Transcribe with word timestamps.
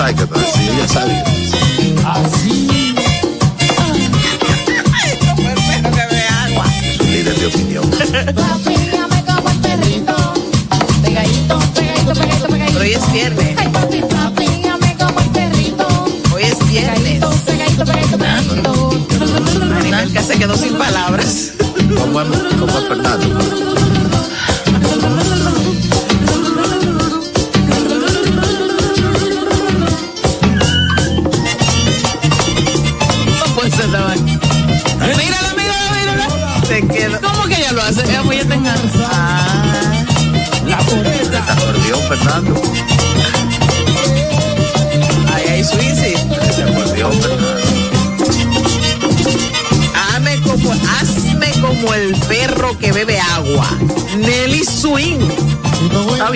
sabes 0.00 0.14
que 0.14 0.88
sabe. 0.88 1.22
Así. 2.06 2.59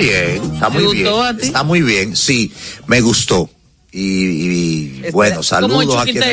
Bien, 0.06 0.55
está 0.55 0.70
¿Te 0.70 0.78
muy 0.78 0.97
bien. 0.97 1.08
a 1.08 1.36
ti? 1.36 1.47
Está 1.47 1.62
muy 1.62 1.83
bien, 1.83 2.16
sí, 2.16 2.52
me 2.86 3.00
gustó. 3.00 3.50
Y, 3.92 4.00
y, 4.00 4.91
Espera, 4.97 5.12
bueno, 5.12 5.42
saludos 5.44 5.97
a 5.97 6.02
quienes, 6.02 6.24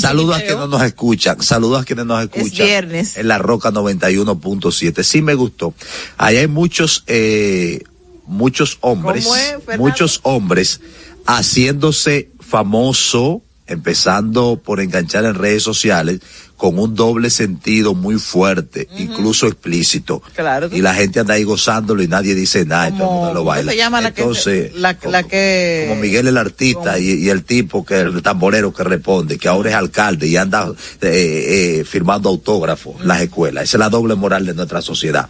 saludos 0.00 0.36
a 0.36 0.40
quienes 0.40 0.68
nos 0.68 0.82
escuchan, 0.82 1.40
saludos 1.42 1.82
a 1.82 1.84
quienes 1.84 2.06
nos 2.06 2.24
escuchan. 2.24 2.66
viernes. 2.66 3.16
En 3.16 3.28
la 3.28 3.38
Roca 3.38 3.70
91.7. 3.70 5.02
Sí 5.04 5.22
me 5.22 5.34
gustó. 5.34 5.74
Ahí 6.16 6.38
hay 6.38 6.48
muchos, 6.48 7.04
eh, 7.06 7.84
muchos 8.26 8.78
hombres, 8.80 9.26
¿Cómo 9.26 9.36
es, 9.36 9.78
muchos 9.78 10.20
hombres 10.24 10.80
haciéndose 11.24 12.30
famoso, 12.40 13.42
empezando 13.68 14.60
por 14.62 14.80
enganchar 14.80 15.24
en 15.24 15.34
redes 15.34 15.62
sociales, 15.62 16.20
con 16.56 16.78
un 16.78 16.94
doble 16.94 17.30
sentido 17.30 17.94
muy 17.94 18.16
fuerte, 18.18 18.88
incluso 18.98 19.46
explícito. 19.46 20.22
Claro. 20.34 20.68
Y 20.72 20.80
la 20.80 20.94
gente 20.94 21.20
anda 21.20 21.34
ahí 21.34 21.42
gozándolo 21.44 22.02
y 22.02 22.08
nadie 22.08 22.34
dice 22.34 22.64
nada, 22.64 22.88
y 22.88 22.92
todo 22.92 23.02
el 23.02 23.06
Como- 23.08 23.18
mundo 23.18 23.34
lo 23.34 23.40
¿cómo 23.40 23.50
baila. 23.50 23.72
se 23.72 23.76
llama 23.78 24.00
la 24.00 24.14
que- 24.14 24.20
Entonces, 24.22 24.74
la- 24.76 24.96
como, 24.96 25.12
la 25.12 25.22
que- 25.24 25.86
como 25.88 26.00
Miguel 26.00 26.28
el 26.28 26.36
artista 26.38 26.98
y, 26.98 27.10
y 27.24 27.28
el 27.28 27.44
tipo 27.44 27.84
que 27.84 28.00
el 28.00 28.22
tamborero 28.22 28.72
que 28.72 28.84
responde, 28.84 29.36
que 29.36 29.48
ahora 29.48 29.70
es 29.70 29.76
alcalde 29.76 30.26
y 30.28 30.36
anda 30.36 30.72
eh, 31.02 31.78
eh, 31.80 31.84
firmando 31.84 32.28
autógrafos 32.28 33.00
en 33.00 33.08
las 33.08 33.20
escuelas. 33.20 33.64
Esa 33.64 33.76
es 33.76 33.80
la 33.80 33.88
doble 33.90 34.14
moral 34.14 34.46
de 34.46 34.54
nuestra 34.54 34.80
sociedad. 34.80 35.28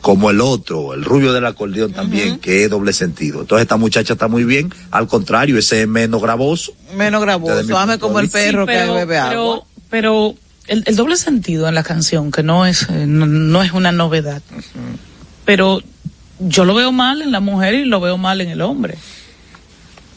Como 0.00 0.30
el 0.30 0.40
otro, 0.40 0.92
el 0.94 1.04
rubio 1.04 1.32
del 1.32 1.46
acordeón 1.46 1.92
también, 1.92 2.38
que 2.38 2.64
es 2.64 2.70
doble 2.70 2.92
sentido. 2.92 3.40
Entonces 3.40 3.62
esta 3.62 3.76
muchacha 3.76 4.14
está 4.14 4.28
muy 4.28 4.44
bien, 4.44 4.72
al 4.90 5.06
contrario, 5.06 5.56
ese 5.58 5.82
es 5.82 5.88
menos 5.88 6.20
gravoso. 6.20 6.72
Menos 6.96 7.20
gravoso. 7.22 7.54
Hazme 7.78 7.94
punto 7.94 8.06
como 8.06 8.20
el 8.20 8.28
perro 8.28 8.62
Sí, 8.62 8.66
pero, 8.66 8.92
que 8.94 8.98
bebe 9.00 9.06
pero, 9.28 9.40
agua. 9.52 9.62
pero 9.90 10.34
el, 10.66 10.82
el 10.86 10.96
doble 10.96 11.16
sentido 11.16 11.68
en 11.68 11.74
la 11.74 11.82
canción, 11.82 12.30
que 12.30 12.42
no 12.42 12.66
es, 12.66 12.82
eh, 12.90 13.04
no, 13.06 13.26
no 13.26 13.62
es 13.62 13.72
una 13.72 13.92
novedad, 13.92 14.42
pero 15.44 15.82
yo 16.40 16.64
lo 16.64 16.74
veo 16.74 16.90
mal 16.92 17.22
en 17.22 17.32
la 17.32 17.40
mujer 17.40 17.74
y 17.74 17.84
lo 17.84 18.00
veo 18.00 18.16
mal 18.18 18.40
en 18.40 18.48
el 18.50 18.60
hombre. 18.60 18.96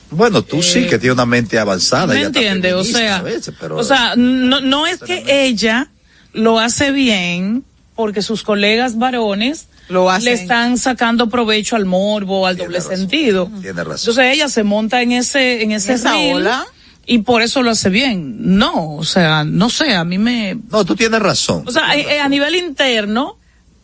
Bueno, 0.09 0.41
tú 0.41 0.63
sí 0.63 0.87
que 0.87 0.97
tienes 0.97 1.15
una 1.15 1.25
mente 1.25 1.59
avanzada. 1.59 2.13
¿Me 2.13 2.21
entiendes? 2.21 2.73
O 2.73 2.83
sea, 2.83 3.17
a 3.17 3.21
veces, 3.21 3.53
pero- 3.59 3.77
o 3.77 3.83
sea, 3.83 4.13
no, 4.15 4.61
no 4.61 4.87
es 4.87 4.99
que 4.99 5.23
ella 5.45 5.89
lo 6.33 6.59
hace 6.59 6.91
bien 6.91 7.63
porque 7.95 8.21
sus 8.21 8.43
colegas 8.43 8.97
varones 8.97 9.67
Lo 9.89 10.09
hacen. 10.09 10.25
le 10.25 10.31
están 10.33 10.77
sacando 10.77 11.27
provecho 11.29 11.75
al 11.75 11.85
morbo, 11.85 12.47
al 12.47 12.55
Tiene 12.55 12.67
doble 12.67 12.77
razón. 12.79 12.97
sentido. 12.97 13.51
Tiene 13.61 13.83
razón. 13.83 14.11
Entonces 14.11 14.33
ella 14.33 14.47
se 14.47 14.63
monta 14.63 15.01
en 15.01 15.11
ese, 15.11 15.61
en 15.63 15.71
ese 15.73 15.93
esa 15.93 16.13
reel 16.13 16.37
ola. 16.37 16.65
Y 17.07 17.19
por 17.19 17.41
eso 17.41 17.63
lo 17.63 17.71
hace 17.71 17.89
bien. 17.89 18.35
No, 18.57 18.95
o 18.97 19.03
sea, 19.05 19.43
no 19.43 19.69
sé, 19.69 19.95
a 19.95 20.03
mí 20.03 20.17
me, 20.17 20.57
No, 20.69 20.85
tú 20.85 20.95
tienes 20.95 21.19
razón. 21.21 21.63
o 21.65 21.71
sea, 21.71 21.95
eh, 21.95 22.05
eh, 22.15 22.19
a 22.19 22.27
nivel 22.29 22.55
interno, 22.55 23.37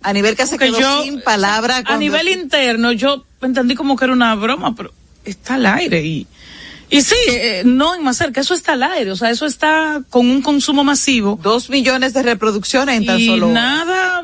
A 0.03 0.11
nivel 0.13 0.35
que 0.35 0.45
se 0.45 0.57
que 0.57 0.65
quedó 0.65 0.79
yo, 0.79 1.03
sin 1.03 1.21
palabra. 1.21 1.77
a 1.77 1.83
cuando- 1.83 1.99
nivel 2.01 2.27
interno, 2.27 2.91
yo 2.91 3.25
entendí 3.41 3.73
como 3.75 3.95
que 3.95 4.03
era 4.05 4.13
una 4.13 4.35
broma, 4.35 4.75
pero 4.75 4.91
está 5.23 5.55
al 5.55 5.65
aire 5.65 6.03
y, 6.03 6.27
y 6.89 7.01
sí, 7.01 7.15
eh, 7.29 7.63
no 7.65 7.95
en 7.95 8.03
más 8.03 8.17
cerca, 8.17 8.41
eso 8.41 8.53
está 8.53 8.73
al 8.73 8.83
aire, 8.83 9.11
o 9.11 9.15
sea, 9.15 9.29
eso 9.29 9.45
está 9.45 10.01
con 10.09 10.29
un 10.29 10.41
consumo 10.41 10.83
masivo 10.83 11.39
Dos 11.41 11.69
millones 11.69 12.13
de 12.13 12.21
reproducciones 12.23 12.97
en 12.97 13.05
tan 13.05 13.19
y 13.19 13.27
solo. 13.27 13.47
nada, 13.47 14.21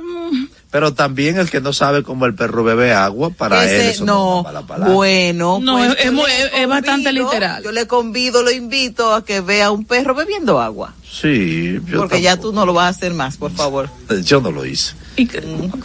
Pero 0.72 0.94
también 0.94 1.40
el 1.40 1.50
que 1.50 1.62
no 1.62 1.74
sabe 1.74 2.04
cómo 2.04 2.28
el 2.28 2.36
perro 2.36 2.64
bebe 2.64 2.94
agua, 2.94 3.32
para 3.32 3.64
él 3.64 3.82
eso 3.82 4.06
no, 4.06 4.12
es 4.14 4.18
no, 4.38 4.44
mala 4.44 4.62
palabra. 4.62 4.94
bueno, 4.94 5.58
No, 5.60 5.78
pues 5.78 5.96
es- 5.98 6.12
yo 6.12 6.28
es 6.28 6.40
es- 6.46 6.52
es 6.60 6.68
bastante 6.68 7.12
literal. 7.12 7.64
Yo 7.64 7.72
le 7.72 7.88
convido, 7.88 8.44
lo 8.44 8.52
invito 8.52 9.14
a 9.16 9.26
que 9.26 9.42
vea 9.42 9.72
un 9.72 9.84
perro 9.86 10.14
bebiendo 10.14 10.62
agua, 10.62 10.94
Sí, 11.12 11.80
yo 11.88 11.98
porque 11.98 12.22
ya 12.22 12.38
tú 12.38 12.54
no 12.54 12.68
lo 12.68 12.74
vas 12.74 12.86
a 12.86 12.90
hacer 12.90 13.16
más, 13.16 13.36
por 13.38 13.52
favor. 13.52 13.90
Yo 14.24 14.42
no 14.42 14.52
lo 14.52 14.64
hice. 14.64 14.94
y 15.16 15.28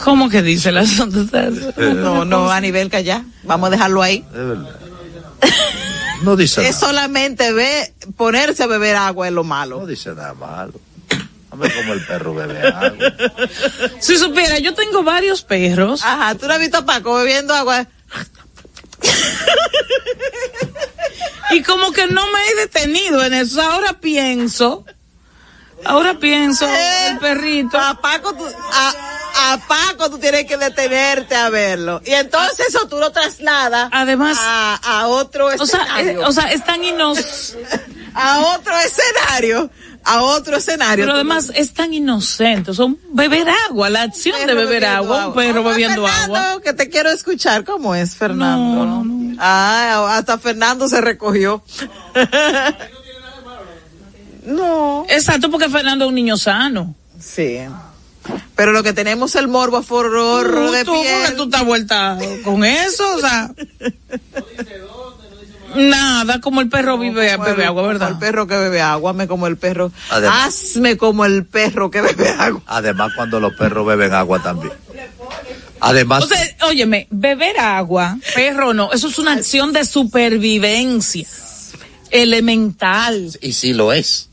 ¿cómo 0.03 0.29
que 0.29 0.43
dice 0.43 0.69
el 0.69 0.77
asunto? 0.77 1.25
No, 1.77 2.23
no, 2.25 2.51
a 2.51 2.61
nivel 2.61 2.91
que 2.91 3.03
ya, 3.03 3.25
vamos 3.43 3.67
a 3.67 3.71
dejarlo 3.71 4.03
ahí. 4.03 4.23
Verdad. 4.31 4.79
No 6.23 6.35
dice 6.35 6.61
Es 6.67 6.75
nada. 6.79 6.87
solamente 6.87 7.51
ve, 7.53 7.91
ponerse 8.15 8.61
a 8.63 8.67
beber 8.67 8.95
agua 8.97 9.27
es 9.27 9.33
lo 9.33 9.41
No 9.43 9.49
malo. 9.49 9.85
dice 9.87 10.09
nada 10.13 10.35
malo. 10.35 10.73
Ver 11.55 11.73
cómo 11.75 11.93
el 11.93 12.05
perro 12.05 12.33
bebe 12.35 12.61
agua. 12.67 13.13
Si 13.99 14.17
supiera, 14.17 14.57
yo 14.59 14.73
tengo 14.73 15.03
varios 15.03 15.41
perros 15.41 16.03
Ajá, 16.03 16.35
tú 16.35 16.47
no 16.47 16.53
has 16.53 16.59
visto 16.59 16.77
a 16.77 16.85
Paco 16.85 17.15
bebiendo 17.15 17.53
agua. 17.53 17.85
y 21.51 21.61
como 21.63 21.91
que 21.91 22.07
no 22.07 22.25
me 22.31 22.47
he 22.49 22.55
detenido 22.55 23.23
en 23.23 23.33
eso. 23.33 23.61
Ahora 23.61 23.93
pienso, 23.93 24.85
ahora 25.85 26.15
pienso, 26.19 26.67
el 26.67 27.19
perrito. 27.19 27.79
A 27.79 27.99
Paco, 28.01 28.33
tú, 28.33 28.45
a, 28.45 29.53
a 29.53 29.57
Paco 29.67 30.09
tú 30.09 30.17
tienes 30.17 30.45
que 30.45 30.57
detenerte 30.57 31.35
a 31.35 31.49
verlo. 31.49 32.01
Y 32.05 32.11
entonces 32.13 32.67
eso 32.69 32.87
tú 32.87 32.97
lo 32.97 33.11
trasladas 33.11 33.89
Además- 33.91 34.37
a, 34.39 34.79
a 34.83 35.07
otro 35.07 35.47
O 35.59 35.65
sea, 35.65 35.79
eh, 35.79 35.83
escenario. 36.01 36.27
o 36.27 36.31
sea, 36.31 36.45
es 36.51 36.63
tan 36.65 36.83
inos, 36.83 37.55
a 38.13 38.39
otro 38.57 38.73
escenario. 38.79 39.69
A 40.07 40.21
otro 40.21 40.57
escenario. 40.57 41.03
pero 41.03 41.15
además 41.15 41.51
es 41.55 41.73
tan 41.73 41.93
inocente. 41.93 42.71
Un 42.81 42.99
beber 43.09 43.47
agua, 43.69 43.89
la 43.89 44.03
acción 44.03 44.35
de 44.45 44.53
beber 44.53 44.85
agua, 44.85 45.27
un 45.27 45.33
perro 45.33 45.63
bebiendo 45.63 46.05
Fernando, 46.05 46.35
agua. 46.35 46.61
que 46.61 46.73
te 46.73 46.89
quiero 46.89 47.09
escuchar. 47.09 47.63
¿Cómo 47.63 47.95
es, 47.95 48.15
Fernando? 48.15 48.85
No, 48.85 48.87
no, 49.03 49.03
no. 49.03 49.35
Ah, 49.39 50.15
hasta 50.17 50.37
Fernando 50.37 50.87
se 50.87 51.01
recogió. 51.01 51.63
no. 54.45 55.05
Exacto, 55.09 55.49
porque 55.49 55.69
Fernando 55.69 56.05
es 56.05 56.09
un 56.09 56.15
niño 56.15 56.37
sano. 56.37 56.93
Sí. 57.19 57.59
Pero 58.55 58.71
lo 58.71 58.83
que 58.83 58.93
tenemos 58.93 59.31
es 59.35 59.41
el 59.41 59.47
morbo 59.47 59.81
forro 59.83 60.71
de 60.71 60.83
tú, 60.85 60.93
porque 60.93 61.09
piel. 61.25 61.35
tú 61.35 61.43
estás 61.43 61.65
vuelta 61.65 62.17
con 62.43 62.63
eso, 62.63 63.03
o 63.15 63.19
sea. 63.19 63.51
Nada, 65.75 66.39
como 66.41 66.61
el 66.61 66.69
perro 66.69 66.97
vive, 66.97 67.31
Como 67.33 67.43
bebe 67.45 67.61
el- 67.63 67.67
agua, 67.67 67.81
como 67.81 67.87
¿verdad? 67.93 68.09
El 68.11 68.17
perro 68.17 68.47
que 68.47 68.55
bebe 68.57 68.81
agua, 68.81 69.13
me 69.13 69.27
como 69.27 69.47
el 69.47 69.57
perro. 69.57 69.91
Además- 70.09 70.45
Hazme 70.47 70.97
como 70.97 71.25
el 71.25 71.45
perro 71.45 71.91
que 71.91 72.01
bebe 72.01 72.29
agua. 72.29 72.61
Además, 72.65 73.11
cuando 73.15 73.39
los 73.39 73.53
perros 73.55 73.85
beben 73.85 74.13
agua 74.13 74.41
también. 74.41 74.73
Además, 75.81 76.23
O 76.23 76.27
sea, 76.27 76.39
óyeme, 76.67 77.07
beber 77.11 77.59
agua, 77.59 78.17
perro 78.33 78.73
no, 78.73 78.91
eso 78.93 79.07
es 79.09 79.19
una 79.19 79.33
acción 79.33 79.73
de 79.73 79.85
supervivencia 79.85 81.27
elemental. 82.11 83.37
y 83.41 83.51
sí 83.53 83.73
lo 83.73 83.91
es. 83.93 84.29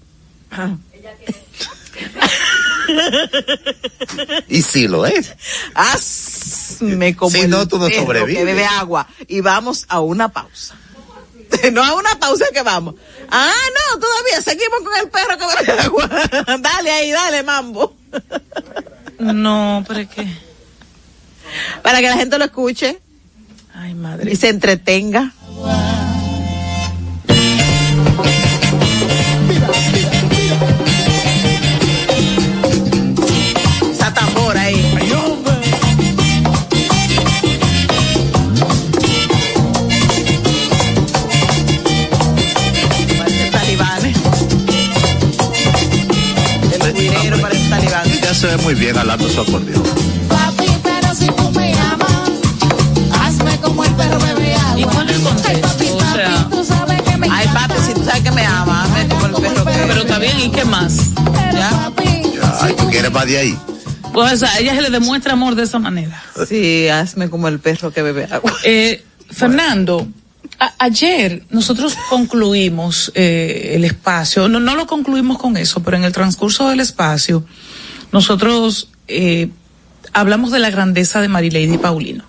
y 4.48 4.62
sí 4.62 4.88
lo 4.88 5.06
es. 5.06 5.32
Hazme 5.74 7.16
como 7.16 7.30
Si 7.32 7.40
el 7.40 7.50
no, 7.50 7.66
tú 7.66 7.78
no 7.78 7.86
perro 7.88 8.02
sobrevives. 8.02 8.36
que 8.38 8.44
bebe 8.44 8.64
agua. 8.64 9.06
Y 9.28 9.40
vamos 9.40 9.84
a 9.88 10.00
una 10.00 10.28
pausa. 10.28 10.76
No 11.72 11.82
a 11.84 11.94
una 11.94 12.18
pausa 12.18 12.46
que 12.52 12.62
vamos. 12.62 12.94
Ah, 13.30 13.52
no, 13.92 14.00
todavía 14.00 14.40
seguimos 14.42 14.80
con 14.82 14.94
el 15.00 15.08
perro 15.10 15.38
que 15.38 15.64
bebe 15.66 15.80
agua. 15.80 16.08
dale 16.60 16.90
ahí, 16.90 17.10
dale, 17.10 17.42
mambo. 17.42 17.94
No, 19.18 19.84
pero 19.86 20.00
es 20.00 20.08
que, 20.08 20.26
Para 21.82 22.00
que 22.00 22.08
la 22.08 22.16
gente 22.16 22.38
lo 22.38 22.44
escuche 22.44 23.00
ay 23.72 23.94
madre. 23.94 24.32
y 24.32 24.36
se 24.36 24.48
entretenga. 24.48 25.32
Muy 48.62 48.74
bien 48.74 48.96
hablando 48.98 49.28
su 49.28 49.40
acordeón. 49.40 49.82
Papi, 50.28 50.66
pero 50.82 51.14
si 51.14 51.26
tú 51.26 51.50
me 51.52 51.72
amas, 51.74 52.30
hazme 53.20 53.56
como 53.60 53.84
el 53.84 53.92
perro 53.94 54.18
bebe 54.20 54.54
agua. 54.54 54.80
¿Y 54.80 54.84
cuál 54.84 55.08
es 55.10 55.16
el 55.16 55.20
Ay, 55.20 55.32
contexto? 55.32 55.68
papi, 55.68 55.88
O 55.90 55.98
papi, 55.98 56.16
sea- 56.16 56.48
tú 56.50 56.64
sabes 56.64 57.02
que 57.02 57.16
me 57.16 57.28
Ay, 57.30 57.46
papi, 57.52 57.74
si 57.86 57.94
tú 57.94 58.04
sabes 58.04 58.22
que 58.22 58.30
me 58.32 58.44
ama, 58.44 58.84
hazme 58.84 59.08
como 59.08 59.26
el 59.26 59.32
perro 59.34 59.64
que 59.64 59.72
Pero 59.72 60.00
está 60.02 60.18
bien, 60.18 60.40
¿y 60.40 60.50
qué 60.50 60.64
más? 60.64 60.96
Pero 61.14 61.52
¿Ya? 61.58 61.70
papi, 61.70 62.22
Ay, 62.60 62.74
¿tú 62.76 62.88
quieres 62.90 63.12
más 63.12 63.26
de 63.26 63.38
ahí? 63.38 63.58
Pues 64.12 64.42
a 64.42 64.58
ella 64.58 64.74
se 64.74 64.82
le 64.82 64.90
demuestra 64.90 65.32
amor 65.34 65.54
de 65.54 65.62
esa 65.62 65.78
manera. 65.78 66.22
Sí, 66.48 66.88
hazme 66.88 67.30
como 67.30 67.48
el 67.48 67.60
perro 67.60 67.92
que 67.92 68.02
bebe 68.02 68.26
agua. 68.30 68.52
Eh, 68.64 69.04
Fernando, 69.30 70.06
a- 70.58 70.74
ayer 70.80 71.44
nosotros 71.50 71.96
concluimos 72.10 73.10
eh, 73.14 73.72
el 73.74 73.84
espacio, 73.84 74.48
no, 74.48 74.60
no 74.60 74.74
lo 74.76 74.86
concluimos 74.86 75.38
con 75.38 75.56
eso, 75.56 75.82
pero 75.82 75.96
en 75.96 76.04
el 76.04 76.12
transcurso 76.12 76.68
del 76.68 76.80
espacio, 76.80 77.44
nosotros 78.12 78.88
eh, 79.08 79.48
hablamos 80.12 80.50
de 80.52 80.58
la 80.58 80.70
grandeza 80.70 81.20
de 81.20 81.28
Marilady 81.28 81.78
Paulino. 81.78 82.24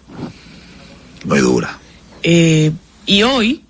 Muy 1.26 1.40
dura. 1.40 1.78
Eh, 2.24 2.72
y 3.06 3.24
hoy, 3.24 3.64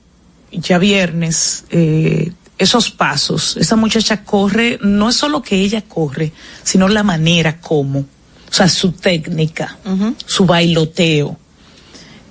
ya 0.52 0.78
viernes, 0.78 1.66
eh, 1.72 2.32
esos 2.58 2.92
pasos, 2.92 3.58
esa 3.58 3.76
muchacha 3.76 4.24
corre, 4.24 4.80
no 4.82 5.10
es 5.10 5.16
solo 5.16 5.42
que 5.42 5.58
ella 5.62 5.82
corre, 5.82 6.32
sino 6.64 6.88
la 6.88 7.04
manera 7.04 7.60
como, 7.60 8.00
o 8.00 8.06
sea, 8.54 8.70
su 8.70 8.92
técnica, 8.92 9.78
su 10.26 10.46
bailoteo. 10.46 11.40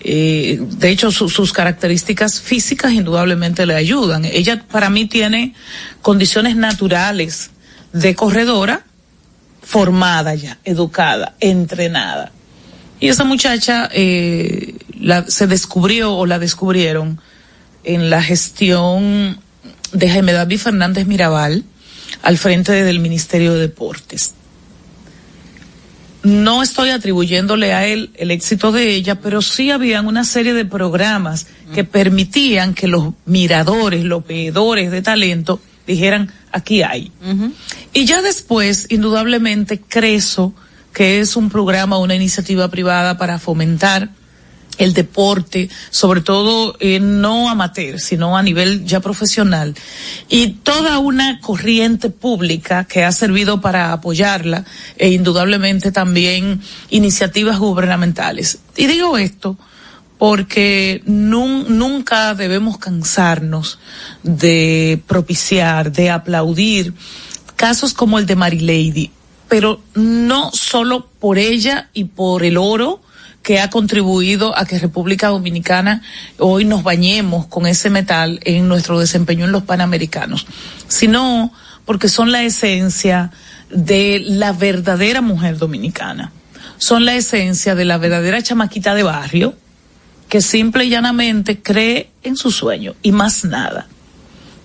Eh, 0.04 0.58
de 0.60 0.90
hecho, 0.90 1.12
su- 1.12 1.28
sus 1.28 1.52
características 1.52 2.40
físicas 2.40 2.92
indudablemente 2.92 3.66
le 3.66 3.74
ayudan. 3.74 4.24
Ella 4.24 4.64
para 4.70 4.90
mí 4.90 5.06
tiene 5.06 5.54
condiciones 6.02 6.56
naturales 6.56 7.50
de 7.92 8.14
corredora, 8.14 8.84
formada 9.62 10.34
ya, 10.34 10.58
educada, 10.64 11.34
entrenada. 11.40 12.32
Y 13.00 13.08
esa 13.08 13.24
muchacha 13.24 13.88
eh, 13.92 14.74
se 15.28 15.46
descubrió 15.46 16.14
o 16.14 16.26
la 16.26 16.38
descubrieron 16.38 17.20
en 17.84 18.10
la 18.10 18.22
gestión 18.22 19.40
de 19.92 20.08
Jaime 20.08 20.32
David 20.32 20.58
Fernández 20.58 21.06
Mirabal 21.06 21.64
al 22.22 22.38
frente 22.38 22.72
del 22.84 23.00
Ministerio 23.00 23.54
de 23.54 23.60
Deportes. 23.60 24.34
No 26.22 26.62
estoy 26.62 26.90
atribuyéndole 26.90 27.72
a 27.72 27.84
él 27.84 28.10
el 28.14 28.30
éxito 28.30 28.70
de 28.70 28.94
ella, 28.94 29.16
pero 29.16 29.42
sí 29.42 29.72
habían 29.72 30.06
una 30.06 30.22
serie 30.22 30.54
de 30.54 30.64
programas 30.64 31.48
que 31.74 31.82
permitían 31.82 32.74
que 32.74 32.86
los 32.86 33.14
miradores, 33.24 34.04
los 34.04 34.24
veedores 34.24 34.92
de 34.92 35.02
talento 35.02 35.60
dijeran, 35.84 36.30
aquí 36.52 36.82
hay. 36.82 37.10
Y 37.92 38.04
ya 38.04 38.22
después, 38.22 38.86
indudablemente, 38.90 39.80
Creso, 39.80 40.54
que 40.92 41.20
es 41.20 41.36
un 41.36 41.50
programa, 41.50 41.98
una 41.98 42.14
iniciativa 42.14 42.68
privada 42.68 43.18
para 43.18 43.38
fomentar 43.38 44.10
el 44.78 44.94
deporte, 44.94 45.68
sobre 45.90 46.22
todo 46.22 46.76
eh, 46.80 46.98
no 46.98 47.50
amateur, 47.50 48.00
sino 48.00 48.36
a 48.36 48.42
nivel 48.42 48.84
ya 48.84 49.00
profesional, 49.00 49.74
y 50.28 50.48
toda 50.48 50.98
una 50.98 51.40
corriente 51.40 52.10
pública 52.10 52.84
que 52.84 53.04
ha 53.04 53.12
servido 53.12 53.60
para 53.60 53.92
apoyarla, 53.92 54.64
e 54.96 55.10
indudablemente 55.10 55.92
también 55.92 56.60
iniciativas 56.90 57.58
gubernamentales. 57.58 58.58
Y 58.76 58.86
digo 58.86 59.18
esto 59.18 59.58
porque 60.22 61.02
nun- 61.04 61.66
nunca 61.68 62.36
debemos 62.36 62.78
cansarnos 62.78 63.80
de 64.22 65.02
propiciar, 65.08 65.90
de 65.90 66.10
aplaudir 66.10 66.94
casos 67.56 67.92
como 67.92 68.20
el 68.20 68.26
de 68.26 68.36
Marilady, 68.36 69.10
pero 69.48 69.82
no 69.96 70.52
solo 70.52 71.08
por 71.18 71.38
ella 71.38 71.88
y 71.92 72.04
por 72.04 72.44
el 72.44 72.56
oro 72.56 73.02
que 73.42 73.58
ha 73.58 73.68
contribuido 73.68 74.56
a 74.56 74.64
que 74.64 74.78
República 74.78 75.26
Dominicana 75.26 76.02
hoy 76.38 76.64
nos 76.66 76.84
bañemos 76.84 77.46
con 77.46 77.66
ese 77.66 77.90
metal 77.90 78.38
en 78.44 78.68
nuestro 78.68 79.00
desempeño 79.00 79.46
en 79.46 79.50
los 79.50 79.64
Panamericanos, 79.64 80.46
sino 80.86 81.52
porque 81.84 82.08
son 82.08 82.30
la 82.30 82.44
esencia 82.44 83.32
de 83.70 84.22
la 84.24 84.52
verdadera 84.52 85.20
mujer 85.20 85.58
dominicana, 85.58 86.30
son 86.78 87.04
la 87.06 87.16
esencia 87.16 87.74
de 87.74 87.84
la 87.86 87.98
verdadera 87.98 88.40
chamaquita 88.40 88.94
de 88.94 89.02
barrio 89.02 89.56
que 90.32 90.40
simple 90.40 90.86
y 90.86 90.88
llanamente 90.88 91.60
cree 91.60 92.08
en 92.22 92.38
su 92.38 92.50
sueño 92.50 92.94
y 93.02 93.12
más 93.12 93.44
nada 93.44 93.86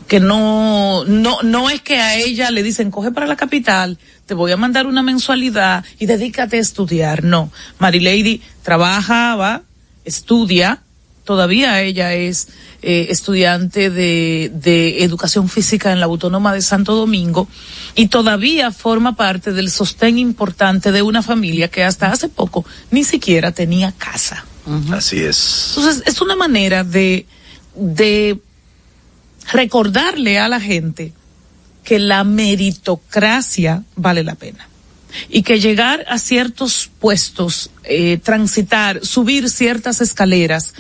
que 0.08 0.22
no, 0.22 1.04
no, 1.04 1.42
no 1.44 1.70
es 1.70 1.82
que 1.82 2.00
a 2.00 2.16
ella 2.16 2.52
le 2.52 2.64
dicen, 2.64 2.90
coge 2.90 3.12
para 3.12 3.28
la 3.28 3.36
capital, 3.36 4.00
te 4.26 4.34
voy 4.34 4.54
a 4.54 4.56
mandar 4.56 4.88
una 4.88 5.04
mensualidad 5.04 5.84
y 6.00 6.06
dedícate 6.06 6.56
a 6.56 6.62
estudiar. 6.62 7.26
No, 7.26 7.52
Marilady 7.80 8.42
trabaja, 8.64 9.36
va, 9.36 9.64
estudia, 10.06 10.84
todavía 11.26 11.82
ella 11.82 12.14
es 12.14 12.48
eh, 12.82 13.08
estudiante 13.10 13.90
de, 13.90 14.50
de 14.54 15.04
educación 15.04 15.50
física 15.50 15.92
en 15.92 16.00
la 16.00 16.06
Autónoma 16.06 16.54
de 16.54 16.62
Santo 16.62 16.96
Domingo 16.96 17.50
y 17.94 18.08
todavía 18.08 18.72
forma 18.72 19.18
parte 19.18 19.52
del 19.52 19.70
sostén 19.70 20.18
importante 20.18 20.94
de 20.94 21.02
una 21.02 21.24
familia 21.24 21.68
que 21.68 21.84
hasta 21.84 22.10
hace 22.10 22.30
poco 22.30 22.64
ni 22.90 23.04
siquiera 23.04 23.52
tenía 23.52 23.92
casa. 23.92 24.46
Así 24.92 25.20
es. 25.20 25.74
Entonces, 25.76 26.04
es 26.06 26.22
una 26.22 26.36
manera 26.36 26.84
de, 26.84 27.26
de 27.76 28.40
recordarle 29.52 30.40
a 30.40 30.50
la 30.50 30.60
gente 30.60 31.14
que 31.84 32.00
la 32.00 32.24
meritocracia 32.24 33.84
vale 33.96 34.24
la 34.24 34.36
pena. 34.36 34.68
Y 35.30 35.44
que 35.44 35.62
llegar 35.62 36.06
a 36.10 36.20
ciertos 36.20 36.90
puestos, 37.00 37.70
eh, 37.86 38.18
transitar, 38.18 39.06
subir 39.06 39.50
ciertas 39.50 40.02
escaleras, 40.02 40.74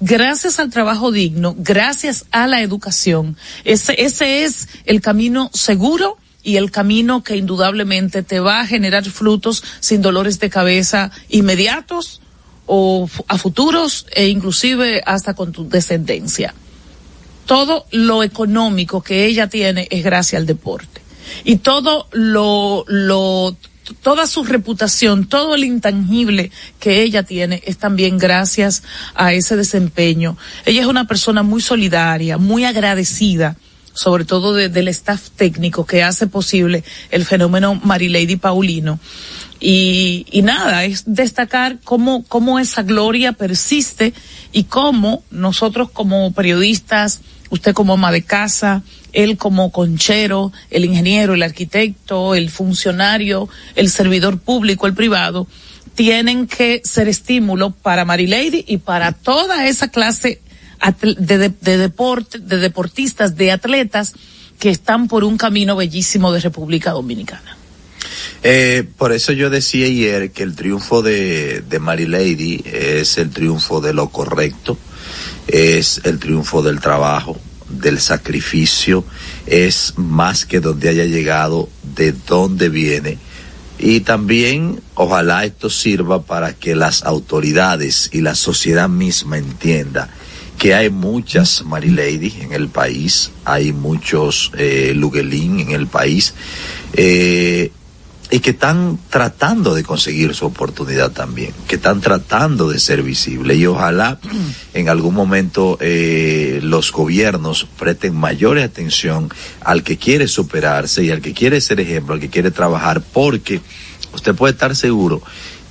gracias 0.00 0.58
al 0.58 0.70
trabajo 0.70 1.12
digno, 1.12 1.54
gracias 1.58 2.24
a 2.30 2.46
la 2.46 2.62
educación, 2.62 3.36
ese, 3.64 4.02
ese 4.02 4.44
es 4.44 4.68
el 4.86 5.02
camino 5.02 5.50
seguro 5.52 6.16
y 6.42 6.56
el 6.56 6.70
camino 6.70 7.22
que 7.22 7.36
indudablemente 7.36 8.22
te 8.22 8.40
va 8.40 8.60
a 8.60 8.66
generar 8.66 9.04
frutos 9.04 9.62
sin 9.80 10.00
dolores 10.00 10.40
de 10.40 10.48
cabeza 10.48 11.10
inmediatos 11.28 12.22
o 12.66 13.08
a 13.28 13.38
futuros 13.38 14.06
e 14.14 14.28
inclusive 14.28 15.02
hasta 15.04 15.34
con 15.34 15.52
tu 15.52 15.68
descendencia 15.68 16.54
todo 17.46 17.84
lo 17.90 18.22
económico 18.22 19.02
que 19.02 19.26
ella 19.26 19.48
tiene 19.48 19.86
es 19.90 20.02
gracias 20.02 20.40
al 20.40 20.46
deporte. 20.46 21.02
Y 21.44 21.56
todo 21.56 22.08
lo, 22.12 22.86
lo, 22.88 23.54
toda 24.02 24.26
su 24.26 24.44
reputación, 24.44 25.26
todo 25.28 25.54
el 25.54 25.64
intangible 25.64 26.50
que 26.80 27.02
ella 27.02 27.22
tiene 27.22 27.62
es 27.66 27.76
también 27.76 28.16
gracias 28.16 28.82
a 29.14 29.34
ese 29.34 29.56
desempeño. 29.56 30.38
Ella 30.64 30.80
es 30.80 30.86
una 30.86 31.06
persona 31.06 31.42
muy 31.42 31.60
solidaria, 31.60 32.38
muy 32.38 32.64
agradecida 32.64 33.56
sobre 33.92 34.24
todo 34.24 34.54
de- 34.54 34.70
del 34.70 34.88
staff 34.88 35.28
técnico 35.36 35.86
que 35.86 36.02
hace 36.02 36.26
posible 36.26 36.82
el 37.10 37.24
fenómeno 37.26 37.74
Marilady 37.76 38.36
Paulino. 38.36 38.98
Y, 39.60 40.26
y 40.30 40.42
nada, 40.42 40.84
es 40.84 41.04
destacar 41.06 41.78
cómo, 41.84 42.24
cómo 42.24 42.58
esa 42.58 42.82
gloria 42.82 43.32
persiste 43.32 44.12
y 44.52 44.64
cómo 44.64 45.22
nosotros 45.30 45.90
como 45.90 46.32
periodistas, 46.32 47.20
usted 47.50 47.72
como 47.72 47.94
ama 47.94 48.12
de 48.12 48.22
casa, 48.22 48.82
él 49.12 49.36
como 49.36 49.70
conchero, 49.70 50.52
el 50.70 50.84
ingeniero, 50.84 51.34
el 51.34 51.42
arquitecto, 51.42 52.34
el 52.34 52.50
funcionario, 52.50 53.48
el 53.76 53.90
servidor 53.90 54.38
público, 54.38 54.86
el 54.86 54.94
privado, 54.94 55.46
tienen 55.94 56.46
que 56.46 56.82
ser 56.84 57.08
estímulo 57.08 57.70
para 57.70 58.04
Marilady 58.04 58.64
y 58.66 58.78
para 58.78 59.12
toda 59.12 59.66
esa 59.66 59.88
clase 59.88 60.40
de, 61.00 61.38
de, 61.38 61.48
de 61.48 61.78
deporte, 61.78 62.38
de 62.38 62.58
deportistas, 62.58 63.36
de 63.36 63.52
atletas 63.52 64.14
que 64.58 64.70
están 64.70 65.08
por 65.08 65.24
un 65.24 65.36
camino 65.36 65.76
bellísimo 65.76 66.32
de 66.32 66.40
República 66.40 66.90
Dominicana. 66.90 67.56
Eh, 68.42 68.84
por 68.96 69.12
eso 69.12 69.32
yo 69.32 69.50
decía 69.50 69.86
ayer 69.86 70.30
que 70.32 70.42
el 70.42 70.54
triunfo 70.54 71.02
de, 71.02 71.62
de 71.62 71.78
Mary 71.78 72.06
Lady 72.06 72.62
es 72.64 73.18
el 73.18 73.30
triunfo 73.30 73.80
de 73.80 73.94
lo 73.94 74.10
correcto, 74.10 74.78
es 75.46 76.00
el 76.04 76.18
triunfo 76.18 76.62
del 76.62 76.80
trabajo, 76.80 77.38
del 77.68 78.00
sacrificio, 78.00 79.04
es 79.46 79.94
más 79.96 80.46
que 80.46 80.60
donde 80.60 80.88
haya 80.88 81.04
llegado, 81.04 81.68
de 81.96 82.12
dónde 82.12 82.68
viene. 82.68 83.18
Y 83.78 84.00
también 84.00 84.80
ojalá 84.94 85.44
esto 85.44 85.68
sirva 85.68 86.22
para 86.22 86.54
que 86.54 86.76
las 86.76 87.02
autoridades 87.02 88.08
y 88.12 88.20
la 88.20 88.34
sociedad 88.34 88.88
misma 88.88 89.38
entienda 89.38 90.10
que 90.58 90.74
hay 90.74 90.90
muchas 90.90 91.64
Marilady 91.64 92.32
en 92.40 92.52
el 92.52 92.68
país, 92.68 93.32
hay 93.44 93.72
muchos 93.72 94.52
eh, 94.56 94.92
Luguelín 94.94 95.60
en 95.60 95.70
el 95.72 95.88
país, 95.88 96.34
eh, 96.94 97.72
y 98.34 98.40
que 98.40 98.50
están 98.50 98.98
tratando 99.10 99.76
de 99.76 99.84
conseguir 99.84 100.34
su 100.34 100.46
oportunidad 100.46 101.12
también, 101.12 101.52
que 101.68 101.76
están 101.76 102.00
tratando 102.00 102.68
de 102.68 102.80
ser 102.80 103.04
visibles 103.04 103.56
y 103.58 103.66
ojalá 103.66 104.18
en 104.74 104.88
algún 104.88 105.14
momento 105.14 105.78
eh, 105.80 106.58
los 106.60 106.90
gobiernos 106.90 107.68
presten 107.78 108.16
mayor 108.16 108.58
atención 108.58 109.30
al 109.60 109.84
que 109.84 109.98
quiere 109.98 110.26
superarse 110.26 111.04
y 111.04 111.12
al 111.12 111.20
que 111.20 111.32
quiere 111.32 111.60
ser 111.60 111.78
ejemplo, 111.78 112.14
al 112.14 112.20
que 112.20 112.28
quiere 112.28 112.50
trabajar, 112.50 113.04
porque 113.12 113.60
usted 114.12 114.34
puede 114.34 114.54
estar 114.54 114.74
seguro 114.74 115.22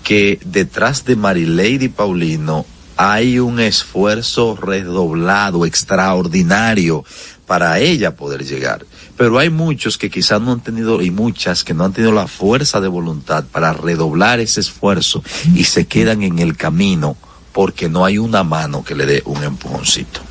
que 0.01 0.39
detrás 0.45 1.03
de 1.03 1.17
Marilady 1.17 1.89
Paulino 1.89 2.65
hay 2.97 3.39
un 3.39 3.59
esfuerzo 3.59 4.55
redoblado, 4.55 5.65
extraordinario, 5.65 7.03
para 7.45 7.79
ella 7.79 8.15
poder 8.15 8.45
llegar. 8.45 8.85
Pero 9.17 9.37
hay 9.37 9.49
muchos 9.49 9.97
que 9.97 10.09
quizás 10.09 10.41
no 10.41 10.53
han 10.53 10.61
tenido, 10.61 11.01
y 11.01 11.11
muchas 11.11 11.63
que 11.63 11.73
no 11.73 11.85
han 11.85 11.93
tenido 11.93 12.11
la 12.11 12.27
fuerza 12.27 12.81
de 12.81 12.87
voluntad 12.87 13.43
para 13.51 13.73
redoblar 13.73 14.39
ese 14.39 14.61
esfuerzo 14.61 15.23
y 15.55 15.65
se 15.65 15.85
quedan 15.85 16.23
en 16.23 16.39
el 16.39 16.57
camino 16.57 17.15
porque 17.51 17.89
no 17.89 18.05
hay 18.05 18.17
una 18.17 18.43
mano 18.43 18.83
que 18.83 18.95
le 18.95 19.05
dé 19.05 19.21
un 19.25 19.43
empujoncito. 19.43 20.21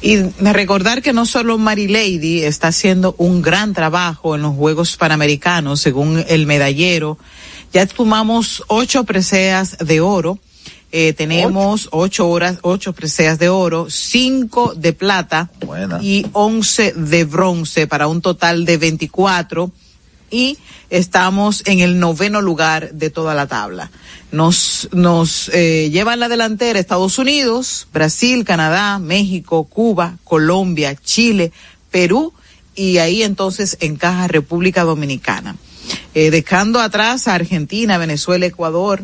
Y 0.00 0.22
recordar 0.40 1.02
que 1.02 1.12
no 1.12 1.26
solo 1.26 1.58
Marilady 1.58 2.44
está 2.44 2.68
haciendo 2.68 3.14
un 3.18 3.42
gran 3.42 3.74
trabajo 3.74 4.34
en 4.34 4.42
los 4.42 4.54
Juegos 4.54 4.96
Panamericanos, 4.96 5.80
según 5.80 6.24
el 6.28 6.46
medallero. 6.46 7.18
Ya 7.72 7.86
sumamos 7.86 8.62
ocho 8.68 9.04
preseas 9.04 9.76
de 9.78 10.00
oro. 10.00 10.38
Eh, 10.96 11.12
tenemos 11.12 11.88
ocho 11.90 12.28
horas, 12.28 12.58
ocho 12.62 12.92
preseas 12.92 13.40
de 13.40 13.48
oro, 13.48 13.88
cinco 13.90 14.74
de 14.76 14.92
plata 14.92 15.50
Buena. 15.66 15.98
y 16.00 16.24
once 16.32 16.92
de 16.92 17.24
bronce 17.24 17.88
para 17.88 18.06
un 18.06 18.22
total 18.22 18.64
de 18.64 18.76
24 18.76 19.72
y 20.30 20.56
estamos 20.90 21.64
en 21.66 21.80
el 21.80 21.98
noveno 21.98 22.40
lugar 22.40 22.92
de 22.92 23.10
toda 23.10 23.34
la 23.34 23.48
tabla. 23.48 23.90
Nos, 24.30 24.88
nos 24.92 25.50
eh, 25.52 25.90
llevan 25.90 26.20
la 26.20 26.28
delantera 26.28 26.78
Estados 26.78 27.18
Unidos, 27.18 27.88
Brasil, 27.92 28.44
Canadá, 28.44 29.00
México, 29.00 29.64
Cuba, 29.64 30.18
Colombia, 30.22 30.94
Chile, 30.94 31.50
Perú 31.90 32.32
y 32.76 32.98
ahí 32.98 33.24
entonces 33.24 33.78
encaja 33.80 34.28
República 34.28 34.84
Dominicana. 34.84 35.56
Eh, 36.14 36.30
dejando 36.30 36.78
atrás 36.78 37.26
a 37.26 37.34
Argentina, 37.34 37.98
Venezuela, 37.98 38.46
Ecuador, 38.46 39.02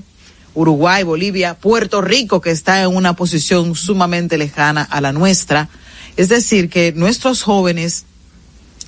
Uruguay, 0.60 1.04
Bolivia, 1.04 1.54
Puerto 1.54 2.02
Rico, 2.02 2.42
que 2.42 2.50
está 2.50 2.82
en 2.82 2.94
una 2.94 3.14
posición 3.14 3.74
sumamente 3.74 4.36
lejana 4.36 4.82
a 4.82 5.00
la 5.00 5.10
nuestra. 5.12 5.70
Es 6.18 6.28
decir, 6.28 6.68
que 6.68 6.92
nuestros 6.92 7.42
jóvenes 7.42 8.04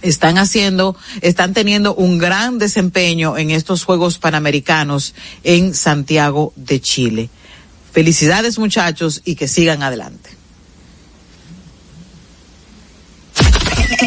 están 0.02 0.36
haciendo, 0.36 0.96
están 1.22 1.54
teniendo 1.54 1.94
un 1.94 2.18
gran 2.18 2.58
desempeño 2.58 3.38
en 3.38 3.50
estos 3.50 3.84
Juegos 3.84 4.18
Panamericanos 4.18 5.14
en 5.44 5.74
Santiago 5.74 6.52
de 6.56 6.80
Chile. 6.80 7.30
Felicidades 7.90 8.58
muchachos 8.58 9.22
y 9.24 9.34
que 9.36 9.48
sigan 9.48 9.82
adelante. 9.82 10.30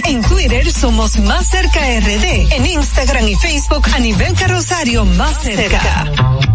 En 0.06 0.22
Twitter 0.22 0.72
somos 0.72 1.18
Más 1.18 1.50
Cerca 1.50 1.80
RD. 1.80 2.52
En 2.52 2.66
Instagram 2.66 3.28
y 3.28 3.36
Facebook 3.36 3.88
a 3.92 4.00
nivel 4.00 4.36
carrosario 4.36 5.04
Más 5.06 5.42
Cerca. 5.42 6.55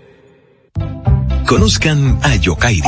Conozcan 1.51 2.17
a 2.23 2.37
Yokairi. 2.39 2.87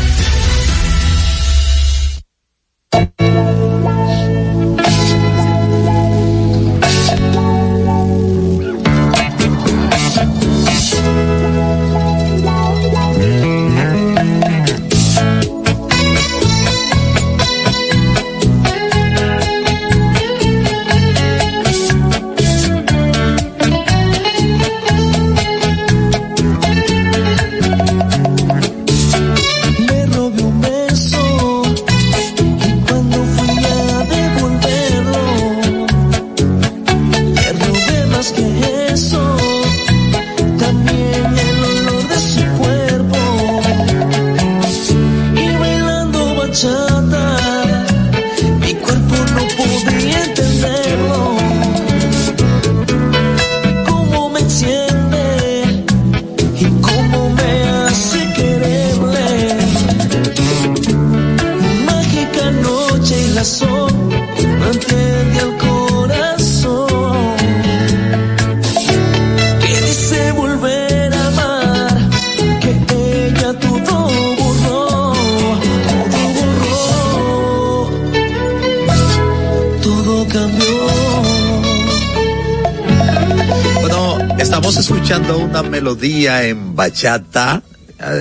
bachata. 86.81 87.61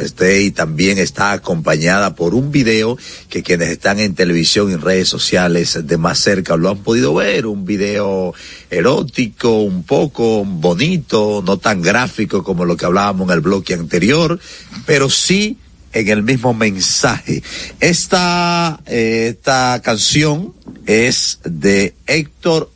Este, 0.03 0.43
y 0.43 0.51
también 0.51 0.99
está 0.99 1.33
acompañada 1.33 2.15
por 2.15 2.35
un 2.35 2.53
video 2.53 2.99
que 3.31 3.43
quienes 3.43 3.71
están 3.71 3.99
en 3.99 4.15
televisión 4.15 4.71
y 4.71 4.77
redes 4.77 5.09
sociales 5.09 5.79
de 5.87 5.97
más 5.97 6.19
cerca 6.19 6.59
lo 6.59 6.69
han 6.69 6.81
podido 6.81 7.15
ver, 7.15 7.47
un 7.47 7.65
video 7.65 8.35
erótico, 8.69 9.63
un 9.63 9.85
poco 9.85 10.45
bonito, 10.45 11.43
no 11.47 11.57
tan 11.57 11.81
gráfico 11.81 12.45
como 12.45 12.67
lo 12.67 12.77
que 12.77 12.85
hablábamos 12.85 13.29
en 13.29 13.35
el 13.37 13.41
bloque 13.41 13.73
anterior, 13.73 14.39
pero 14.85 15.09
sí 15.09 15.57
en 15.95 16.09
el 16.09 16.23
mismo 16.25 16.53
mensaje. 16.53 17.43
Esta, 17.81 18.81
eh, 18.85 19.29
esta 19.35 19.81
canción 19.83 20.53
es 20.85 21.39
de 21.45 21.95
Héctor 22.07 22.70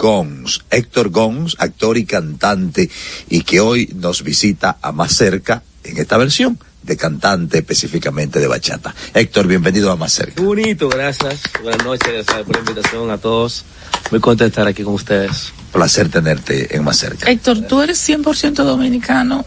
Gons, 0.00 0.62
Héctor 0.70 1.10
Gons, 1.10 1.56
actor 1.58 1.98
y 1.98 2.06
cantante, 2.06 2.88
y 3.28 3.42
que 3.42 3.60
hoy 3.60 3.92
nos 3.94 4.22
visita 4.22 4.78
a 4.80 4.92
más 4.92 5.12
cerca 5.14 5.62
en 5.84 5.98
esta 5.98 6.16
versión 6.16 6.58
de 6.82 6.96
cantante 6.96 7.58
específicamente 7.58 8.40
de 8.40 8.46
bachata. 8.46 8.94
Héctor, 9.12 9.46
bienvenido 9.46 9.92
a 9.92 9.96
más 9.96 10.14
cerca. 10.14 10.36
Qué 10.36 10.42
bonito, 10.42 10.88
gracias. 10.88 11.42
Buenas 11.62 11.84
noches, 11.84 12.10
gracias 12.10 12.46
por 12.46 12.54
la 12.56 12.60
invitación 12.60 13.10
a 13.10 13.18
todos. 13.18 13.66
Muy 14.10 14.20
contento 14.20 14.44
de 14.44 14.48
estar 14.48 14.66
aquí 14.66 14.82
con 14.84 14.94
ustedes. 14.94 15.52
Placer 15.70 16.08
tenerte 16.08 16.74
en 16.74 16.82
más 16.82 16.96
cerca. 16.96 17.30
Héctor, 17.30 17.60
¿tú 17.68 17.82
eres 17.82 17.98
100% 18.08 18.54
dominicano? 18.64 19.44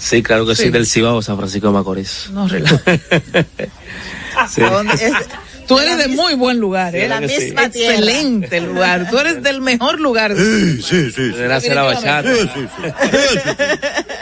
Sí, 0.00 0.24
claro 0.24 0.44
que 0.44 0.56
sí, 0.56 0.64
Sí. 0.64 0.70
del 0.70 0.88
Cibao, 0.88 1.22
San 1.22 1.36
Francisco 1.36 1.68
de 1.68 1.72
Macorís. 1.72 2.30
No, 2.32 2.48
relaja. 2.48 2.80
Sí. 4.52 4.60
Tú 5.66 5.78
eres 5.78 5.98
de 5.98 6.08
muy 6.08 6.34
buen 6.34 6.58
lugar, 6.58 6.94
¿eh? 6.94 7.08
la 7.08 7.20
misma 7.20 7.64
Excelente 7.64 8.60
lugar. 8.60 9.08
Tú 9.10 9.18
eres 9.18 9.42
del 9.42 9.60
mejor 9.60 10.00
lugar. 10.00 10.34
Sí, 10.36 10.82
sí, 10.82 11.10
sí. 11.10 11.32
La 11.74 11.82
bachata. 11.82 12.30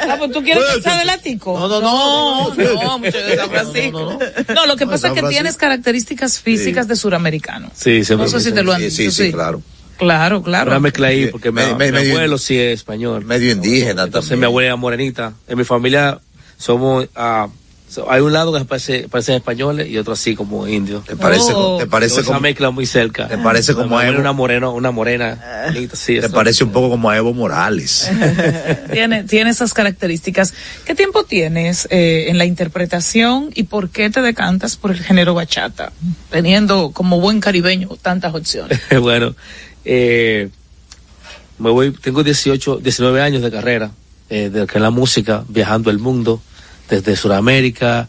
Ah, 0.08 0.16
pues 0.18 0.32
tú 0.32 0.42
quieres 0.42 0.64
pensar 0.74 0.98
del 0.98 1.10
ático. 1.10 1.58
No, 1.58 1.68
no, 1.68 1.80
no, 1.80 2.54
no, 2.54 2.98
mucho 2.98 3.18
de 3.18 3.36
San 3.36 3.50
Francisco. 3.50 4.18
No, 4.54 4.66
lo 4.66 4.76
que 4.76 4.86
pasa 4.86 5.08
es 5.08 5.14
que 5.14 5.22
tienes 5.22 5.56
características 5.56 6.38
físicas 6.40 6.88
de 6.88 6.96
suramericano. 6.96 7.70
Sí, 7.74 8.04
siempre 8.04 8.26
No 8.26 8.30
sé 8.30 8.40
si 8.40 8.52
te 8.52 8.62
lo 8.62 8.72
han 8.72 8.80
Sí, 8.80 8.88
dicho. 9.04 9.10
sí, 9.12 9.26
sí, 9.26 9.32
claro. 9.32 9.62
Claro, 9.98 10.42
claro. 10.42 10.70
Una 10.70 10.80
mezcla 10.80 11.08
ahí, 11.08 11.26
porque 11.26 11.52
mi, 11.52 11.62
Me- 11.62 11.74
me- 11.74 11.86
mi 11.86 11.98
medio- 11.98 12.14
abuelo 12.14 12.38
sí 12.38 12.58
es 12.58 12.74
español. 12.74 13.24
Medio 13.24 13.52
indígena 13.52 14.04
Entonces 14.04 14.30
también. 14.30 14.40
mi 14.40 14.46
abuela 14.46 14.66
era 14.68 14.76
morenita. 14.76 15.32
En 15.46 15.58
mi 15.58 15.64
familia 15.64 16.18
somos, 16.56 17.06
ah, 17.14 17.48
so- 17.92 18.10
hay 18.10 18.20
un 18.22 18.32
lado 18.32 18.52
que 18.56 18.64
parece, 18.64 19.08
parecen 19.08 19.34
españoles 19.34 19.88
y 19.88 19.98
otro 19.98 20.14
así 20.14 20.34
como 20.34 20.66
indios. 20.66 21.04
¿Te 21.04 21.14
parece, 21.16 21.52
Oh. 21.54 21.76
te 21.78 21.86
parece 21.86 22.20
Esa 22.20 22.24
como, 22.28 22.40
mezcla 22.40 22.70
muy 22.70 22.86
cerca. 22.86 23.28
te 23.28 23.36
parece 23.38 23.74
como 23.74 23.96
abuela 23.98 24.12
Evo? 24.12 24.20
una 24.20 24.32
morena, 24.32 24.68
una 24.70 24.90
morena. 24.90 25.38
sí, 25.92 26.18
te 26.20 26.28
parece 26.30 26.64
un 26.64 26.72
poco 26.72 26.88
como 26.90 27.10
a 27.10 27.16
Evo 27.16 27.34
Morales? 27.34 28.10
Tiene, 28.92 29.24
tiene 29.24 29.50
esas 29.50 29.74
características. 29.74 30.54
¿Qué 30.84 30.94
tiempo 30.94 31.24
tienes 31.24 31.86
eh, 31.90 32.26
en 32.28 32.38
la 32.38 32.44
interpretación 32.44 33.50
y 33.54 33.64
por 33.64 33.90
qué 33.90 34.08
te 34.10 34.22
decantas 34.22 34.76
por 34.76 34.90
el 34.92 35.00
género 35.00 35.34
bachata? 35.34 35.92
Teniendo 36.30 36.90
como 36.92 37.20
buen 37.20 37.40
caribeño 37.40 37.88
tantas 38.00 38.34
opciones. 38.34 38.80
bueno, 39.00 39.34
eh, 39.84 40.48
me 41.58 41.70
voy, 41.70 41.92
tengo 41.92 42.22
18, 42.24 42.78
19 42.82 43.20
años 43.20 43.42
de 43.42 43.50
carrera, 43.50 43.90
eh, 44.30 44.48
de 44.50 44.66
que 44.66 44.78
en 44.78 44.82
la 44.82 44.90
música, 44.90 45.44
viajando 45.48 45.90
el 45.90 45.98
mundo, 45.98 46.40
desde 47.00 47.16
Sudamérica, 47.16 48.08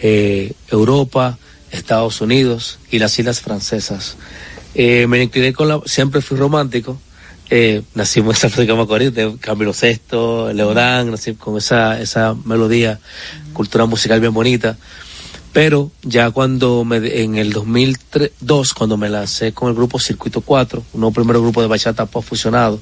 eh, 0.00 0.52
Europa, 0.68 1.38
Estados 1.70 2.20
Unidos 2.20 2.78
y 2.90 2.98
las 2.98 3.16
Islas 3.18 3.40
Francesas. 3.40 4.16
Eh, 4.74 5.06
me 5.06 5.22
incliné 5.22 5.52
con 5.52 5.68
la, 5.68 5.80
siempre 5.86 6.20
fui 6.20 6.36
romántico. 6.36 6.98
Eh, 7.50 7.82
nacimos 7.94 8.36
en 8.36 8.40
San 8.40 8.50
Francisco 8.50 8.76
de 8.76 8.82
Macorís, 8.82 9.14
de 9.14 9.36
Camilo 9.38 9.72
VI, 9.72 10.52
Leodán, 10.54 11.10
nací 11.10 11.34
con 11.34 11.56
esa, 11.58 12.00
esa 12.00 12.34
melodía, 12.44 12.98
cultura 13.52 13.84
musical 13.86 14.20
bien 14.20 14.34
bonita. 14.34 14.76
Pero 15.52 15.92
ya 16.02 16.32
cuando 16.32 16.84
me, 16.84 16.96
en 17.22 17.36
el 17.36 17.52
2002, 17.52 18.74
cuando 18.74 18.96
me 18.96 19.08
lancé 19.08 19.52
con 19.52 19.68
el 19.68 19.76
grupo 19.76 20.00
Circuito 20.00 20.40
4, 20.40 20.82
un 20.94 21.00
nuevo 21.00 21.14
primer 21.14 21.36
grupo 21.36 21.62
de 21.62 21.68
bachata 21.68 22.06
post 22.06 22.28
fusionado, 22.28 22.80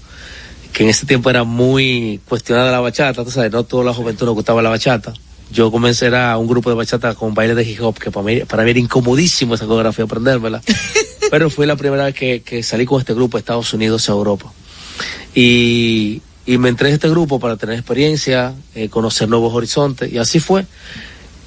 que 0.72 0.84
en 0.84 0.88
ese 0.88 1.04
tiempo 1.04 1.28
era 1.28 1.44
muy 1.44 2.20
cuestionada 2.26 2.72
la 2.72 2.80
bachata, 2.80 3.24
tú 3.24 3.30
sabes, 3.30 3.52
no 3.52 3.64
toda 3.64 3.84
la 3.84 3.92
juventud 3.92 4.24
nos 4.24 4.34
gustaba 4.34 4.62
la 4.62 4.70
bachata. 4.70 5.12
Yo 5.52 5.70
comencé 5.70 6.06
era 6.06 6.38
un 6.38 6.46
grupo 6.46 6.70
de 6.70 6.76
bachata 6.76 7.14
con 7.14 7.34
baile 7.34 7.54
de 7.54 7.62
hip 7.62 7.82
hop, 7.82 7.98
que 7.98 8.10
para 8.10 8.24
mí, 8.24 8.40
para 8.40 8.64
mí 8.64 8.70
era 8.70 8.80
incomodísimo 8.80 9.54
esa 9.54 9.66
coreografía 9.66 10.06
aprendérmela. 10.06 10.62
Pero 11.30 11.50
fue 11.50 11.66
la 11.66 11.76
primera 11.76 12.04
vez 12.04 12.14
que, 12.14 12.40
que 12.40 12.62
salí 12.62 12.86
con 12.86 13.00
este 13.00 13.12
grupo 13.12 13.36
a 13.36 13.40
Estados 13.40 13.72
Unidos 13.74 14.08
y 14.08 14.10
a 14.10 14.14
Europa. 14.14 14.52
Y, 15.34 16.22
y 16.46 16.58
me 16.58 16.70
entré 16.70 16.88
en 16.88 16.94
este 16.94 17.08
grupo 17.10 17.38
para 17.38 17.56
tener 17.56 17.74
experiencia, 17.74 18.54
eh, 18.74 18.88
conocer 18.88 19.28
nuevos 19.28 19.52
horizontes, 19.54 20.10
y 20.10 20.18
así 20.18 20.40
fue. 20.40 20.64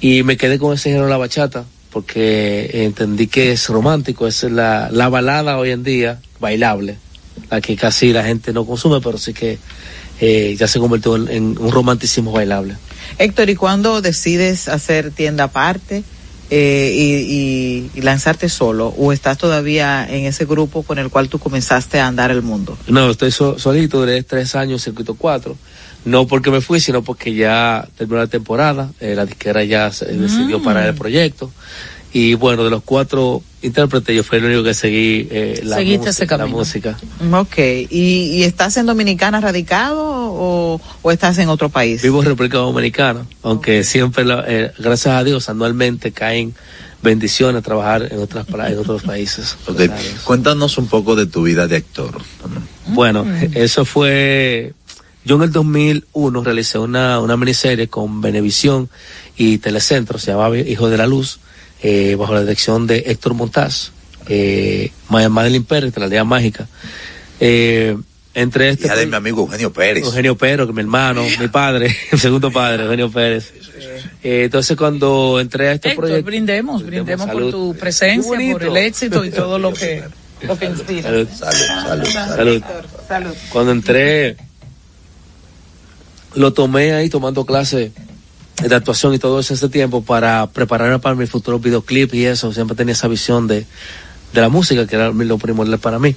Y 0.00 0.22
me 0.22 0.36
quedé 0.36 0.58
con 0.58 0.72
ese 0.72 0.90
género 0.90 1.06
de 1.06 1.10
la 1.10 1.16
bachata, 1.16 1.64
porque 1.90 2.84
entendí 2.84 3.26
que 3.26 3.52
es 3.52 3.68
romántico, 3.68 4.26
es 4.26 4.44
la, 4.44 4.88
la 4.92 5.08
balada 5.08 5.58
hoy 5.58 5.70
en 5.70 5.82
día, 5.82 6.20
bailable, 6.38 6.98
la 7.50 7.60
que 7.60 7.76
casi 7.76 8.12
la 8.12 8.22
gente 8.22 8.52
no 8.52 8.64
consume, 8.64 9.00
pero 9.00 9.18
sí 9.18 9.32
que 9.32 9.58
eh, 10.20 10.54
ya 10.58 10.68
se 10.68 10.78
convirtió 10.78 11.16
en, 11.16 11.28
en 11.28 11.58
un 11.58 11.72
romanticismo 11.72 12.30
bailable. 12.30 12.76
Héctor, 13.18 13.50
¿y 13.50 13.56
cuándo 13.56 14.00
decides 14.02 14.68
hacer 14.68 15.10
tienda 15.10 15.44
aparte 15.44 16.04
eh, 16.50 16.92
y, 16.94 17.34
y- 17.34 17.90
y 17.98 18.02
lanzarte 18.02 18.48
solo? 18.48 18.88
¿O 18.96 19.12
estás 19.12 19.38
todavía 19.38 20.06
en 20.08 20.26
ese 20.26 20.44
grupo 20.44 20.82
con 20.82 20.98
el 20.98 21.10
cual 21.10 21.28
tú 21.28 21.38
comenzaste 21.38 21.98
a 22.00 22.06
andar 22.06 22.30
el 22.30 22.42
mundo? 22.42 22.78
No, 22.86 23.10
estoy 23.10 23.30
so- 23.32 23.58
solito, 23.58 23.98
duré 23.98 24.22
tres 24.22 24.54
años 24.54 24.80
en 24.82 24.84
Circuito 24.92 25.14
4. 25.14 25.56
No 26.04 26.28
porque 26.28 26.52
me 26.52 26.60
fui, 26.60 26.78
sino 26.78 27.02
porque 27.02 27.34
ya 27.34 27.88
terminó 27.98 28.20
la 28.20 28.28
temporada. 28.28 28.90
eh, 29.00 29.14
la 29.16 29.26
disquera 29.26 29.64
ya 29.64 29.90
se- 29.90 30.04
decidió 30.06 30.62
parar 30.62 30.86
el 30.86 30.94
proyecto. 30.94 31.50
Y 32.18 32.32
bueno, 32.32 32.64
de 32.64 32.70
los 32.70 32.82
cuatro 32.82 33.42
intérpretes, 33.60 34.16
yo 34.16 34.24
fui 34.24 34.38
el 34.38 34.44
único 34.46 34.62
que 34.62 34.72
seguí 34.72 35.28
eh, 35.30 35.60
la, 35.64 35.76
Seguiste 35.76 36.06
música, 36.06 36.24
ese 36.34 36.38
la 36.38 36.46
música. 36.46 36.96
Ok, 37.32 37.58
¿Y, 37.58 38.38
y 38.38 38.44
estás 38.44 38.78
en 38.78 38.86
Dominicana 38.86 39.38
radicado 39.40 40.00
o, 40.02 40.80
o 41.02 41.10
estás 41.12 41.36
en 41.36 41.50
otro 41.50 41.68
país? 41.68 42.00
Vivo 42.00 42.20
en 42.22 42.28
República 42.28 42.56
Dominicana, 42.56 43.26
aunque 43.42 43.84
siempre, 43.84 44.24
la- 44.24 44.44
eh, 44.48 44.72
gracias 44.78 45.14
a 45.14 45.24
Dios, 45.24 45.50
anualmente 45.50 46.12
caen 46.12 46.54
bendiciones 47.02 47.58
a 47.58 47.62
trabajar 47.62 48.08
en, 48.10 48.18
otras, 48.18 48.46
en 48.48 48.78
otros 48.78 49.02
países. 49.02 49.56
Ok, 49.66 49.76
Gracias 49.76 49.98
a 49.98 50.02
Dios. 50.12 50.22
Cuéntanos 50.22 50.78
un 50.78 50.86
poco 50.86 51.16
de 51.16 51.26
tu 51.26 51.42
vida 51.42 51.66
de 51.66 51.76
actor. 51.76 52.18
Bueno, 52.86 53.26
eso 53.52 53.84
fue. 53.84 54.72
Yo 55.26 55.36
en 55.36 55.42
el 55.42 55.52
2001 55.52 56.44
realicé 56.44 56.78
una, 56.78 57.20
una 57.20 57.36
miniserie 57.36 57.88
con 57.88 58.22
Venevisión 58.22 58.88
y 59.36 59.58
Telecentro, 59.58 60.18
se 60.18 60.30
llamaba 60.30 60.56
Hijo 60.56 60.88
de 60.88 60.96
la 60.96 61.06
Luz, 61.06 61.40
eh, 61.82 62.14
bajo 62.16 62.34
la 62.34 62.40
dirección 62.40 62.86
de 62.86 63.04
Héctor 63.06 63.34
Montaz, 63.34 63.90
eh, 64.28 64.90
Ma- 65.08 65.28
Madeline 65.28 65.64
Pérez, 65.64 65.92
de 65.94 66.00
la 66.00 66.06
Aldea 66.06 66.24
Mágica. 66.24 66.66
Eh, 67.40 67.96
entre 68.34 68.68
este. 68.70 68.86
Hija 68.86 68.96
de 68.96 69.06
mi 69.06 69.14
amigo 69.16 69.42
Eugenio 69.42 69.72
Pérez. 69.72 70.04
Eugenio 70.04 70.36
Pérez, 70.36 70.66
que 70.66 70.72
mi 70.72 70.80
hermano, 70.80 71.24
mi 71.40 71.48
padre, 71.48 71.94
mi 72.12 72.18
segundo 72.18 72.50
padre, 72.50 72.84
Eugenio 72.84 73.10
Pérez. 73.10 73.52
Eh, 74.22 74.42
entonces 74.44 74.76
cuando 74.76 75.38
entré 75.40 75.68
a 75.68 75.72
este 75.72 75.88
Héctor, 75.90 76.04
proyecto. 76.06 76.26
brindemos, 76.26 76.82
brindemos 76.84 77.26
por 77.26 77.34
salud. 77.36 77.50
tu 77.50 77.76
presencia, 77.78 78.30
por 78.52 78.62
el 78.62 78.76
éxito 78.76 79.24
y 79.24 79.30
todo 79.30 79.58
lo 79.58 79.72
que, 79.74 80.02
lo 80.42 80.58
que 80.58 80.66
inspira. 80.66 81.02
Salud. 81.10 81.28
Salud, 81.28 81.64
salud, 81.82 82.06
Salud. 82.36 82.62
Salud. 83.08 83.34
Cuando 83.50 83.72
entré, 83.72 84.36
lo 86.34 86.52
tomé 86.52 86.92
ahí 86.92 87.08
tomando 87.08 87.44
clases 87.46 87.92
de 88.62 88.74
actuación 88.74 89.14
y 89.14 89.18
todo 89.18 89.38
eso 89.40 89.54
ese 89.54 89.68
tiempo 89.68 90.02
para 90.02 90.46
prepararme 90.48 90.98
para 90.98 91.14
mi 91.14 91.26
futuro 91.26 91.58
videoclip 91.58 92.14
y 92.14 92.24
eso. 92.24 92.52
Siempre 92.52 92.76
tenía 92.76 92.92
esa 92.92 93.08
visión 93.08 93.46
de, 93.46 93.66
de 94.32 94.40
la 94.40 94.48
música, 94.48 94.86
que 94.86 94.96
era 94.96 95.10
lo 95.10 95.38
primordial 95.38 95.78
para 95.78 95.98
mí. 95.98 96.14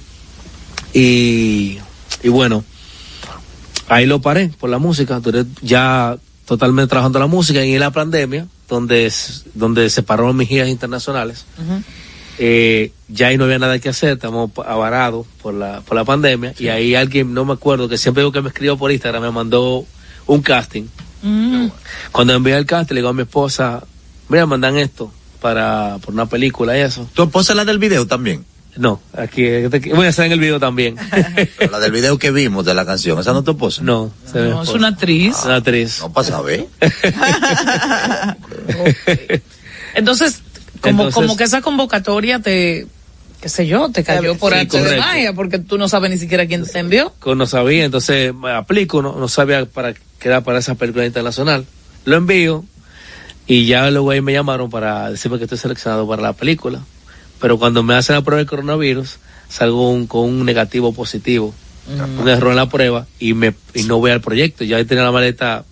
Y, 0.92 1.78
y 2.22 2.28
bueno, 2.28 2.64
ahí 3.88 4.06
lo 4.06 4.20
paré 4.20 4.50
por 4.58 4.70
la 4.70 4.78
música. 4.78 5.20
Duré 5.20 5.44
ya 5.62 6.16
totalmente 6.46 6.88
trabajando 6.88 7.18
la 7.18 7.26
música 7.26 7.64
y 7.64 7.74
en 7.74 7.80
la 7.80 7.90
pandemia, 7.90 8.46
donde, 8.68 9.12
donde 9.54 9.90
se 9.90 10.02
pararon 10.02 10.36
mis 10.36 10.48
giras 10.48 10.68
internacionales. 10.68 11.44
Eh, 12.38 12.92
ya 13.08 13.28
ahí 13.28 13.36
no 13.36 13.44
había 13.44 13.58
nada 13.58 13.78
que 13.78 13.90
hacer, 13.90 14.14
estamos 14.14 14.50
avarados 14.66 15.26
por 15.42 15.52
la, 15.52 15.82
por 15.82 15.94
la 15.94 16.04
pandemia. 16.04 16.54
Y 16.58 16.68
ahí 16.68 16.94
alguien, 16.94 17.34
no 17.34 17.44
me 17.44 17.52
acuerdo, 17.52 17.88
que 17.88 17.98
siempre 17.98 18.22
digo 18.22 18.32
que 18.32 18.40
me 18.40 18.48
escribió 18.48 18.78
por 18.78 18.90
Instagram, 18.90 19.22
me 19.22 19.30
mandó 19.30 19.84
un 20.26 20.40
casting. 20.40 20.84
Mm. 21.22 21.68
Cuando 22.12 22.34
envié 22.34 22.56
el 22.56 22.66
casting, 22.66 22.94
le 22.94 23.00
digo 23.00 23.10
a 23.10 23.12
mi 23.14 23.22
esposa, 23.22 23.82
mira, 24.28 24.46
mandan 24.46 24.76
esto 24.78 25.12
para 25.40 25.98
por 26.02 26.14
una 26.14 26.26
película 26.26 26.76
y 26.76 26.80
eso. 26.82 27.08
¿Tu 27.14 27.22
esposa 27.22 27.52
es 27.52 27.56
la 27.56 27.64
del 27.64 27.78
video 27.78 28.06
también? 28.06 28.44
No, 28.76 29.00
aquí, 29.16 29.42
voy 29.94 30.06
a 30.06 30.10
estar 30.10 30.26
en 30.26 30.32
el 30.32 30.38
video 30.38 30.60
también. 30.60 30.94
Pero 31.58 31.70
la 31.72 31.80
del 31.80 31.90
video 31.92 32.18
que 32.18 32.30
vimos 32.30 32.64
de 32.64 32.72
la 32.74 32.86
canción, 32.86 33.18
¿esa 33.18 33.32
no 33.32 33.40
es 33.40 33.44
tu 33.44 33.50
esposa? 33.52 33.82
no, 33.82 34.12
se 34.30 34.40
ve 34.40 34.50
No, 34.50 34.62
es 34.62 34.68
una 34.70 34.88
actriz. 34.88 35.36
Una 35.44 35.56
actriz. 35.56 35.98
No 36.00 36.12
pasa, 36.12 36.40
¿ver? 36.40 36.66
Entonces, 39.94 40.40
como, 40.80 40.90
Entonces- 41.04 41.14
como 41.14 41.36
que 41.36 41.44
esa 41.44 41.60
convocatoria 41.62 42.38
te, 42.38 42.86
qué 43.40 43.48
sé 43.48 43.66
yo, 43.66 43.88
te 43.90 44.04
cayó 44.04 44.36
por 44.36 44.52
Sí, 44.52 44.58
arte 44.60 44.82
de 44.82 44.98
magia 44.98 45.32
porque 45.32 45.58
tú 45.58 45.76
no 45.78 45.88
sabes 45.88 46.10
ni 46.10 46.18
siquiera 46.18 46.46
quién 46.46 46.64
te 46.64 46.78
envió. 46.78 47.12
no 47.26 47.46
sabía, 47.46 47.84
entonces 47.84 48.34
me 48.34 48.52
aplico, 48.52 49.02
no, 49.02 49.16
no 49.18 49.28
sabía 49.28 49.66
para 49.66 49.94
qué 50.20 50.28
era 50.28 50.42
para 50.42 50.58
esa 50.60 50.76
película 50.76 51.04
internacional. 51.06 51.64
Lo 52.04 52.16
envío 52.16 52.64
y 53.46 53.66
ya 53.66 53.90
luego 53.90 54.10
ahí 54.10 54.20
me 54.20 54.32
llamaron 54.32 54.70
para 54.70 55.10
decirme 55.10 55.38
que 55.38 55.44
estoy 55.44 55.58
seleccionado 55.58 56.06
para 56.06 56.22
la 56.22 56.32
película. 56.34 56.80
Pero 57.40 57.58
cuando 57.58 57.82
me 57.82 57.94
hacen 57.94 58.14
la 58.14 58.22
prueba 58.22 58.38
del 58.38 58.46
coronavirus, 58.46 59.16
salgo 59.48 59.90
un- 59.90 60.06
con 60.06 60.28
un 60.28 60.44
negativo 60.44 60.92
positivo, 60.92 61.54
un 62.20 62.28
error 62.28 62.50
en 62.50 62.56
la 62.56 62.68
prueba 62.68 63.06
y 63.18 63.34
me 63.34 63.54
y 63.74 63.82
no 63.84 63.98
voy 63.98 64.10
al 64.12 64.20
proyecto. 64.20 64.62
Ya 64.62 64.84
tenía 64.84 65.02
la 65.02 65.10
maleta 65.10 65.64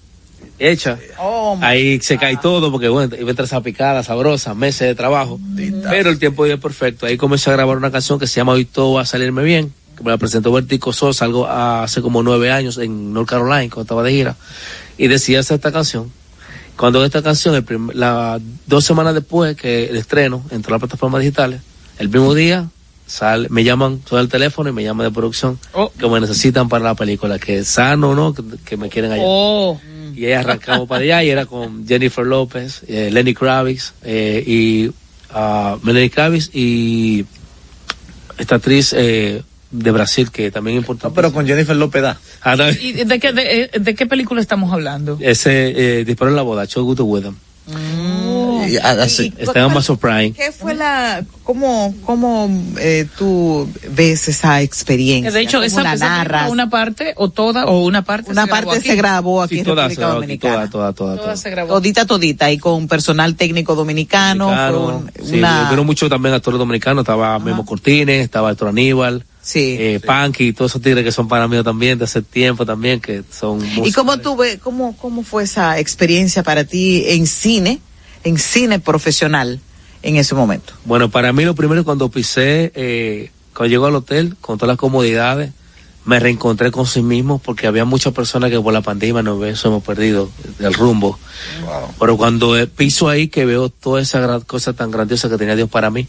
hecha. 0.58 0.98
Ahí 1.62 2.00
se 2.00 2.18
cae 2.18 2.36
todo 2.38 2.72
porque 2.72 2.88
bueno, 2.88 3.14
iba 3.16 3.28
a 3.28 3.30
entrar 3.30 3.46
esa 3.46 3.60
picada 3.62 4.02
sabrosa, 4.02 4.54
meses 4.54 4.88
de 4.88 4.94
trabajo. 4.94 5.38
Pero 5.90 6.10
el 6.10 6.18
tiempo 6.18 6.44
dio 6.46 6.58
perfecto. 6.58 7.06
Ahí 7.06 7.16
comencé 7.16 7.50
a 7.50 7.52
grabar 7.52 7.76
una 7.76 7.90
canción 7.92 8.18
que 8.18 8.26
se 8.26 8.36
llama 8.40 8.52
Hoy 8.52 8.64
todo 8.64 8.94
va 8.94 9.02
a 9.02 9.06
salirme 9.06 9.44
bien, 9.44 9.72
que 9.98 10.04
me 10.04 10.10
la 10.10 10.16
presentó 10.16 10.52
Vertico 10.52 10.92
Sosa 10.92 11.24
algo 11.26 11.46
hace 11.46 12.00
como 12.00 12.22
nueve 12.22 12.50
años 12.50 12.78
en 12.78 13.12
North 13.12 13.28
Carolina, 13.28 13.68
cuando 13.68 13.82
estaba 13.82 14.02
de 14.02 14.12
gira. 14.12 14.36
Y 14.96 15.08
decidí 15.08 15.36
hacer 15.36 15.56
esta 15.56 15.72
canción. 15.72 16.10
Cuando 16.76 17.04
esta 17.04 17.22
canción, 17.22 17.54
el 17.56 17.64
prim- 17.64 17.90
la, 17.92 18.40
dos 18.66 18.84
semanas 18.84 19.12
después 19.12 19.56
que 19.56 19.86
el 19.86 19.96
estreno, 19.96 20.44
entró 20.50 20.72
a 20.72 20.76
las 20.76 20.80
plataformas 20.82 21.20
digitales, 21.20 21.60
el 21.98 22.08
mismo 22.08 22.32
día 22.34 22.68
sale, 23.06 23.48
me 23.50 23.64
llaman 23.64 23.98
todo 23.98 24.20
el 24.20 24.28
teléfono 24.28 24.70
y 24.70 24.72
me 24.72 24.84
llaman 24.84 25.06
de 25.06 25.12
producción 25.12 25.58
que 25.98 26.08
me 26.08 26.20
necesitan 26.20 26.68
para 26.68 26.84
la 26.84 26.94
película, 26.94 27.38
que 27.38 27.64
sano 27.64 28.10
o 28.10 28.14
no, 28.14 28.32
que, 28.32 28.42
que 28.64 28.76
me 28.76 28.88
quieren 28.88 29.10
allá. 29.10 29.22
Oh. 29.26 29.80
Y 30.14 30.26
ahí 30.26 30.32
arrancamos 30.32 30.86
para 30.86 31.02
allá 31.02 31.24
y 31.24 31.30
era 31.30 31.46
con 31.46 31.86
Jennifer 31.86 32.24
López, 32.24 32.82
eh, 32.86 33.10
Lenny 33.10 33.34
Kravitz 33.34 33.94
eh, 34.02 34.44
y 34.46 34.90
ah, 35.30 35.78
Melanie 35.82 36.10
Kravitz 36.10 36.50
y 36.54 37.24
esta 38.36 38.56
actriz 38.56 38.92
eh, 38.96 39.42
de 39.70 39.90
Brasil 39.90 40.30
que 40.30 40.50
también 40.50 40.76
es 40.78 40.82
importante. 40.82 41.14
pero 41.14 41.32
con 41.32 41.46
Jennifer 41.46 41.76
López 41.76 42.02
da. 42.02 42.18
Ah, 42.42 42.56
no, 42.56 42.68
¿Y 42.70 42.92
de 43.04 43.18
qué, 43.20 43.32
de, 43.32 43.62
eh, 43.62 43.70
de 43.78 43.94
qué 43.94 44.06
película 44.06 44.40
estamos 44.40 44.72
hablando? 44.72 45.18
ese 45.20 46.00
eh, 46.00 46.04
disparó 46.04 46.30
en 46.30 46.36
la 46.36 46.42
boda, 46.42 46.64
Show 46.66 46.84
Good 46.84 46.96
to 46.96 47.04
With 47.04 47.22
Them. 47.22 47.36
Y, 48.68 48.76
ah, 48.78 48.96
así- 49.02 49.32
Está 49.38 49.60
en 49.60 49.66
Amazon 49.66 49.96
Prime. 49.98 50.32
¿Qué 50.32 50.52
fue 50.52 50.74
la, 50.74 51.24
cómo, 51.42 51.94
cómo 52.04 52.50
eh, 52.78 53.06
tú 53.18 53.68
ves 53.90 54.28
esa 54.28 54.60
experiencia? 54.62 55.30
De 55.30 55.40
hecho, 55.40 55.58
¿Cómo 55.58 55.64
esa, 55.66 55.82
narras? 55.96 56.50
una 56.50 56.68
parte 56.68 57.14
o 57.16 57.30
toda 57.30 57.66
o 57.66 57.84
una 57.84 58.02
parte 58.02 58.30
Una 58.30 58.42
se 58.42 58.48
grabó 58.48 58.66
parte 58.66 58.78
aquí. 58.80 58.88
se 58.88 58.96
grabó 58.96 59.42
aquí 59.42 59.54
Sí, 59.54 59.58
en 59.60 59.64
toda, 59.66 59.82
República 59.84 60.02
toda, 60.02 60.14
Dominicana. 60.14 60.54
toda, 60.54 60.68
toda, 60.70 60.92
toda, 60.94 61.12
Toda 61.14 61.24
toda. 61.24 61.36
se 61.36 61.50
grabó. 61.50 61.68
Todita, 61.74 62.06
todita, 62.06 62.50
y 62.50 62.58
con 62.58 62.88
personal 62.88 63.36
técnico 63.36 63.74
dominicano. 63.74 64.46
Dominicano, 64.46 64.84
fue 64.84 65.22
un- 65.24 65.28
sí, 65.30 65.38
una, 65.38 65.68
vieron 65.68 65.86
mucho 65.86 66.08
también 66.08 66.34
actores 66.34 66.58
dominicanos, 66.58 67.02
estaba 67.02 67.38
Memo 67.38 67.64
Cortines, 67.64 68.22
estaba 68.24 68.50
Héctor 68.50 68.68
Aníbal, 68.68 69.24
sí. 69.48 69.76
eh, 69.78 70.00
Punky, 70.00 70.52
todos 70.52 70.72
esos 70.72 70.82
tigres 70.82 71.04
que 71.04 71.12
son 71.12 71.28
para 71.28 71.48
mí 71.48 71.62
también, 71.62 71.98
de 71.98 72.04
hace 72.04 72.22
tiempo 72.22 72.66
también, 72.66 73.00
que 73.00 73.22
son 73.30 73.60
¿Y 73.84 73.92
cómo 73.92 74.18
tú 74.18 74.36
ves, 74.36 74.58
cómo, 74.58 74.96
cómo 74.96 75.22
fue 75.22 75.44
esa 75.44 75.78
experiencia 75.78 76.42
para 76.42 76.64
ti 76.64 77.04
en 77.06 77.26
cine, 77.26 77.80
en 78.24 78.38
cine 78.38 78.78
profesional 78.78 79.60
en 80.02 80.16
ese 80.16 80.34
momento? 80.34 80.74
Bueno, 80.84 81.10
para 81.10 81.32
mí 81.32 81.44
lo 81.44 81.54
primero 81.54 81.84
cuando 81.84 82.10
pisé, 82.10 82.72
eh, 82.74 83.30
cuando 83.54 83.70
llego 83.70 83.86
al 83.86 83.94
hotel, 83.94 84.36
con 84.40 84.58
todas 84.58 84.68
las 84.68 84.78
comodidades, 84.78 85.52
me 86.04 86.18
reencontré 86.18 86.70
con 86.70 86.86
sí 86.86 87.02
mismo 87.02 87.38
porque 87.38 87.66
había 87.66 87.84
muchas 87.84 88.14
personas 88.14 88.50
que 88.50 88.58
por 88.58 88.72
la 88.72 88.80
pandemia 88.80 89.22
nos 89.22 89.38
ves, 89.38 89.62
hemos 89.66 89.82
perdido 89.82 90.30
el 90.58 90.72
rumbo. 90.72 91.18
Pero 92.00 92.16
cuando 92.16 92.56
eh, 92.56 92.66
piso 92.66 93.10
ahí 93.10 93.28
que 93.28 93.44
veo 93.44 93.68
toda 93.68 94.00
esa 94.00 94.18
gran 94.20 94.40
cosa 94.40 94.72
tan 94.72 94.90
grandiosa 94.90 95.28
que 95.28 95.36
tenía 95.36 95.54
Dios 95.54 95.68
para 95.68 95.90
mí, 95.90 96.08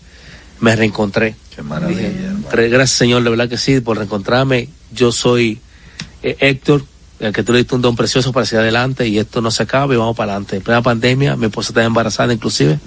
me 0.60 0.76
reencontré. 0.76 1.36
Qué 1.56 1.62
maravilla. 1.62 2.02
Dije, 2.10 2.24
hermano. 2.26 2.48
"Tre- 2.50 2.70
gracias 2.70 2.98
Señor, 2.98 3.24
de 3.24 3.30
verdad 3.30 3.50
que 3.50 3.58
sí, 3.58 3.80
por 3.82 3.98
reencontrarme. 3.98 4.70
Yo 4.94 5.12
soy 5.12 5.60
eh, 6.24 6.36
Héctor, 6.40 6.84
el 7.20 7.32
que 7.34 7.44
tú 7.44 7.52
le 7.54 7.60
diste 7.60 7.76
un 7.76 7.82
don 7.82 7.96
precioso 7.96 8.32
para 8.34 8.46
seguir 8.46 8.62
adelante 8.62 9.08
y 9.08 9.20
esto 9.20 9.42
no 9.42 9.52
se 9.52 9.64
acaba 9.64 9.94
y 9.94 9.98
vamos 9.98 10.16
para 10.18 10.34
adelante. 10.34 10.58
En 10.58 10.62
plena 10.64 10.82
pandemia, 10.82 11.36
mi 11.36 11.46
esposa 11.46 11.70
está 11.70 11.84
embarazada 11.84 12.34
inclusive 12.34 12.80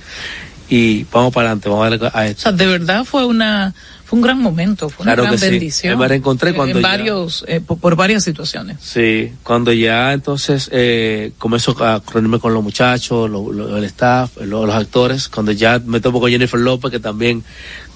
y 0.69 1.05
vamos 1.13 1.33
para 1.35 1.49
adelante, 1.49 1.69
vamos 1.69 1.87
a 1.87 1.91
darle 1.91 2.07
a 2.13 2.19
O 2.19 2.23
esto. 2.23 2.43
sea, 2.43 2.53
de 2.53 2.67
verdad 2.67 3.05
fue 3.05 3.25
una 3.27 3.75
fue 4.05 4.19
un 4.19 4.23
gran 4.23 4.39
momento, 4.41 4.89
fue 4.89 5.05
una 5.05 5.13
Claro 5.15 5.23
gran 5.25 5.35
que 5.35 5.39
sí. 5.45 5.51
bendición. 5.51 5.99
Me 5.99 6.09
reencontré 6.09 6.53
cuando 6.55 6.77
en 6.79 6.83
ya- 6.83 6.89
varios 6.89 7.45
eh, 7.49 7.61
por, 7.61 7.79
por 7.79 7.97
varias 7.97 8.25
situaciones. 8.25 8.77
Sí, 8.81 9.33
cuando 9.43 9.73
ya 9.73 10.13
entonces 10.13 10.69
eh, 10.73 11.33
comienzo 11.39 11.75
a 11.83 12.03
reunirme 12.13 12.39
con 12.39 12.53
los 12.55 12.63
muchachos, 12.63 13.31
lo- 13.31 13.53
lo- 13.53 13.77
el 13.77 13.85
staff, 13.85 14.37
lo- 14.43 14.67
los 14.67 14.75
actores, 14.75 15.29
cuando 15.29 15.53
ya 15.53 15.81
me 15.85 16.01
topo 16.01 16.21
con 16.21 16.31
Jennifer 16.31 16.61
López, 16.61 16.91
que 16.91 17.01
también 17.01 17.43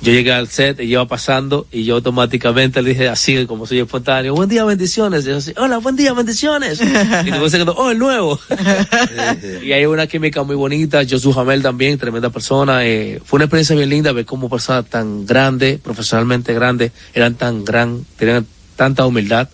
yo 0.03 0.13
llegué 0.13 0.33
al 0.33 0.49
set 0.49 0.79
y 0.81 0.85
iba 0.85 1.07
pasando 1.09 1.67
y 1.73 1.85
yo 1.85 1.95
automáticamente 1.97 2.83
le 2.83 2.91
dije 2.91 3.09
así, 3.09 3.47
como 3.47 3.67
soy 3.67 3.81
espontáneo, 3.81 4.35
buen 4.35 4.49
día, 4.49 4.65
bendiciones. 4.65 5.25
Y 5.25 5.29
yo 5.29 5.37
así, 5.39 5.53
hola, 5.57 5.79
buen 5.79 5.97
día, 5.97 6.13
bendiciones. 6.13 6.81
y 6.81 7.31
después 7.31 7.51
se 7.53 7.59
quedó, 7.59 7.75
oh, 7.75 7.91
el 7.91 7.99
nuevo. 7.99 8.39
y 9.65 9.73
hay 9.73 9.87
una 9.87 10.07
química 10.07 10.43
muy 10.43 10.57
bonita, 10.57 11.01
Josu 11.09 11.33
Jamel 11.33 11.63
también, 11.63 11.99
tremenda 11.99 12.31
persona. 12.31 12.85
eh, 12.85 13.21
fue 13.25 13.39
una 13.39 13.45
experiencia 13.47 13.75
bien 13.77 13.89
linda 13.89 14.13
ver 14.13 14.25
cómo 14.27 14.49
personas 14.49 14.85
tan 14.87 15.25
grandes, 15.27 15.81
profesionalmente 16.07 16.55
grandes, 16.55 16.93
eran 17.15 17.35
tan 17.35 17.65
gran, 17.65 18.05
tenían 18.17 18.47
tanta 18.77 19.05
humildad. 19.07 19.49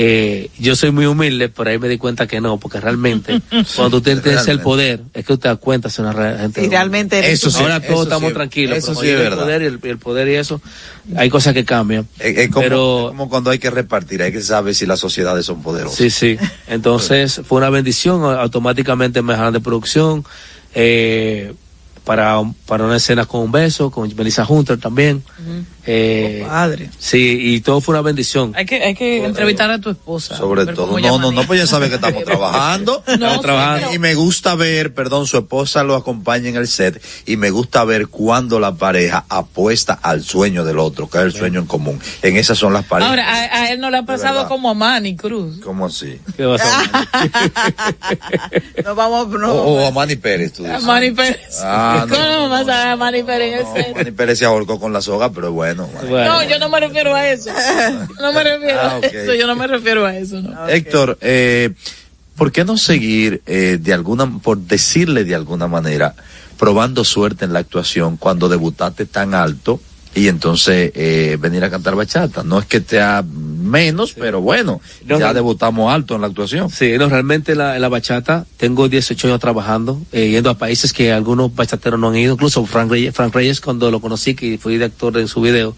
Eh, 0.00 0.48
yo 0.60 0.76
soy 0.76 0.92
muy 0.92 1.06
humilde, 1.06 1.48
pero 1.48 1.70
ahí 1.70 1.78
me 1.80 1.88
di 1.88 1.98
cuenta 1.98 2.28
que 2.28 2.40
no, 2.40 2.58
porque 2.58 2.78
realmente 2.78 3.40
cuando 3.76 3.96
usted 3.96 4.22
tiene 4.22 4.38
el 4.46 4.60
poder, 4.60 5.00
es 5.12 5.24
que 5.24 5.32
usted 5.32 5.48
da 5.48 5.56
cuenta 5.56 5.90
si 5.90 6.00
una 6.02 6.12
gente. 6.38 6.60
Si 6.62 6.68
realmente 6.68 7.18
eres 7.18 7.32
Eso 7.32 7.50
sí, 7.50 7.60
Ahora 7.60 7.80
todos 7.80 7.92
eso 7.94 8.02
estamos 8.04 8.28
sí, 8.28 8.34
tranquilos, 8.34 8.78
eso 8.78 8.86
pero 8.94 9.00
sí 9.00 9.06
cuando 9.06 9.10
es 9.10 9.16
llega 9.16 9.22
el 9.24 9.30
verdad. 9.30 9.42
poder 9.44 9.62
y 9.62 9.64
el, 9.64 9.80
el 9.90 9.98
poder 9.98 10.28
y 10.28 10.34
eso, 10.36 10.60
hay 11.16 11.28
cosas 11.28 11.52
que 11.52 11.64
cambian. 11.64 12.06
Es, 12.20 12.36
es 12.38 12.48
como, 12.48 12.62
Pero- 12.62 13.00
es 13.06 13.08
como 13.08 13.28
cuando 13.28 13.50
hay 13.50 13.58
que 13.58 13.70
repartir, 13.70 14.22
hay 14.22 14.30
que 14.30 14.40
saber 14.40 14.72
si 14.76 14.86
las 14.86 15.00
sociedades 15.00 15.44
son 15.46 15.62
poderosas. 15.62 15.98
Sí, 15.98 16.10
sí. 16.10 16.36
Entonces 16.68 17.40
fue 17.44 17.58
una 17.58 17.70
bendición. 17.70 18.22
Automáticamente 18.22 19.20
me 19.22 19.32
dejaron 19.32 19.52
de 19.54 19.60
producción 19.60 20.24
eh, 20.76 21.54
para, 22.08 22.40
para 22.64 22.84
una 22.84 22.96
escena 22.96 23.26
con 23.26 23.42
un 23.42 23.52
beso, 23.52 23.90
con 23.90 24.10
Melissa 24.16 24.46
Hunter 24.48 24.78
también. 24.78 25.22
Eh, 25.90 26.42
Padre. 26.46 26.90
sí, 26.98 27.38
y 27.54 27.60
todo 27.60 27.82
fue 27.82 27.94
una 27.94 28.02
bendición. 28.02 28.52
Hay 28.56 28.64
que 28.66 28.82
hay 28.82 28.94
que 28.94 29.24
entrevistar 29.24 29.70
a 29.70 29.78
tu 29.78 29.90
esposa. 29.90 30.36
Sobre 30.36 30.66
todo, 30.66 30.98
no, 30.98 31.18
no, 31.18 31.32
no, 31.32 31.44
pues 31.44 31.60
ya 31.60 31.66
sabe 31.66 31.90
que 31.90 31.96
estamos 31.96 32.24
trabajando. 32.24 33.02
Estamos 33.06 33.36
sí, 33.36 33.42
trabajando. 33.42 33.94
Y 33.94 33.98
me 33.98 34.14
gusta 34.14 34.54
ver, 34.54 34.94
perdón, 34.94 35.26
su 35.26 35.36
esposa 35.36 35.82
lo 35.84 35.96
acompaña 35.96 36.48
en 36.48 36.56
el 36.56 36.66
set 36.66 37.02
y 37.26 37.36
me 37.36 37.50
gusta 37.50 37.84
ver 37.84 38.08
cuando 38.08 38.58
la 38.58 38.74
pareja 38.74 39.26
apuesta 39.28 39.98
al 40.00 40.22
sueño 40.24 40.64
del 40.64 40.78
otro, 40.78 41.10
que 41.10 41.18
es 41.18 41.24
el 41.24 41.32
sueño 41.34 41.60
en 41.60 41.66
común. 41.66 42.00
En 42.22 42.38
esas 42.38 42.56
son 42.56 42.72
las 42.72 42.86
parejas. 42.86 43.10
Ahora, 43.10 43.28
a, 43.28 43.62
a 43.64 43.70
él 43.70 43.80
no 43.80 43.90
le 43.90 43.98
ha 43.98 44.02
pasado 44.04 44.48
como 44.48 44.70
a 44.70 44.74
Manny 44.74 45.14
Cruz. 45.14 45.60
¿Cómo 45.62 45.86
así? 45.86 46.18
¿Qué 46.38 46.46
vas 46.46 46.62
a 46.62 47.06
No 48.84 48.94
vamos, 48.94 49.28
no. 49.28 49.52
O, 49.52 49.82
o 49.82 49.86
a 49.86 49.90
Manny 49.90 50.16
Pérez, 50.16 50.52
tú 50.54 50.64
A 50.64 50.68
dices. 50.70 50.84
Manny 50.84 51.10
Pérez. 51.10 51.60
Ah, 51.62 51.97
no, 52.06 52.14
¿Cómo 52.14 52.26
no, 52.28 52.48
vas 52.48 52.68
a 52.68 52.78
ver 52.78 52.88
a 52.88 52.96
Manny 52.96 53.22
Pérez 53.22 53.54
en 53.74 53.84
el 53.84 53.90
No? 53.92 53.94
Manny 53.96 54.10
Pérez 54.12 54.38
se 54.38 54.44
ahorcó 54.44 54.78
con 54.80 54.92
la 54.92 55.00
soga, 55.00 55.30
pero 55.30 55.52
bueno. 55.52 55.88
Bueno. 56.08 56.32
No, 56.34 56.42
yo 56.48 56.58
no 56.58 56.68
me 56.68 56.80
refiero 56.80 57.14
a 57.14 57.28
eso. 57.28 57.50
No 58.20 58.32
me 58.32 58.42
refiero 58.44 58.80
Ah, 58.80 58.90
a 58.92 58.98
ok. 58.98 59.04
eso. 59.04 59.34
Yo 59.34 59.46
no 59.46 59.56
me 59.56 59.66
refiero 59.66 60.06
a 60.06 60.16
eso. 60.16 60.40
¿no? 60.40 60.68
Héctor, 60.68 61.18
eh, 61.20 61.70
¿por 62.36 62.52
qué 62.52 62.64
no 62.64 62.76
seguir 62.76 63.42
eh, 63.46 63.78
de 63.80 63.92
alguna, 63.92 64.30
por 64.42 64.58
decirle 64.58 65.24
de 65.24 65.34
alguna 65.34 65.66
manera, 65.68 66.14
probando 66.58 67.04
suerte 67.04 67.44
en 67.44 67.52
la 67.52 67.60
actuación 67.60 68.16
cuando 68.16 68.48
debutaste 68.48 69.06
tan 69.06 69.34
alto 69.34 69.80
y 70.14 70.28
entonces 70.28 70.92
eh, 70.94 71.36
venir 71.40 71.64
a 71.64 71.70
cantar 71.70 71.94
bachata? 71.94 72.42
No 72.42 72.58
es 72.58 72.66
que 72.66 72.80
te 72.80 73.00
ha 73.00 73.22
menos, 73.22 74.14
pero 74.14 74.40
bueno, 74.40 74.80
No, 75.04 75.18
ya 75.18 75.34
debutamos 75.34 75.92
alto 75.92 76.14
en 76.14 76.22
la 76.22 76.26
actuación. 76.28 76.70
Sí, 76.70 76.94
no, 76.98 77.08
realmente 77.08 77.54
la, 77.54 77.78
la 77.78 77.88
bachata 77.88 78.46
tengo 78.56 78.88
18 78.88 79.28
años 79.28 79.40
trabajando, 79.40 80.00
eh, 80.12 80.30
yendo 80.30 80.50
a 80.50 80.58
países 80.58 80.92
que 80.92 81.12
algunos 81.12 81.54
bachateros 81.54 82.00
no 82.00 82.08
han 82.08 82.16
ido, 82.16 82.34
incluso 82.34 82.64
Frank 82.66 82.90
Reyes, 82.90 83.14
Frank 83.14 83.34
Reyes 83.34 83.60
cuando 83.60 83.90
lo 83.90 84.00
conocí, 84.00 84.34
que 84.34 84.58
fui 84.58 84.78
de 84.78 84.86
actor 84.86 85.16
en 85.18 85.28
su 85.28 85.40
video, 85.40 85.76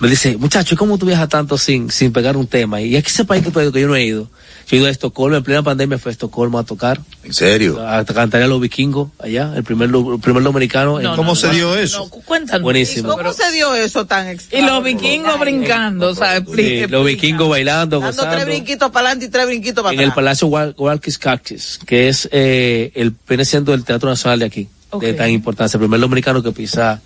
me 0.00 0.08
dice, 0.08 0.36
muchacho, 0.36 0.74
¿y 0.74 0.78
¿cómo 0.78 0.98
tú 0.98 1.06
viajas 1.06 1.28
tanto 1.28 1.58
sin, 1.58 1.90
sin 1.90 2.12
pegar 2.12 2.36
un 2.36 2.46
tema? 2.46 2.80
Y 2.80 2.96
aquí 2.96 3.08
ese 3.08 3.24
país 3.24 3.44
que, 3.44 3.72
que 3.72 3.80
yo 3.80 3.88
no 3.88 3.96
he 3.96 4.04
ido. 4.04 4.28
Yo 4.68 4.76
he 4.76 4.80
ido 4.80 4.88
a 4.88 4.90
Estocolmo, 4.90 5.36
en 5.36 5.44
plena 5.44 5.62
pandemia 5.62 5.96
fue 5.96 6.10
a 6.10 6.12
Estocolmo 6.12 6.58
a 6.58 6.64
tocar, 6.64 7.00
En 7.22 7.32
serio. 7.32 7.86
a 7.86 8.04
cantar 8.04 8.42
a 8.42 8.48
los 8.48 8.60
vikingos 8.60 9.10
allá, 9.20 9.52
el 9.54 9.62
primer, 9.62 9.88
el 9.90 10.18
primer 10.20 10.42
dominicano. 10.42 10.98
en- 10.98 11.04
No, 11.04 11.14
¿Cómo 11.14 11.30
no, 11.30 11.34
se 11.36 11.46
no, 11.46 11.52
dio 11.52 11.68
no, 11.68 11.76
eso? 11.76 11.98
no, 12.00 12.10
cuéntanos. 12.10 12.62
Buenísimo. 12.62 13.14
¿Cómo 13.16 13.32
se 13.32 13.52
dio 13.52 13.74
eso 13.76 14.06
tan 14.06 14.26
Y 14.26 14.30
extraño? 14.30 14.66
los 14.66 14.82
vikingos 14.82 15.38
brincando, 15.38 16.08
o 16.10 16.14
sea, 16.16 16.42
Sí, 16.56 16.86
los 16.88 17.06
vikingos 17.06 17.48
bailando, 17.48 18.00
Dando 18.00 18.12
gozando. 18.16 18.34
tres 18.34 18.44
brinquitos 18.46 18.90
para 18.90 19.06
adelante 19.10 19.26
y 19.26 19.28
tres 19.28 19.46
brinquitos 19.46 19.82
para 19.84 19.94
en 19.94 20.00
el 20.00 20.04
atrás. 20.06 20.14
Palacio 20.16 20.48
Wal- 20.48 20.74
Walkis 20.76 21.18
Cactus, 21.18 21.78
que 21.86 22.08
es 22.08 22.28
eh, 22.32 22.90
el 22.96 23.14
viene 23.28 23.44
siendo 23.44 23.72
el 23.72 23.84
Teatro 23.84 24.08
Nacional 24.08 24.40
de 24.40 24.46
aquí, 24.46 24.68
Ok. 24.90 25.02
de 25.02 25.14
tan 25.14 25.30
importancia, 25.30 25.76
el 25.76 25.82
primer 25.82 26.00
dominicano 26.00 26.42
que 26.42 26.50
pisa 26.50 27.00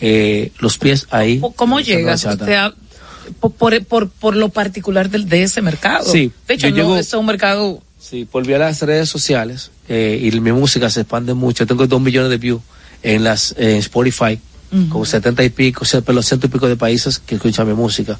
eh, 0.00 0.52
los 0.60 0.78
pies 0.78 1.08
ahí. 1.10 1.42
¿Cómo 1.56 1.80
llegas? 1.80 2.20
sea, 2.20 2.72
por, 3.30 3.52
por, 3.52 3.84
por, 3.84 4.08
por 4.10 4.36
lo 4.36 4.48
particular 4.48 5.10
del, 5.10 5.28
de 5.28 5.42
ese 5.42 5.62
mercado. 5.62 6.10
Sí, 6.10 6.32
De 6.48 6.54
hecho, 6.54 6.68
yo 6.68 6.84
no, 6.84 6.90
llego- 6.90 6.96
es 6.98 7.12
un 7.12 7.26
mercado. 7.26 7.82
Sí, 7.98 8.26
volví 8.32 8.54
a 8.54 8.58
las 8.58 8.80
redes 8.82 9.08
sociales 9.08 9.70
eh, 9.88 10.18
y 10.32 10.40
mi 10.40 10.52
música 10.52 10.88
se 10.90 11.02
expande 11.02 11.34
mucho. 11.34 11.66
Tengo 11.66 11.86
dos 11.86 12.00
millones 12.00 12.30
de 12.30 12.38
views 12.38 12.62
en 13.02 13.24
las 13.24 13.54
en 13.58 13.76
Spotify 13.76 14.38
con 14.88 15.04
70 15.04 15.42
y 15.42 15.48
pico, 15.50 15.80
o 15.82 15.84
sea, 15.84 16.00
pero 16.00 16.14
los 16.14 16.26
ciento 16.26 16.46
y 16.46 16.48
pico 16.50 16.68
de 16.68 16.76
países 16.76 17.18
que 17.18 17.34
escuchan 17.34 17.66
mi 17.66 17.74
música. 17.74 18.16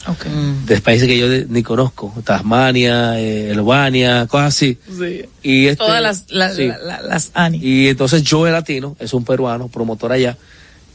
De 0.66 0.80
países 0.80 1.06
que 1.06 1.16
yo 1.16 1.28
de- 1.28 1.46
ni 1.48 1.62
conozco, 1.62 2.12
Tasmania, 2.24 3.20
eh, 3.20 3.52
Albania, 3.54 4.26
cosas 4.26 4.48
así. 4.56 4.76
Sí. 4.88 5.24
Y 5.44 5.66
este, 5.66 5.76
Todas 5.76 6.02
las, 6.02 6.24
la- 6.28 6.52
sí. 6.52 6.66
la- 6.66 6.78
la- 6.78 7.02
las 7.02 7.30
Ani. 7.34 7.58
Y 7.62 7.86
entonces 7.88 8.24
Joe 8.28 8.50
Latino, 8.50 8.96
es 8.98 9.14
un 9.14 9.24
peruano, 9.24 9.68
promotor 9.68 10.10
allá, 10.10 10.36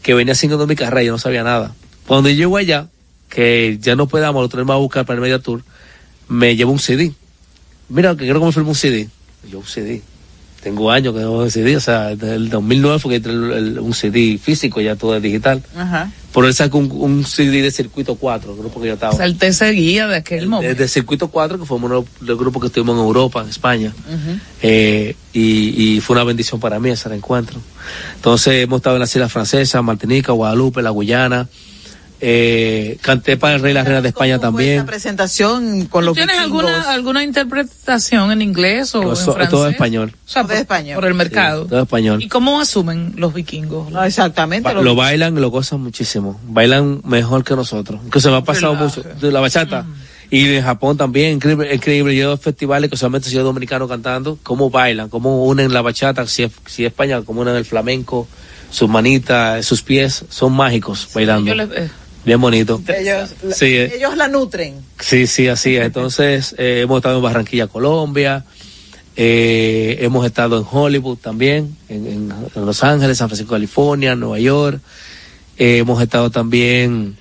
que 0.02 0.14
venía 0.14 0.34
haciendo 0.34 0.68
mi 0.68 0.76
carrera 0.76 1.04
y 1.04 1.06
yo 1.06 1.14
no 1.14 1.20
sabía 1.20 1.44
nada. 1.44 1.74
Cuando 2.06 2.28
yo 2.30 2.36
llego 2.36 2.58
allá, 2.58 2.90
que 3.30 3.78
ya 3.82 3.96
no 3.96 4.08
podíamos, 4.08 4.42
lo 4.42 4.50
tenemos 4.50 4.74
a 4.74 4.78
buscar 4.78 5.06
para 5.06 5.16
el 5.16 5.22
Media 5.22 5.40
Tour, 5.40 5.64
me 6.28 6.56
llevo 6.56 6.72
un 6.72 6.80
CD. 6.80 7.12
Mira, 7.90 8.12
que 8.16 8.24
quiero 8.24 8.40
que 8.40 8.46
me 8.48 8.52
firme 8.52 8.70
un 8.70 8.76
CD. 8.76 9.10
Yo, 9.50 9.60
un 9.60 9.66
CD. 9.66 10.02
Tengo 10.64 10.90
años 10.90 11.14
que 11.14 11.20
no 11.22 11.34
un 11.34 11.52
CD, 11.52 11.78
o 11.78 11.80
sea, 11.80 12.16
desde 12.16 12.34
el 12.36 12.50
2009 12.50 12.98
fue 12.98 13.12
que 13.12 13.16
entré 13.18 13.32
el- 13.34 13.52
el- 13.52 13.80
un 13.80 13.94
CD 13.94 14.40
físico, 14.42 14.82
ya 14.82 14.96
todo 14.96 15.16
es 15.16 15.22
digital. 15.22 15.62
Ajá. 15.78 16.12
Por 16.32 16.46
él 16.48 16.56
sacó 16.56 16.80
un, 16.80 16.90
un 16.92 17.24
CD 17.24 17.62
de 17.62 17.70
Circuito 17.70 18.16
4, 18.16 18.52
el 18.54 18.58
grupo 18.58 18.82
que 18.82 18.88
yo 18.88 18.94
estaba. 18.96 19.14
O 19.14 19.16
sea, 19.16 19.28
el 19.28 19.38
te 19.38 19.54
seguía 19.54 20.08
de 20.08 20.16
aquel 20.18 20.48
momento. 20.48 20.68
Desde 20.76 20.88
Circuito 20.92 21.28
4, 21.28 21.60
que 21.60 21.66
fue 21.66 21.78
uno 21.78 22.02
de 22.20 22.26
los 22.26 22.38
grupos 22.40 22.62
que 22.62 22.68
estuvimos 22.68 22.96
en 22.98 23.04
Europa, 23.06 23.44
en 23.44 23.50
España. 23.50 23.94
Eh, 24.64 25.16
y, 25.34 25.96
y 25.98 26.02
fue 26.02 26.16
una 26.16 26.24
bendición 26.24 26.60
para 26.60 26.80
mí 26.80 26.90
ese 26.90 27.10
reencuentro. 27.10 27.60
Entonces 28.16 28.64
hemos 28.64 28.78
estado 28.78 28.96
en 28.96 29.02
las 29.02 29.16
Islas 29.16 29.32
Francesas, 29.32 29.84
Martinica, 29.84 30.32
Guadalupe, 30.32 30.82
la 30.82 30.90
Guyana. 30.90 31.48
Eh, 32.22 32.98
canté 33.02 33.36
para 33.38 33.56
el 33.56 33.62
Rey 33.62 33.72
y 33.72 33.74
la 33.74 33.84
Reina 33.84 34.02
de 34.02 34.08
España 34.08 34.36
Esa 34.36 34.42
también. 34.44 34.86
presentación 34.86 35.86
con 35.88 36.06
los 36.06 36.16
¿Tienes 36.16 36.38
vikingos. 36.38 36.64
alguna, 36.66 36.92
alguna 36.92 37.24
interpretación 37.24 38.32
en 38.32 38.42
inglés 38.42 38.96
o 38.96 39.02
Todo, 39.02 39.10
en 39.12 39.16
so- 39.18 39.34
francés? 39.34 39.50
todo 39.52 39.68
español. 39.70 40.14
O 40.26 40.30
sea, 40.30 40.42
Todo 40.44 40.52
por, 40.54 40.58
español. 40.58 40.96
por 40.96 41.06
el 41.06 41.14
mercado. 41.14 41.66
Todo 41.66 41.82
español. 41.82 42.24
¿Y 42.24 42.28
cómo 42.30 42.60
asumen 42.62 43.14
los 43.18 43.34
vikingos? 43.34 43.92
No, 43.92 44.04
exactamente. 44.04 44.64
Ba- 44.64 44.74
los 44.74 44.84
lo 44.84 44.96
bailan 44.96 45.36
lo 45.36 45.50
gozan 45.50 45.82
muchísimo. 45.82 46.40
Bailan 46.48 47.02
mejor 47.04 47.44
que 47.44 47.56
nosotros. 47.56 48.00
Que 48.12 48.20
se 48.22 48.30
me 48.30 48.38
ha 48.38 48.42
pasado 48.42 48.74
Relaje. 48.76 49.02
mucho. 49.02 49.20
De 49.20 49.32
la 49.32 49.40
bachata. 49.42 49.86
Y 50.32 50.56
en 50.56 50.64
Japón 50.64 50.98
también, 50.98 51.34
increíble, 51.34 51.76
increíble. 51.76 52.16
Yo 52.16 52.36
festivales 52.38 52.90
que 52.90 52.98
solamente 52.98 53.30
soy 53.30 53.44
dominicano 53.44 53.88
cantando, 53.88 54.40
cómo 54.42 54.70
bailan, 54.72 55.10
cómo 55.10 55.46
unen 55.46 55.72
la 55.74 55.82
bachata, 55.82 56.26
si 56.28 56.44
es, 56.44 56.52
si 56.66 56.84
es 56.86 56.92
España, 56.92 57.22
cómo 57.24 57.42
unen 57.42 57.56
el 57.56 57.66
flamenco, 57.66 58.28
sus 58.72 58.90
manitas, 58.90 59.64
sus 59.66 59.84
pies, 59.84 60.26
son 60.30 60.54
mágicos 60.54 61.08
bailando. 61.14 61.48
Yo 61.50 61.56
les- 61.56 61.70
eh, 61.78 61.90
Bien 62.26 62.42
bonito. 62.42 62.82
ellos, 62.88 63.32
la- 63.44 63.56
Sí, 63.56 63.66
eh. 63.68 63.94
ellos 63.98 64.18
la 64.18 64.28
nutren. 64.28 64.76
Sí, 65.00 65.28
sí, 65.28 65.48
así 65.48 65.76
es. 65.76 65.86
Entonces, 65.86 66.56
eh, 66.58 66.82
hemos 66.84 66.98
estado 66.98 67.18
en 67.18 67.24
Barranquilla, 67.24 67.68
Colombia. 67.68 68.44
eh, 69.18 69.98
hemos 70.02 70.26
estado 70.26 70.58
en 70.58 70.66
Hollywood 70.70 71.18
también, 71.18 71.78
en, 71.88 72.06
en- 72.08 72.34
en 72.56 72.66
Los 72.66 72.84
Ángeles, 72.84 73.18
San 73.18 73.30
Francisco, 73.30 73.54
California, 73.54 74.16
Nueva 74.16 74.40
York. 74.40 74.82
eh, 75.58 75.78
hemos 75.78 76.02
estado 76.02 76.30
también, 76.32 77.16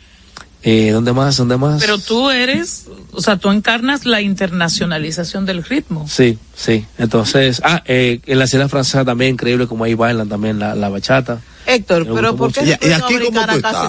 eh, 0.64 0.90
¿dónde 0.90 1.12
más? 1.12 1.36
¿Dónde 1.36 1.56
más? 1.56 1.80
Pero 1.80 1.98
tú 1.98 2.30
eres, 2.30 2.86
o 3.12 3.20
sea, 3.20 3.36
tú 3.36 3.50
encarnas 3.52 4.06
la 4.06 4.20
internacionalización 4.22 5.46
del 5.46 5.62
ritmo. 5.62 6.08
Sí, 6.08 6.36
sí. 6.56 6.84
Entonces, 6.98 7.60
ah, 7.64 7.82
eh, 7.86 8.20
en 8.26 8.38
la 8.40 8.48
ciudad 8.48 8.68
francesa 8.68 9.04
también, 9.04 9.34
increíble 9.34 9.68
como 9.68 9.84
ahí 9.84 9.94
bailan 9.94 10.28
también 10.28 10.58
la, 10.58 10.74
la 10.74 10.88
bachata. 10.88 11.40
Héctor, 11.66 12.06
pero 12.14 12.36
¿por 12.36 12.52
qué 12.52 12.60
Y- 12.62 12.86
y 12.86 12.88
no 12.98 13.06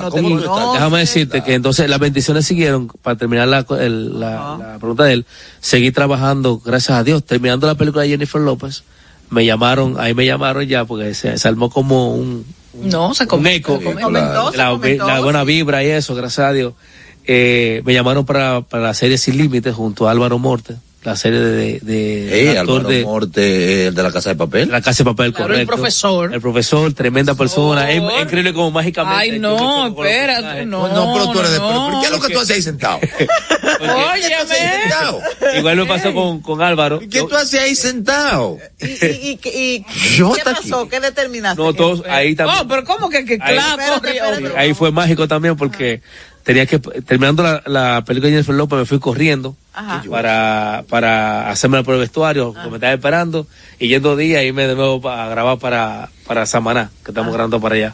¿Cómo 0.09 0.29
tú 0.29 0.37
estás? 0.37 0.73
Déjame 0.73 0.99
decirte 0.99 1.43
que 1.43 1.53
entonces 1.53 1.89
las 1.89 1.99
bendiciones 1.99 2.45
siguieron, 2.45 2.87
para 3.01 3.17
terminar 3.17 3.47
la, 3.47 3.65
el- 3.79 4.19
la, 4.19 4.57
la 4.59 4.77
pregunta 4.79 5.03
de 5.03 5.13
él, 5.13 5.25
seguí 5.59 5.91
trabajando, 5.91 6.59
gracias 6.63 6.97
a 6.97 7.03
Dios, 7.03 7.23
terminando 7.25 7.67
la 7.67 7.75
película 7.75 8.03
de 8.03 8.09
Jennifer 8.09 8.39
López, 8.41 8.83
me 9.29 9.45
llamaron, 9.45 9.95
ahí 9.99 10.13
me 10.13 10.25
llamaron 10.25 10.63
ya, 10.65 10.85
porque 10.85 11.13
se, 11.13 11.37
se 11.37 11.47
armó 11.47 11.69
como 11.69 12.13
un, 12.15 12.45
No, 12.83 13.13
se 13.13 13.27
un 13.31 13.47
eco, 13.47 13.77
se 13.79 13.83
se 13.83 14.57
la, 14.57 14.69
comentó, 14.71 15.07
la 15.07 15.19
buena 15.21 15.43
vibra 15.43 15.83
y 15.83 15.87
eso, 15.87 16.15
gracias 16.15 16.47
a 16.47 16.51
Dios. 16.53 16.73
Eh, 17.27 17.81
me 17.85 17.93
llamaron 17.93 18.25
para, 18.25 18.61
para 18.61 18.83
la 18.83 18.93
serie 18.93 19.17
Sin 19.17 19.37
Límites 19.37 19.73
junto 19.73 20.07
a 20.07 20.11
Álvaro 20.11 20.37
Morte, 20.37 20.75
la 21.05 21.15
serie 21.15 21.39
de, 21.39 21.79
de, 21.81 22.49
Ey, 22.51 22.57
actor 22.57 22.85
de, 22.87 23.03
Morte, 23.03 23.87
el 23.87 23.93
de 23.95 24.03
la 24.03 24.11
Casa 24.11 24.29
de 24.31 24.35
Papel. 24.35 24.69
la 24.71 24.81
Casa 24.81 25.03
de 25.03 25.11
Papel, 25.11 25.31
Claro, 25.33 25.53
el 25.53 25.59
correcto. 25.65 25.75
profesor. 25.75 26.33
El 26.33 26.41
profesor, 26.41 26.91
tremenda 26.93 27.35
persona. 27.35 27.91
Es, 27.91 28.01
es 28.01 28.21
increíble 28.23 28.53
como 28.53 28.71
mágicamente. 28.71 29.19
Ay, 29.19 29.31
yo 29.33 29.39
no, 29.39 29.95
personajes. 29.95 30.67
no. 30.67 30.87
No, 30.87 31.13
pero 31.13 31.31
tú 31.31 31.39
eres 31.39 31.51
de 31.51 31.59
no, 31.59 31.67
pero, 31.67 31.85
¿pero 31.89 31.99
¿Qué 32.01 32.05
es 32.07 32.11
lo 32.11 32.19
que 32.21 32.33
tú 32.33 32.39
haces 32.39 32.55
ahí 32.55 32.61
sentado? 32.63 32.99
¿Qué 33.17 33.25
tú 33.27 33.83
haces 33.85 33.91
ahí 34.11 34.19
Óyeme. 34.25 34.81
sentado? 34.81 35.21
Igual 35.57 35.77
me 35.77 35.85
pasó 35.85 36.13
con, 36.13 36.41
con 36.41 36.61
Álvaro. 36.61 36.99
¿Qué 36.99 37.21
tú 37.21 37.35
haces 37.35 37.59
ahí 37.61 37.75
sentado? 37.75 38.57
¿Y, 38.81 38.85
y, 38.85 39.39
y, 39.43 39.49
y- 39.53 39.85
Yo 40.17 40.33
qué 40.33 40.41
pasó? 40.43 40.81
aquí. 40.81 40.89
¿Qué 40.89 40.99
determinaste? 40.99 41.61
No, 41.61 41.73
todos 41.73 42.03
ahí 42.09 42.35
también. 42.35 42.59
Oh, 42.61 42.67
pero 42.67 42.83
¿cómo 42.83 43.09
que, 43.09 43.25
que 43.25 43.33
Ahí- 43.41 43.55
claro? 43.55 43.81
Espérate, 43.81 44.17
espérate. 44.17 44.57
Ahí 44.59 44.73
fue 44.73 44.91
mágico 44.91 45.27
también 45.27 45.55
porque 45.55 46.01
tenía 46.43 46.65
que, 46.65 46.79
terminando 46.79 47.43
la, 47.43 47.61
la 47.65 48.03
película 48.05 48.27
de 48.29 48.33
Jennifer 48.37 48.55
López, 48.55 48.79
me 48.79 48.85
fui 48.85 48.99
corriendo 48.99 49.55
Ajá. 49.75 50.03
para, 50.09 50.85
para 50.89 51.49
hacerme 51.49 51.83
por 51.83 51.95
el 51.95 51.99
vestuario, 52.01 52.53
que 52.53 52.69
me 52.69 52.75
estaba 52.75 52.93
esperando, 52.93 53.47
y 53.79 53.87
yendo 53.89 54.15
días 54.15 54.43
y 54.45 54.51
me 54.51 54.67
de 54.67 54.75
nuevo 54.75 55.09
a 55.09 55.27
grabar 55.27 55.59
para, 55.59 56.09
para 56.25 56.45
Samaná, 56.45 56.89
que 57.03 57.11
estamos 57.11 57.33
grabando 57.33 57.59
para 57.59 57.75
allá. 57.75 57.93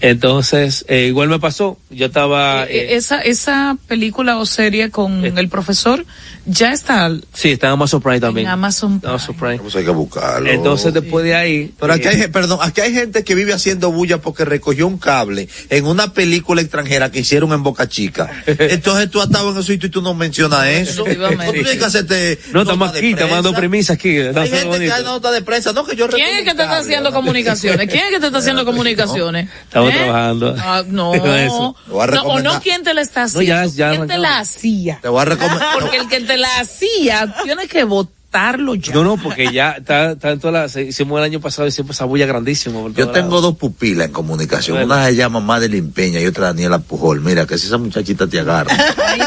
Entonces, 0.00 0.84
eh, 0.88 1.06
igual 1.06 1.28
me 1.28 1.38
pasó, 1.38 1.78
yo 1.90 2.06
estaba, 2.06 2.64
Eh, 2.64 2.68
eh, 2.92 2.96
esa, 2.96 3.20
esa 3.20 3.76
película 3.86 4.36
o 4.38 4.46
serie 4.46 4.90
con 4.90 5.24
Eh. 5.24 5.32
el 5.36 5.48
profesor 5.48 6.04
ya 6.44 6.72
está 6.72 7.08
sí, 7.32 7.52
está 7.52 7.68
en 7.68 7.74
Amazon 7.74 8.02
Prime 8.02 8.18
también. 8.20 8.46
en 8.48 8.52
Amazon 8.52 8.98
Prime. 9.00 9.10
Amazon 9.14 9.36
Prime. 9.36 9.58
Pues 9.58 9.76
hay 9.76 9.84
que 9.84 9.90
buscarlo. 9.92 10.50
Entonces, 10.50 10.92
después 10.92 11.24
de 11.24 11.34
ahí, 11.36 11.72
Pero 11.78 11.92
aquí 11.92 12.08
eh, 12.08 12.22
hay, 12.22 12.28
perdón, 12.28 12.58
aquí 12.62 12.80
hay 12.80 12.92
gente 12.92 13.22
que 13.22 13.34
vive 13.36 13.52
haciendo 13.54 13.92
bulla 13.92 14.18
porque 14.18 14.44
recogió 14.44 14.86
un 14.88 14.98
cable 14.98 15.48
en 15.70 15.86
una 15.86 16.12
película 16.12 16.60
extranjera 16.60 17.10
que 17.12 17.20
hicieron 17.20 17.52
en 17.52 17.62
Boca 17.62 17.88
Chica. 17.88 18.28
Entonces 18.46 19.08
tú 19.10 19.20
has 19.20 19.28
estado 19.28 19.52
en 19.52 19.58
eso 19.58 19.72
y 19.72 19.78
tú, 19.78 19.86
y 19.86 19.90
tú 19.90 20.02
no 20.02 20.14
mencionas 20.14 20.66
eso. 20.66 21.04
Tienes 21.16 21.76
que 21.78 21.84
hacerte. 21.84 22.38
no, 22.52 22.62
estamos 22.62 22.90
aquí, 22.90 23.10
estamos 23.10 23.32
dando 23.36 23.52
premisas 23.54 23.96
aquí. 23.96 24.18
Hay 24.18 24.48
gente 24.50 24.78
que 24.78 24.88
da 24.88 25.00
nota 25.00 25.30
de 25.30 25.42
prensa, 25.42 25.72
no 25.72 25.84
que 25.84 25.96
yo 25.96 26.08
¿Quién 26.08 26.28
es 26.36 26.44
que 26.44 26.54
te 26.54 26.62
está 26.62 26.78
haciendo 26.78 27.10
¿no? 27.10 27.16
comunicaciones? 27.16 27.88
¿Quién 27.88 28.04
es 28.06 28.10
que 28.10 28.20
te 28.20 28.26
está 28.26 28.38
haciendo 28.38 28.64
comunicaciones? 28.66 29.48
Estamos 29.64 29.90
¿Eh? 29.92 29.96
trabajando. 29.96 30.56
Ah, 30.58 30.82
no. 30.88 31.10
Con 31.12 31.30
eso. 31.38 31.76
Te 31.86 31.90
voy 31.92 32.02
a 32.02 32.06
No, 32.06 32.22
o 32.22 32.40
no, 32.40 32.60
¿quién 32.60 32.82
te 32.82 32.94
la 32.94 33.00
está 33.02 33.20
No, 33.20 33.26
haciendo? 33.26 33.46
ya- 33.46 33.66
ya 33.66 33.90
¿Quién 33.90 34.06
te 34.08 34.18
la 34.18 34.38
hacía? 34.38 34.98
Te 35.02 35.08
voy 35.08 35.22
a 35.22 35.24
recomendar. 35.24 35.68
Porque 35.80 35.96
el 35.96 36.08
que 36.08 36.20
te 36.20 36.36
la 36.36 36.48
hacía 36.60 37.34
tiene 37.44 37.66
que 37.68 37.84
ya. 38.32 38.94
No, 38.94 39.04
no, 39.04 39.16
porque 39.18 39.52
ya 39.52 39.72
está, 39.72 40.12
está 40.12 40.30
en 40.30 40.40
todas 40.40 40.74
las, 40.74 40.84
hicimos 40.86 41.18
el 41.18 41.24
año 41.24 41.40
pasado, 41.40 41.68
hicimos 41.68 41.96
esa 41.96 42.04
bulla 42.06 42.26
grandísima. 42.26 42.80
Yo 42.94 43.10
tengo 43.10 43.40
dos 43.40 43.56
pupilas 43.56 44.06
en 44.06 44.12
comunicación. 44.12 44.76
Bueno. 44.78 44.94
Una 44.94 45.06
se 45.06 45.16
llama 45.16 45.40
Madeline 45.40 45.90
Peña 45.92 46.20
y 46.20 46.26
otra 46.26 46.46
Daniela 46.46 46.78
Pujol. 46.78 47.20
Mira, 47.20 47.46
que 47.46 47.58
si 47.58 47.66
esa 47.66 47.78
muchachita 47.78 48.26
te 48.26 48.40
agarra, 48.40 48.74
Ay, 49.06 49.20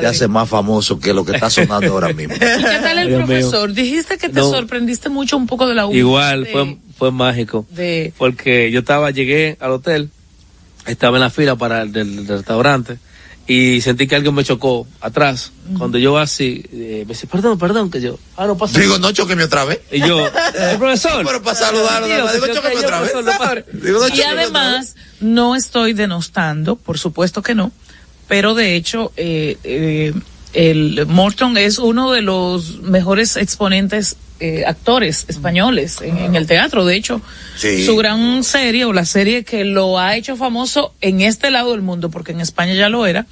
te 0.00 0.06
hace 0.06 0.28
más 0.28 0.48
famoso 0.48 0.98
que 1.00 1.12
lo 1.12 1.24
que 1.24 1.32
está 1.32 1.50
sonando 1.50 1.92
ahora 1.92 2.12
mismo. 2.12 2.34
¿Y 2.34 2.38
qué 2.38 2.78
tal 2.82 2.98
el 2.98 3.08
Dios 3.08 3.18
mío. 3.20 3.26
profesor? 3.26 3.72
Dijiste 3.72 4.18
que 4.18 4.28
te 4.28 4.40
No. 4.40 4.50
sorprendiste 4.50 5.08
mucho 5.08 5.36
un 5.36 5.46
poco 5.46 5.66
de 5.66 5.74
la 5.74 5.86
humildad 5.86 5.98
Igual, 6.06 6.44
de- 6.44 6.52
fue, 6.52 6.76
fue 6.96 7.10
mágico. 7.10 7.66
de- 7.70 8.12
Porque 8.16 8.70
yo 8.70 8.80
estaba, 8.80 9.10
llegué 9.10 9.56
al 9.60 9.72
hotel, 9.72 10.10
estaba 10.86 11.16
en 11.16 11.22
la 11.22 11.30
fila 11.30 11.56
para 11.56 11.82
el 11.82 11.92
del, 11.92 12.16
del 12.26 12.28
restaurante 12.38 12.98
y 13.46 13.80
sentí 13.80 14.06
que 14.06 14.16
alguien 14.16 14.34
me 14.34 14.44
chocó 14.44 14.86
atrás. 15.00 15.52
Cuando 15.78 15.98
yo 15.98 16.18
así, 16.18 16.64
eh, 16.72 17.04
me 17.06 17.14
dice, 17.14 17.26
perdón, 17.26 17.58
perdón, 17.58 17.90
que 17.90 18.00
yo, 18.00 18.18
ah, 18.36 18.46
no 18.46 18.56
pasa 18.56 18.78
Digo, 18.78 18.98
no 18.98 19.12
choqueme 19.12 19.44
otra 19.44 19.64
vez. 19.64 19.80
Y 19.90 20.00
yo, 20.00 20.26
el 20.70 20.78
profesor. 20.78 21.24
Pero 21.24 21.42
para 21.42 21.56
saludarlo, 21.56 22.06
digo, 22.06 22.26
cayó, 22.62 22.80
otra 22.80 23.00
vez. 23.00 23.10
profesor, 23.12 23.24
no 23.24 23.38
pare. 23.38 23.64
Digo, 23.72 24.00
no, 24.00 24.14
y 24.14 24.22
además, 24.22 24.94
no 25.20 25.56
estoy 25.56 25.94
denostando, 25.94 26.76
por 26.76 26.98
supuesto 26.98 27.42
que 27.42 27.54
no, 27.54 27.72
pero 28.28 28.54
de 28.54 28.76
hecho, 28.76 29.12
eh, 29.16 29.58
eh, 29.64 30.12
el 30.54 31.06
Morton 31.06 31.56
es 31.58 31.78
uno 31.78 32.10
de 32.12 32.22
los 32.22 32.80
mejores 32.80 33.36
exponentes 33.36 34.16
eh, 34.40 34.64
actores 34.66 35.24
españoles 35.28 36.00
en, 36.00 36.16
en 36.18 36.36
el 36.36 36.46
teatro. 36.46 36.84
De 36.84 36.96
hecho, 36.96 37.20
Sí. 37.56 37.84
su 37.86 37.96
gran 37.96 38.42
serie 38.44 38.84
o 38.84 38.92
la 38.92 39.04
serie 39.04 39.44
que 39.44 39.64
lo 39.64 39.98
ha 39.98 40.16
hecho 40.16 40.36
famoso 40.36 40.92
en 41.00 41.20
este 41.20 41.50
lado 41.50 41.72
del 41.72 41.82
mundo, 41.82 42.10
porque 42.10 42.32
en 42.32 42.40
España 42.40 42.74
ya 42.74 42.88
lo 42.88 43.06
era, 43.06 43.26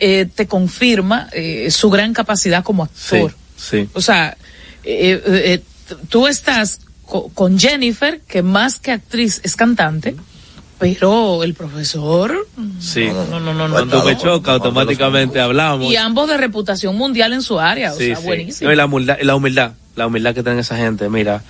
eh, 0.00 0.26
te 0.34 0.46
confirma 0.46 1.28
eh, 1.32 1.70
su 1.70 1.88
gran 1.90 2.12
capacidad 2.12 2.64
como 2.64 2.84
actor. 2.84 3.34
sí. 3.56 3.88
O 3.94 4.00
sea, 4.00 4.36
eh, 4.84 5.22
eh, 5.26 5.60
tú 6.08 6.26
estás 6.26 6.80
co- 7.06 7.28
con 7.32 7.58
Jennifer, 7.58 8.20
que 8.26 8.42
más 8.42 8.78
que 8.80 8.90
actriz 8.92 9.40
es 9.44 9.54
cantante, 9.56 10.16
pero 10.78 11.42
el 11.44 11.54
profesor 11.54 12.46
Sí. 12.80 13.06
no, 13.06 13.24
no, 13.26 13.40
no, 13.40 13.54
no, 13.54 13.68
no. 13.68 13.74
Cuando 13.74 14.04
me 14.04 14.16
choca, 14.16 14.50
no, 14.50 14.56
automáticamente 14.56 15.40
hablamos. 15.40 15.90
y 15.92 15.96
ambos 15.96 16.28
de 16.28 16.36
reputación 16.36 16.96
mundial 16.96 17.32
en 17.32 17.42
su 17.42 17.58
área, 17.60 17.92
o 17.92 17.96
Sí, 17.96 18.06
sea, 18.06 18.16
sí. 18.16 18.24
buenísimo. 18.24 18.68
No, 18.68 18.72
y 18.74 18.76
la 18.76 18.86
humildad, 18.86 19.16
y 19.20 19.24
la 19.24 19.34
humildad, 19.36 19.72
la 19.96 20.06
humildad 20.06 20.34
que 20.34 20.42
tiene 20.42 20.60
esa 20.60 20.76
gente, 20.76 21.08
mira, 21.08 21.42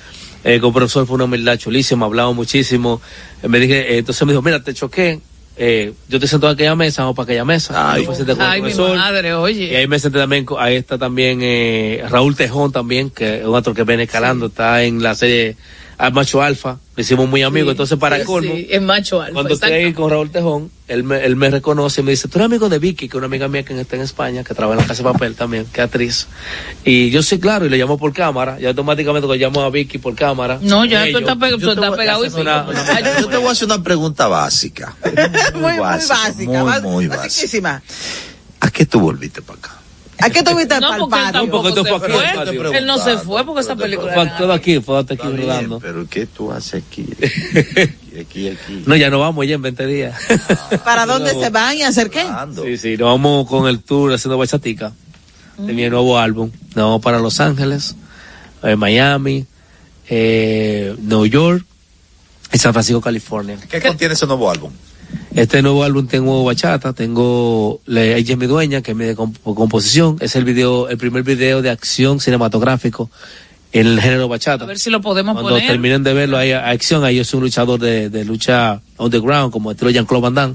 eh, 0.44 0.60
con 0.60 0.68
el 0.68 0.74
profesor 0.74 1.06
fue 1.06 1.14
una 1.16 1.24
humildad 1.24 1.56
chulísima, 1.56 2.06
hablamos 2.06 2.34
muchísimo, 2.37 3.00
Eh, 3.42 3.48
me 3.48 3.58
dije, 3.58 3.94
eh, 3.94 3.98
entonces 3.98 4.24
me 4.26 4.32
dijo, 4.32 4.42
mira, 4.42 4.62
te 4.62 4.74
choqué, 4.74 5.20
eh, 5.56 5.92
yo 6.08 6.18
te 6.20 6.26
siento 6.26 6.48
en 6.48 6.54
aquella 6.54 6.74
mesa, 6.74 7.02
vamos 7.02 7.16
para 7.16 7.24
aquella 7.24 7.44
mesa, 7.44 7.92
Ay. 7.92 8.02
Yo 8.04 8.12
con 8.12 8.28
el 8.28 8.40
Ay, 8.42 8.60
mi 8.62 8.74
madre, 8.74 9.28
y 9.28 9.32
oye. 9.32 9.76
ahí 9.76 9.87
me 9.87 9.98
senté 9.98 10.18
también, 10.18 10.44
ahí 10.58 10.76
está 10.76 10.98
también 10.98 11.38
eh, 11.42 12.02
Raúl 12.10 12.34
Tejón 12.37 12.72
también, 12.72 13.10
que 13.10 13.40
es 13.40 13.46
un 13.46 13.54
actor 13.56 13.74
que 13.74 13.84
viene 13.84 14.02
escalando, 14.04 14.46
está 14.46 14.82
en 14.82 15.02
la 15.02 15.14
serie 15.14 15.56
Al 15.96 16.12
Macho 16.12 16.42
Alfa, 16.42 16.78
Nos 16.96 17.07
hicimos 17.07 17.28
muy 17.28 17.42
amigos, 17.42 17.68
Sí, 17.68 17.70
entonces 17.72 17.98
para 17.98 18.18
sí, 18.18 18.24
colmo. 18.24 18.52
sí, 18.54 18.66
es 18.70 18.83
macho 18.83 19.20
alfa. 19.20 19.33
Cuando 19.33 19.54
estoy 19.54 19.68
exacto. 19.70 19.87
ahí 19.87 19.92
con 19.94 20.11
Raúl 20.11 20.30
Tejón, 20.30 20.70
él 20.88 21.02
me, 21.04 21.24
él 21.24 21.37
me 21.37 21.50
reconoce 21.50 22.00
y 22.00 22.04
me 22.04 22.11
dice, 22.11 22.28
tú 22.28 22.38
eres 22.38 22.46
amigo 22.46 22.68
de 22.68 22.78
Vicky, 22.78 23.09
que 23.09 23.16
es 23.16 23.18
una 23.18 23.26
amiga 23.26 23.48
mía 23.48 23.64
que 23.64 23.78
está 23.80 23.96
en 23.96 24.02
España, 24.02 24.42
que 24.44 24.54
trabaja 24.54 24.78
en 24.80 24.83
la 24.85 24.88
Casa 24.88 25.02
de 25.02 25.12
Papel 25.12 25.35
también, 25.35 25.66
que 25.72 25.80
es 25.80 25.85
actriz. 25.87 26.26
Y 26.85 27.11
yo 27.11 27.22
sí, 27.22 27.38
claro, 27.38 27.64
y 27.66 27.68
le 27.68 27.76
llamo 27.78 27.96
por 27.98 28.12
cámara, 28.12 28.59
y 28.61 28.66
automáticamente 28.66 29.26
cuando 29.26 29.42
llamo 29.44 29.62
a 29.62 29.70
Vicky 29.70 29.98
por 29.98 30.14
cámara. 30.14 30.59
No, 30.62 30.85
ya 30.85 31.04
tú 31.11 31.18
estás, 31.18 31.37
pe- 31.37 31.50
tú 31.52 31.59
yo 31.59 31.72
estás 31.72 31.88
voy 31.88 31.98
pegado 31.98 32.24
y 32.24 32.28
una- 32.40 32.66
Yo 33.20 33.28
te 33.28 33.37
voy 33.37 33.48
a 33.48 33.50
hacer 33.52 33.66
una 33.66 33.83
pregunta 33.83 34.26
básica. 34.28 34.94
muy, 35.54 35.62
muy 35.62 35.78
básica, 35.78 36.44
muy, 36.44 36.80
muy 36.83 37.07
básica. 37.07 37.16
basiquísima. 37.24 37.83
¿A 38.61 38.70
qué 38.70 38.87
tú 38.87 39.00
volviste 39.00 39.42
para 39.42 39.59
acá? 39.59 39.70
¿A 40.20 40.31
qué 40.31 40.42
tú 40.42 40.57
viste 40.57 40.81
No, 40.81 40.96
porque 40.98 41.18
él 41.18 41.33
tampoco 41.33 41.62
Porque 41.62 41.81
tú 41.81 41.85
se 41.85 41.98
fue 41.98 42.29
aquí, 42.29 42.57
fue. 42.57 42.79
Él 42.79 42.87
no 42.87 42.98
se 42.98 43.18
fue 43.18 43.44
porque 43.44 43.61
esa 43.61 43.77
película. 43.77 44.14
Fue 44.14 44.31
todo 44.38 44.53
aquí, 44.53 44.81
fue 44.81 45.05
todo 45.05 45.14
aquí 45.14 45.37
rodando. 45.37 45.81
pero 45.81 46.07
¿qué 46.09 46.27
tú 46.27 46.53
haces 46.53 46.83
aquí? 46.83 47.07
Aquí, 47.12 48.20
aquí, 48.20 48.48
aquí. 48.48 48.83
No, 48.87 48.96
ya 48.96 49.11
no 49.11 49.18
vamos 49.18 49.46
ya 49.46 49.55
en 49.55 49.62
20 49.62 49.87
días. 49.87 50.18
¿Para 50.85 51.07
dónde 51.07 51.33
se 51.33 51.50
van 51.50 51.77
y 51.77 51.83
hacer 51.83 52.11
qué? 52.11 52.24
Sí, 52.62 52.77
sí, 52.79 52.96
nos 52.96 53.09
vamos 53.09 53.48
con 53.48 53.66
el 53.66 53.81
tour 53.81 54.12
haciendo 54.12 54.38
bachatica 54.38 54.92
de 55.59 55.72
mi 55.72 55.88
nuevo 55.88 56.18
álbum. 56.18 56.50
Nos 56.74 56.85
vamos 56.85 57.03
para 57.03 57.18
Los 57.18 57.40
Ángeles, 57.40 57.96
eh, 58.62 58.77
Miami, 58.77 59.46
eh, 60.09 60.94
New 60.98 61.27
York 61.27 61.64
y 62.53 62.59
San 62.59 62.72
Francisco, 62.72 63.00
California. 63.00 63.59
¿Qué 63.68 63.81
contiene 63.81 64.14
ese 64.14 64.27
nuevo 64.27 64.50
álbum? 64.50 64.72
Este 65.35 65.62
nuevo 65.62 65.83
álbum 65.85 66.07
tengo 66.07 66.44
bachata, 66.44 66.92
tengo 66.92 67.81
le, 67.87 68.14
hay 68.14 68.24
Jamie 68.24 68.46
Dueña, 68.48 68.83
que 68.83 68.92
es 68.92 68.96
mi 68.96 69.05
comp- 69.14 69.37
composición, 69.42 70.16
es 70.20 70.37
el 70.37 70.44
video, 70.44 70.88
el 70.88 70.96
primer 70.98 71.22
video 71.24 71.61
de 71.62 71.70
acción 71.70 72.20
cinematográfico 72.20 73.11
en 73.72 73.88
el 73.88 74.00
género 74.00 74.29
bachata. 74.29 74.62
A 74.64 74.66
ver 74.68 74.79
si 74.79 74.90
lo 74.90 75.00
podemos 75.00 75.35
Cuando 75.35 75.50
poner. 75.50 75.66
terminen 75.66 76.05
de 76.05 76.14
verlo 76.14 76.38
a 76.38 76.70
acción, 76.70 77.05
ahí 77.05 77.16
yo 77.16 77.24
soy 77.24 77.38
un 77.38 77.44
luchador 77.44 77.81
de, 77.81 78.09
de 78.11 78.24
lucha 78.24 78.81
underground, 78.98 79.53
como 79.53 79.72
estilo 79.72 79.90
Jean-Claude 79.90 80.22
Van 80.22 80.35
Damme, 80.35 80.55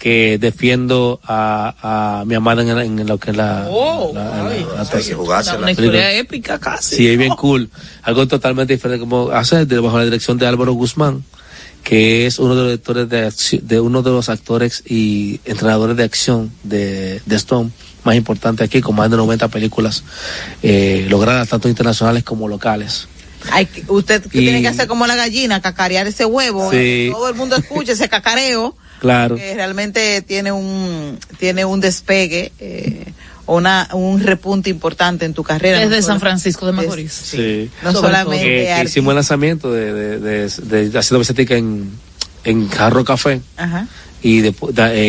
que 0.00 0.38
defiendo 0.40 1.20
a, 1.24 2.20
a 2.20 2.24
mi 2.24 2.34
amada 2.34 2.62
en, 2.62 2.98
en 2.98 3.06
lo 3.06 3.18
que 3.18 3.30
es 3.30 3.36
la, 3.36 3.66
Oh, 3.70 4.10
la- 4.12 4.48
ay. 4.48 4.66
la- 4.74 4.82
Hay 4.82 5.04
que 5.04 5.14
jugársela. 5.14 5.58
Una 5.58 5.70
historia 5.70 6.12
épica 6.14 6.58
casi. 6.58 6.96
Sí, 6.96 7.08
es 7.08 7.16
bien 7.16 7.34
cool. 7.36 7.70
Algo 8.02 8.26
totalmente 8.26 8.72
diferente 8.72 8.98
como 9.00 9.30
hacer 9.30 9.68
de, 9.68 9.78
bajo 9.78 9.98
la 9.98 10.04
dirección 10.04 10.36
de 10.38 10.46
Álvaro 10.48 10.72
Guzmán, 10.72 11.22
que 11.82 12.26
es 12.26 12.38
uno 12.38 12.54
de 12.54 12.62
los 12.62 12.70
directores 12.70 13.08
de, 13.68 13.80
uno 13.80 14.02
de 14.02 14.10
los 14.10 14.28
actores 14.28 14.82
y 14.86 15.40
entrenadores 15.44 15.96
de 15.96 16.04
acción 16.04 16.52
de, 16.62 17.20
de 17.26 17.36
Stone 17.36 17.70
más 18.04 18.14
importante 18.16 18.64
aquí, 18.64 18.80
con 18.80 18.96
más 18.96 19.10
de 19.10 19.16
90 19.16 19.48
películas 19.48 20.02
eh, 20.62 21.06
logradas 21.08 21.48
tanto 21.48 21.68
internacionales 21.68 22.24
como 22.24 22.48
locales. 22.48 23.06
Hay 23.50 23.68
usted 23.88 24.24
Y- 24.26 24.38
tiene 24.40 24.62
que 24.62 24.68
hacer 24.68 24.86
como 24.86 25.06
la 25.06 25.16
gallina, 25.16 25.60
cacarear 25.60 26.06
ese 26.06 26.24
huevo. 26.24 26.70
Sí. 26.70 27.06
y 27.08 27.10
Todo 27.12 27.28
el 27.28 27.34
mundo 27.34 27.56
escuche 27.56 27.92
ese 27.92 28.08
cacareo. 28.08 28.76
Claro. 29.02 29.34
Que 29.34 29.54
realmente 29.54 30.22
tiene 30.22 30.52
un, 30.52 31.18
tiene 31.36 31.64
un 31.64 31.80
despegue, 31.80 32.52
eh, 32.60 33.12
una, 33.46 33.88
un 33.92 34.20
repunte 34.20 34.70
importante 34.70 35.24
en 35.24 35.34
tu 35.34 35.42
carrera. 35.42 35.78
Desde 35.80 35.96
no 35.96 36.02
San 36.06 36.20
Francisco 36.20 36.66
de 36.66 36.72
Macorís. 36.72 37.12
Sí. 37.12 37.70
No 37.82 37.92
Sobre 37.92 38.08
solamente 38.08 38.44
Que- 38.44 38.82
hicimos 38.84 39.10
el 39.12 39.16
lanzamiento 39.16 39.72
de, 39.72 39.92
de, 39.92 40.18
de, 40.20 40.48
de- 40.48 40.88
de 40.90 40.98
haciendo 40.98 41.18
bachatica 41.20 41.56
en, 41.56 41.90
en 42.44 42.68
Jarro 42.68 43.04
Café 43.04 43.40
Ajá. 43.56 43.86
y 44.22 44.46
eh, 44.46 44.54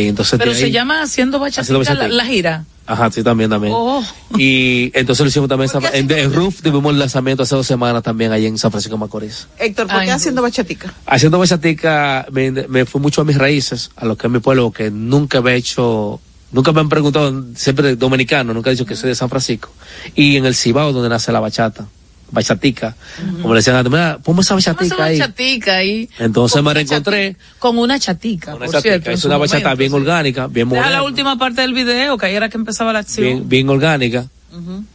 entonces 0.07 0.39
Pero 0.39 0.51
de 0.51 0.57
se 0.57 0.65
ahí- 0.65 0.71
llama 0.71 1.01
Haciendo 1.01 1.39
Bachatica, 1.39 1.61
Haciendo 1.61 1.83
la, 1.83 1.89
Bachatica. 1.91 2.15
la 2.15 2.25
gira. 2.25 2.65
Ajá, 2.85 3.09
sí, 3.11 3.23
también, 3.23 3.49
también. 3.49 3.71
Oh. 3.73 4.03
Y 4.37 4.91
entonces 4.93 5.23
lo 5.23 5.29
hicimos 5.29 5.47
también 5.47 5.71
¿Por 5.71 5.89
qué 5.89 5.99
en, 5.99 6.11
en 6.11 6.33
Roof, 6.33 6.61
tuvimos 6.61 6.91
el 6.91 6.99
lanzamiento 6.99 7.43
hace 7.43 7.55
dos 7.55 7.65
semanas 7.65 8.03
también 8.03 8.33
ahí 8.33 8.45
en 8.45 8.57
San 8.57 8.71
Francisco 8.71 8.95
de 8.95 8.99
Macorís. 8.99 9.47
Héctor, 9.57 9.87
¿por 9.87 9.95
Ay, 9.95 10.07
qué 10.07 10.11
haciendo 10.11 10.41
bachatica? 10.41 10.93
Haciendo 11.05 11.39
bachatica 11.39 12.25
me, 12.31 12.51
me 12.51 12.85
fui 12.85 12.99
mucho 12.99 13.21
a 13.21 13.23
mis 13.23 13.37
raíces, 13.37 13.89
a 13.95 14.03
lo 14.05 14.17
que 14.17 14.27
es 14.27 14.33
mi 14.33 14.39
pueblo, 14.39 14.71
que 14.71 14.91
nunca 14.91 15.37
había 15.37 15.53
hecho, 15.53 16.19
nunca 16.53 16.71
me 16.71 16.79
han 16.79 16.87
preguntado, 16.89 17.43
siempre 17.55 17.95
dominicano, 17.97 18.53
nunca 18.53 18.69
he 18.69 18.73
dicho 18.73 18.85
que 18.85 18.95
soy 18.95 19.09
de 19.09 19.15
San 19.15 19.29
Francisco. 19.29 19.69
Y 20.15 20.37
en 20.37 20.45
el 20.45 20.55
Cibao 20.55 20.93
donde 20.93 21.09
nace 21.09 21.31
la 21.33 21.41
bachata, 21.41 21.85
bachatica, 22.31 22.95
como 23.43 23.53
le 23.53 23.59
decían 23.59 23.75
antes, 23.75 23.91
mira, 23.91 24.17
ponme 24.23 24.41
esa 24.41 24.55
bachatica 24.55 25.03
ahí. 25.03 25.19
bachatica 25.19 25.75
ahí. 25.75 26.09
Entonces 26.17 26.55
Con 26.55 26.65
me 26.65 26.73
reencontré. 26.73 27.35
Con 27.59 27.77
una 27.77 27.99
chatica, 27.99 28.55
Una 28.55 28.65
por 28.65 28.73
chatica, 28.73 28.93
cierto. 28.95 29.11
es 29.11 29.25
una 29.25 29.37
bachata 29.37 29.75
bien 29.75 29.91
sí. 29.91 29.95
orgánica, 29.97 30.47
bien 30.47 30.67
moderna. 30.67 30.89
la 30.89 31.03
última 31.03 31.37
parte 31.37 31.61
del 31.61 31.73
video, 31.73 32.17
que 32.17 32.25
ahí 32.27 32.35
era 32.35 32.49
que 32.49 32.57
empezaba 32.57 32.91
la 32.93 32.99
acción. 32.99 33.25
bien, 33.27 33.49
bien 33.49 33.69
orgánica. 33.69 34.27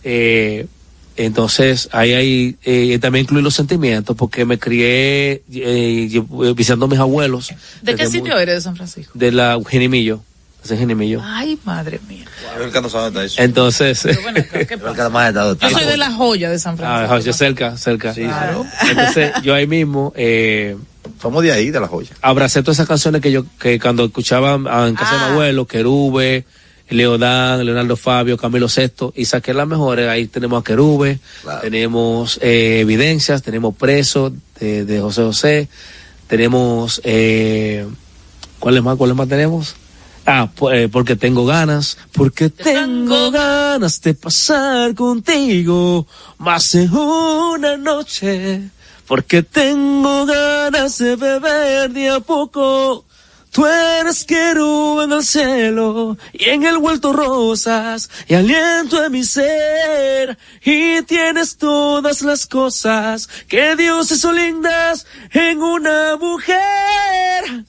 Eh, 0.05 0.67
entonces, 1.17 1.89
ahí 1.93 2.13
hay, 2.13 2.57
eh, 2.65 2.99
también 3.01 3.25
incluir 3.25 3.43
los 3.43 3.55
sentimientos, 3.55 4.17
porque 4.17 4.45
me 4.45 4.59
crié 4.59 5.43
eh, 5.53 6.09
lle- 6.11 6.55
visitando 6.55 6.87
a 6.87 6.89
mis 6.89 6.99
abuelos. 7.01 7.53
¿De 7.83 7.97
qué 7.97 8.07
sitio 8.07 8.35
muy- 8.35 8.43
eres 8.43 8.55
de 8.57 8.61
San 8.61 8.77
Francisco? 8.77 9.13
De 9.15 9.33
la 9.33 9.59
Genimillo. 9.69 10.23
Ese 10.65 10.75
es 10.75 10.81
Genimillo. 10.81 11.21
Ay, 11.25 11.59
madre 11.65 12.01
mía. 12.09 12.25
El 12.63 12.71
que 12.73 12.81
no 12.81 12.89
sabe 12.91 13.05
dónde 13.05 13.25
está 13.27 13.35
eso. 13.35 13.43
Entonces, 13.43 14.01
Pero 14.03 14.23
bueno, 14.23 14.45
¿qué 14.69 14.77
pasa? 14.79 15.33
Yo 15.61 15.71
soy 15.71 15.87
de 15.87 15.97
la 15.97 16.11
joya 16.13 16.51
de 16.51 16.59
San 16.59 16.75
ah, 16.83 17.07
Francisco. 17.07 17.27
yo 17.27 17.33
cerca, 17.33 17.77
cerca. 17.77 18.13
Claro. 18.13 18.67
Entonces, 18.91 19.33
yo 19.43 19.55
ahí 19.55 19.67
mismo, 19.67 20.13
eh, 20.17 20.77
Somos 21.23 21.43
de 21.43 21.53
ahí, 21.53 21.71
de 21.71 21.81
la 21.81 21.87
joya. 21.89 22.11
abracé 22.23 22.63
todas 22.63 22.77
esas 22.77 22.89
canciones 22.89 23.23
que 23.23 23.31
yo, 23.33 23.45
que 23.59 23.79
cuando 23.81 24.05
escuchaba 24.05 24.59
ah, 24.69 24.87
en 24.89 24.95
casa 24.95 25.13
de 25.15 25.21
Ah. 25.21 25.27
mi 25.27 25.33
abuelo, 25.33 25.67
Querube, 25.67 26.45
Leodán, 26.91 27.65
Leonardo 27.65 27.97
Fabio, 27.97 28.37
Camilo 28.37 28.69
Sexto, 28.69 29.13
y 29.17 29.27
saqué 29.27 29.55
las 29.55 29.67
mejores. 29.69 30.09
Ahí 30.09 30.27
tenemos 30.27 30.61
a 30.61 30.65
Querube, 30.65 31.19
Claro. 31.43 31.61
tenemos 31.61 32.39
eh, 32.43 32.81
Evidencias, 32.81 33.43
tenemos 33.43 33.75
Preso 33.77 34.33
de, 34.59 34.85
de 34.85 35.01
José 35.01 35.23
José, 35.23 35.69
tenemos, 36.27 37.01
eh, 37.05 37.87
¿cuáles 38.59 38.83
más? 38.83 38.97
¿Cuáles 38.97 39.17
más 39.17 39.29
tenemos? 39.29 39.77
Ah, 40.31 40.47
eh, 40.75 40.91
porque 40.93 41.17
tengo 41.17 41.47
ganas, 41.47 41.97
porque 42.13 42.51
tengo 42.51 43.31
ganas 43.31 43.99
de 44.03 44.13
pasar 44.13 44.95
contigo 44.95 46.07
más 46.37 46.73
de 46.73 46.87
una 46.87 47.79
noche, 47.79 48.69
porque 49.07 49.43
tengo 49.43 50.27
ganas 50.27 50.99
de 50.99 51.17
beber 51.17 51.91
de 51.93 52.11
a 52.11 52.21
poco. 52.21 53.07
Tú 53.51 53.65
eres 53.65 54.23
querube 54.25 55.05
en 55.05 55.13
el 55.13 55.25
cielo 55.25 56.19
y 56.35 56.51
en 56.51 56.63
el 56.65 56.77
vuelto 56.77 57.15
rosas 57.15 58.11
y 58.27 58.35
aliento 58.35 59.03
en 59.03 59.13
mi 59.13 59.25
ser 59.25 60.37
y 60.63 61.01
tienes 61.05 61.57
todas 61.57 62.21
las 62.21 62.47
cosas 62.47 63.31
que 63.49 63.77
Dios 63.77 64.13
hizo 64.13 64.31
lindas 64.35 65.07
en 65.33 65.63
una 65.63 66.19
mujer. 66.19 67.65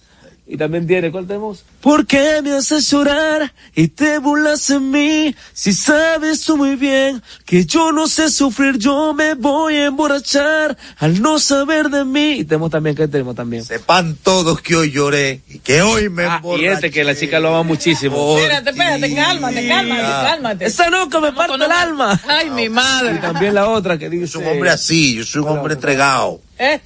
Y 0.51 0.57
también 0.57 0.87
tiene, 0.87 1.11
¿cuál 1.11 1.27
tenemos? 1.27 1.63
¿Por 1.79 2.07
qué 2.07 2.41
me 2.41 2.53
haces 2.53 2.89
llorar 2.89 3.53
y 3.75 3.87
te 3.89 4.17
burlas 4.17 4.67
de 4.67 4.79
mí? 4.79 5.35
Si 5.53 5.73
sabes 5.73 6.41
tú 6.43 6.57
muy 6.57 6.75
bien 6.75 7.21
que 7.45 7.65
yo 7.65 7.91
no 7.91 8.07
sé 8.07 8.31
sufrir, 8.31 8.79
yo 8.79 9.13
me 9.13 9.35
voy 9.35 9.75
a 9.75 9.85
emborrachar 9.85 10.75
al 10.97 11.21
no 11.21 11.37
saber 11.37 11.89
de 11.89 12.03
mí. 12.03 12.39
Y 12.39 12.45
tenemos 12.45 12.71
también, 12.71 12.95
¿qué 12.95 13.07
tenemos 13.07 13.35
también? 13.35 13.63
Sepan 13.63 14.15
todos 14.23 14.59
que 14.59 14.75
hoy 14.75 14.89
lloré 14.91 15.41
y 15.47 15.59
que 15.59 15.83
hoy 15.83 16.09
me 16.09 16.23
Ah, 16.25 16.41
y 16.57 16.65
este 16.65 16.89
que 16.89 17.03
la 17.03 17.15
chica 17.15 17.39
lo 17.39 17.49
ama 17.49 17.61
muchísimo. 17.61 18.15
Por 18.15 18.39
Espérate, 18.41 18.71
espérate, 18.71 19.13
cálmate, 19.15 19.67
cálmate, 19.67 20.01
cálmate. 20.01 20.65
Esa 20.65 20.89
nunca 20.89 21.19
me 21.19 21.31
parte 21.31 21.53
el 21.63 21.71
alma. 21.71 22.19
Ay, 22.27 22.49
mi 22.49 22.63
Y 22.63 22.69
madre. 22.69 23.19
también 23.19 23.53
la 23.53 23.69
otra 23.69 23.99
que 23.99 24.05
Yo 24.05 24.11
dice... 24.11 24.27
soy 24.27 24.43
un 24.45 24.49
hombre 24.49 24.71
así, 24.71 25.13
yo 25.13 25.23
soy 25.23 25.43
un 25.43 25.49
hombre 25.49 25.75
entregado. 25.75 26.41
¿Eh? 26.57 26.81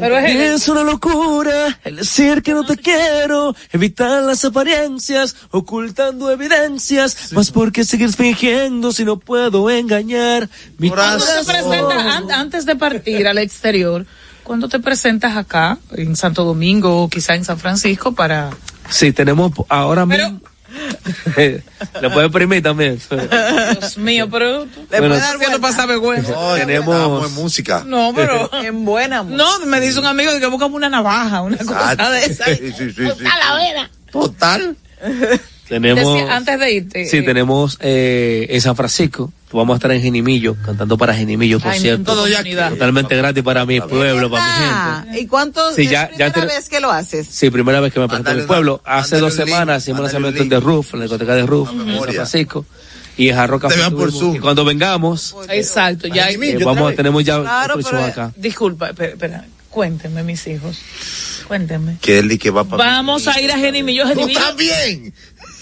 Pero 0.00 0.18
es 0.18 0.62
Es 0.62 0.68
una 0.68 0.82
locura 0.84 1.78
el 1.84 1.96
decir 1.96 2.42
que 2.42 2.52
no 2.52 2.64
te 2.64 2.76
quiero, 2.76 3.54
evitar 3.72 4.22
las 4.22 4.44
apariencias, 4.44 5.36
ocultando 5.50 6.30
evidencias, 6.30 7.32
más 7.32 7.50
porque 7.50 7.84
seguir 7.84 8.12
fingiendo 8.12 8.92
si 8.92 9.04
no 9.04 9.18
puedo 9.18 9.68
engañar 9.70 10.48
mi 10.78 10.88
Corazón. 10.88 11.20
¿Cuándo 11.20 11.44
te 11.44 11.52
presentas 11.52 12.16
an- 12.16 12.30
antes 12.32 12.66
de 12.66 12.76
partir 12.76 13.26
al 13.26 13.38
exterior? 13.38 14.06
¿Cuándo 14.42 14.68
te 14.68 14.80
presentas 14.80 15.36
acá, 15.36 15.78
en 15.92 16.16
Santo 16.16 16.44
Domingo 16.44 17.02
o 17.04 17.08
quizá 17.08 17.34
en 17.34 17.44
San 17.44 17.58
Francisco 17.58 18.12
para... 18.12 18.50
Sí, 18.90 19.12
tenemos 19.12 19.52
ahora 19.68 20.04
mismo. 20.04 20.40
Le 22.00 22.10
puede 22.10 22.26
imprimir 22.26 22.62
también. 22.62 23.00
Dios 23.80 23.98
mío, 23.98 24.28
pero... 24.30 24.64
Le 24.64 24.66
Bueno, 24.88 25.08
puede 25.08 25.20
dar 25.20 25.34
haciendo 25.36 25.58
vuelta. 25.58 25.60
pasar 25.60 25.88
vergüenza. 25.88 26.32
No, 26.32 26.54
Tenemos- 26.56 27.26
en 27.26 27.32
música. 27.34 27.82
No, 27.86 28.12
pero... 28.14 28.50
En 28.62 28.84
buena 28.84 29.22
música. 29.22 29.44
No, 29.60 29.66
me 29.66 29.80
dice 29.80 29.98
un 30.00 30.06
amigo 30.06 30.32
que 30.38 30.46
buscamos 30.46 30.76
una 30.76 30.88
navaja, 30.88 31.42
una 31.42 31.56
cosa 31.58 32.10
de 32.10 32.24
esa. 32.24 32.44
Sí, 32.46 32.72
sí, 32.76 32.90
sí, 32.92 33.08
sí. 33.18 33.24
Talavera. 33.24 33.90
Total. 34.10 34.76
Tenemos. 35.72 36.14
Decía, 36.18 36.36
antes 36.36 36.58
de 36.60 36.72
irte. 36.72 37.06
Sí, 37.06 37.18
eh, 37.18 37.22
tenemos 37.22 37.78
eh, 37.80 38.46
en 38.50 38.60
San 38.60 38.76
Francisco. 38.76 39.32
Vamos 39.52 39.74
a 39.74 39.76
estar 39.76 39.90
en 39.92 40.00
Genimillo, 40.02 40.54
cantando 40.64 40.96
para 40.98 41.14
Genimillo, 41.14 41.60
por 41.60 41.72
cierto. 41.74 42.14
Totalmente 42.70 43.16
gratis 43.16 43.42
para 43.42 43.64
mi 43.66 43.80
pueblo, 43.80 44.30
para 44.30 45.02
mi 45.04 45.04
gente. 45.06 45.20
¿Y 45.20 45.26
cuántos? 45.26 45.74
Sí, 45.74 45.82
es 45.84 45.90
ya- 45.90 46.10
ya 46.10 46.30
primera 46.30 46.32
te- 46.32 46.46
vez 46.56 46.68
que 46.68 46.80
lo 46.80 46.90
haces? 46.90 47.26
Sí, 47.30 47.50
primera 47.50 47.80
vez 47.80 47.92
que 47.92 48.00
me 48.00 48.08
presento 48.08 48.30
en 48.32 48.36
mi 48.38 48.42
pueblo. 48.44 48.80
Hace 48.84 49.18
dos 49.18 49.34
semanas 49.34 49.82
hicimos 49.82 50.00
un 50.00 50.04
lanzamiento. 50.04 50.48
The 50.48 50.60
Roof, 50.60 50.92
en 50.94 51.00
la 51.00 51.04
discoteca 51.04 51.34
de 51.34 51.46
Roof, 51.46 51.70
en 51.70 51.86
San. 51.96 52.14
Francisco. 52.14 52.66
Y 53.16 53.30
tuvimos- 54.10 54.20
Zoom. 54.20 54.36
Y 54.36 54.38
cuando 54.40 54.64
vengamos, 54.64 55.34
Exacto, 55.50 56.08
ya. 56.08 56.30
Eh, 56.30 56.58
vamos, 56.64 56.94
tenemos 56.96 57.22
ya 57.24 57.40
Claro, 57.40 57.74
pero- 57.82 58.04
acá. 58.04 58.32
Disculpa, 58.36 58.88
espera, 58.90 59.10
espera. 59.12 59.44
Cuéntenme, 59.68 60.22
mis 60.22 60.46
hijos. 60.48 60.78
Cuéntenme. 61.48 61.96
Que 62.00 62.18
él 62.18 62.28
que 62.38 62.50
va 62.50 62.64
para 62.64 62.82
Vamos 62.84 63.26
a 63.26 63.40
ir 63.40 63.50
a 63.52 63.58
Genimillo. 63.58 64.06
Genimillo. 64.06 64.38
también. 64.40 65.12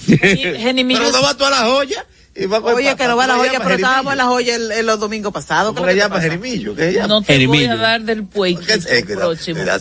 Genimillo. 0.07 1.01
Pero 1.01 1.13
no 1.13 1.23
va 1.23 1.37
tú 1.37 1.45
a 1.45 1.51
la 1.51 1.59
joya. 1.65 2.07
Y 2.33 2.47
va 2.47 2.59
Oye, 2.61 2.95
que 2.97 3.07
no 3.09 3.17
va 3.17 3.25
a 3.25 3.27
la 3.27 3.33
¿cómo 3.35 3.43
se 3.45 3.49
joya, 3.51 3.61
pero 3.61 3.75
estábamos 3.75 4.13
en 4.13 4.19
la 4.19 4.25
Jerimillo. 4.25 4.53
joya 4.53 4.55
el, 4.57 4.73
el- 4.73 4.87
los 4.87 5.01
domingos 5.01 5.33
pasados. 5.33 5.75
¿Cómo 5.75 5.87
se 5.89 5.97
llama 5.97 6.21
Jerimillo? 6.21 6.77
¿Qué 6.77 6.93
llama? 6.93 7.09
No 7.09 7.23
te 7.23 7.27
voy 7.33 7.35
Jerimillo. 7.59 7.73
a 7.73 7.77
dar 7.77 8.01
del 8.03 8.23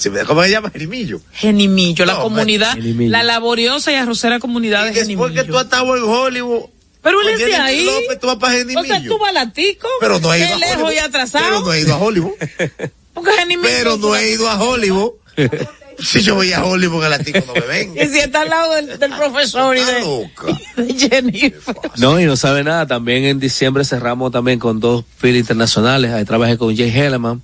me- 0.09 0.25
¿Cómo 0.25 0.43
se 0.43 0.49
llama 0.49 0.69
Jerimillo? 0.71 1.21
Genimillo, 1.31 2.05
la 2.05 2.13
No, 2.15 2.23
comunidad, 2.23 2.73
Genimillo. 2.73 3.11
la 3.11 3.23
laboriosa 3.23 3.91
y 3.91 3.95
arrocera 3.95 4.39
comunidad 4.39 4.85
de 4.85 4.91
Y 4.91 4.93
después 4.93 5.07
que 5.07 5.15
Genimillo. 5.37 5.45
tú 5.53 5.57
has 5.59 5.63
estado 5.65 5.95
en 5.95 6.03
Hollywood. 6.03 6.61
Pero 7.01 7.21
él 7.21 7.29
es 7.29 7.59
ahí. 7.59 7.85
López, 7.85 8.19
tú 8.19 8.27
vas 8.27 8.35
para 8.37 8.53
O 8.53 8.57
Genimillo. 8.57 8.83
sea, 8.83 9.03
tú 9.03 9.17
vas 9.19 9.29
a 9.29 9.33
latico. 9.33 9.87
Pero 10.01 10.19
no 10.19 10.33
he 10.33 10.39
ido 10.39 10.47
Qué 10.47 10.53
a 10.53 10.57
lejos 10.75 10.93
y 10.93 10.97
atrasado. 10.97 11.45
Pero 11.45 11.61
no 11.61 11.73
he 11.73 11.79
ido 11.81 11.93
a 11.93 11.97
Hollywood. 11.99 12.33
Porque 13.13 13.31
Genimillo. 13.31 13.69
Pero 13.77 13.97
no 13.97 14.15
he 14.15 14.31
ido 14.31 14.49
a 14.49 14.59
Hollywood. 14.61 15.11
Si 16.01 16.21
yo 16.21 16.35
voy 16.35 16.53
a 16.53 16.63
Hollywood, 16.63 17.03
el 17.03 17.09
latico 17.11 17.39
no 17.47 17.53
me 17.53 17.61
ven. 17.67 17.93
Y 17.95 18.05
si 18.07 18.19
está 18.19 18.41
al 18.41 18.49
lado 18.49 18.75
del, 18.75 18.99
del 18.99 19.11
profesor 19.11 19.75
y 19.75 19.83
de, 19.83 19.99
loca. 20.01 20.59
y 20.77 20.93
de 20.93 21.09
Jennifer. 21.09 21.75
No, 21.97 22.19
y 22.19 22.25
no 22.25 22.35
sabe 22.35 22.63
nada. 22.63 22.87
También 22.87 23.23
en 23.25 23.39
diciembre 23.39 23.83
cerramos 23.83 24.31
también 24.31 24.59
con 24.59 24.79
dos 24.79 25.05
filas 25.17 25.39
internacionales. 25.39 26.11
Ahí 26.11 26.25
trabajé 26.25 26.57
con 26.57 26.75
Jay 26.75 26.89
Hellerman 26.89 27.41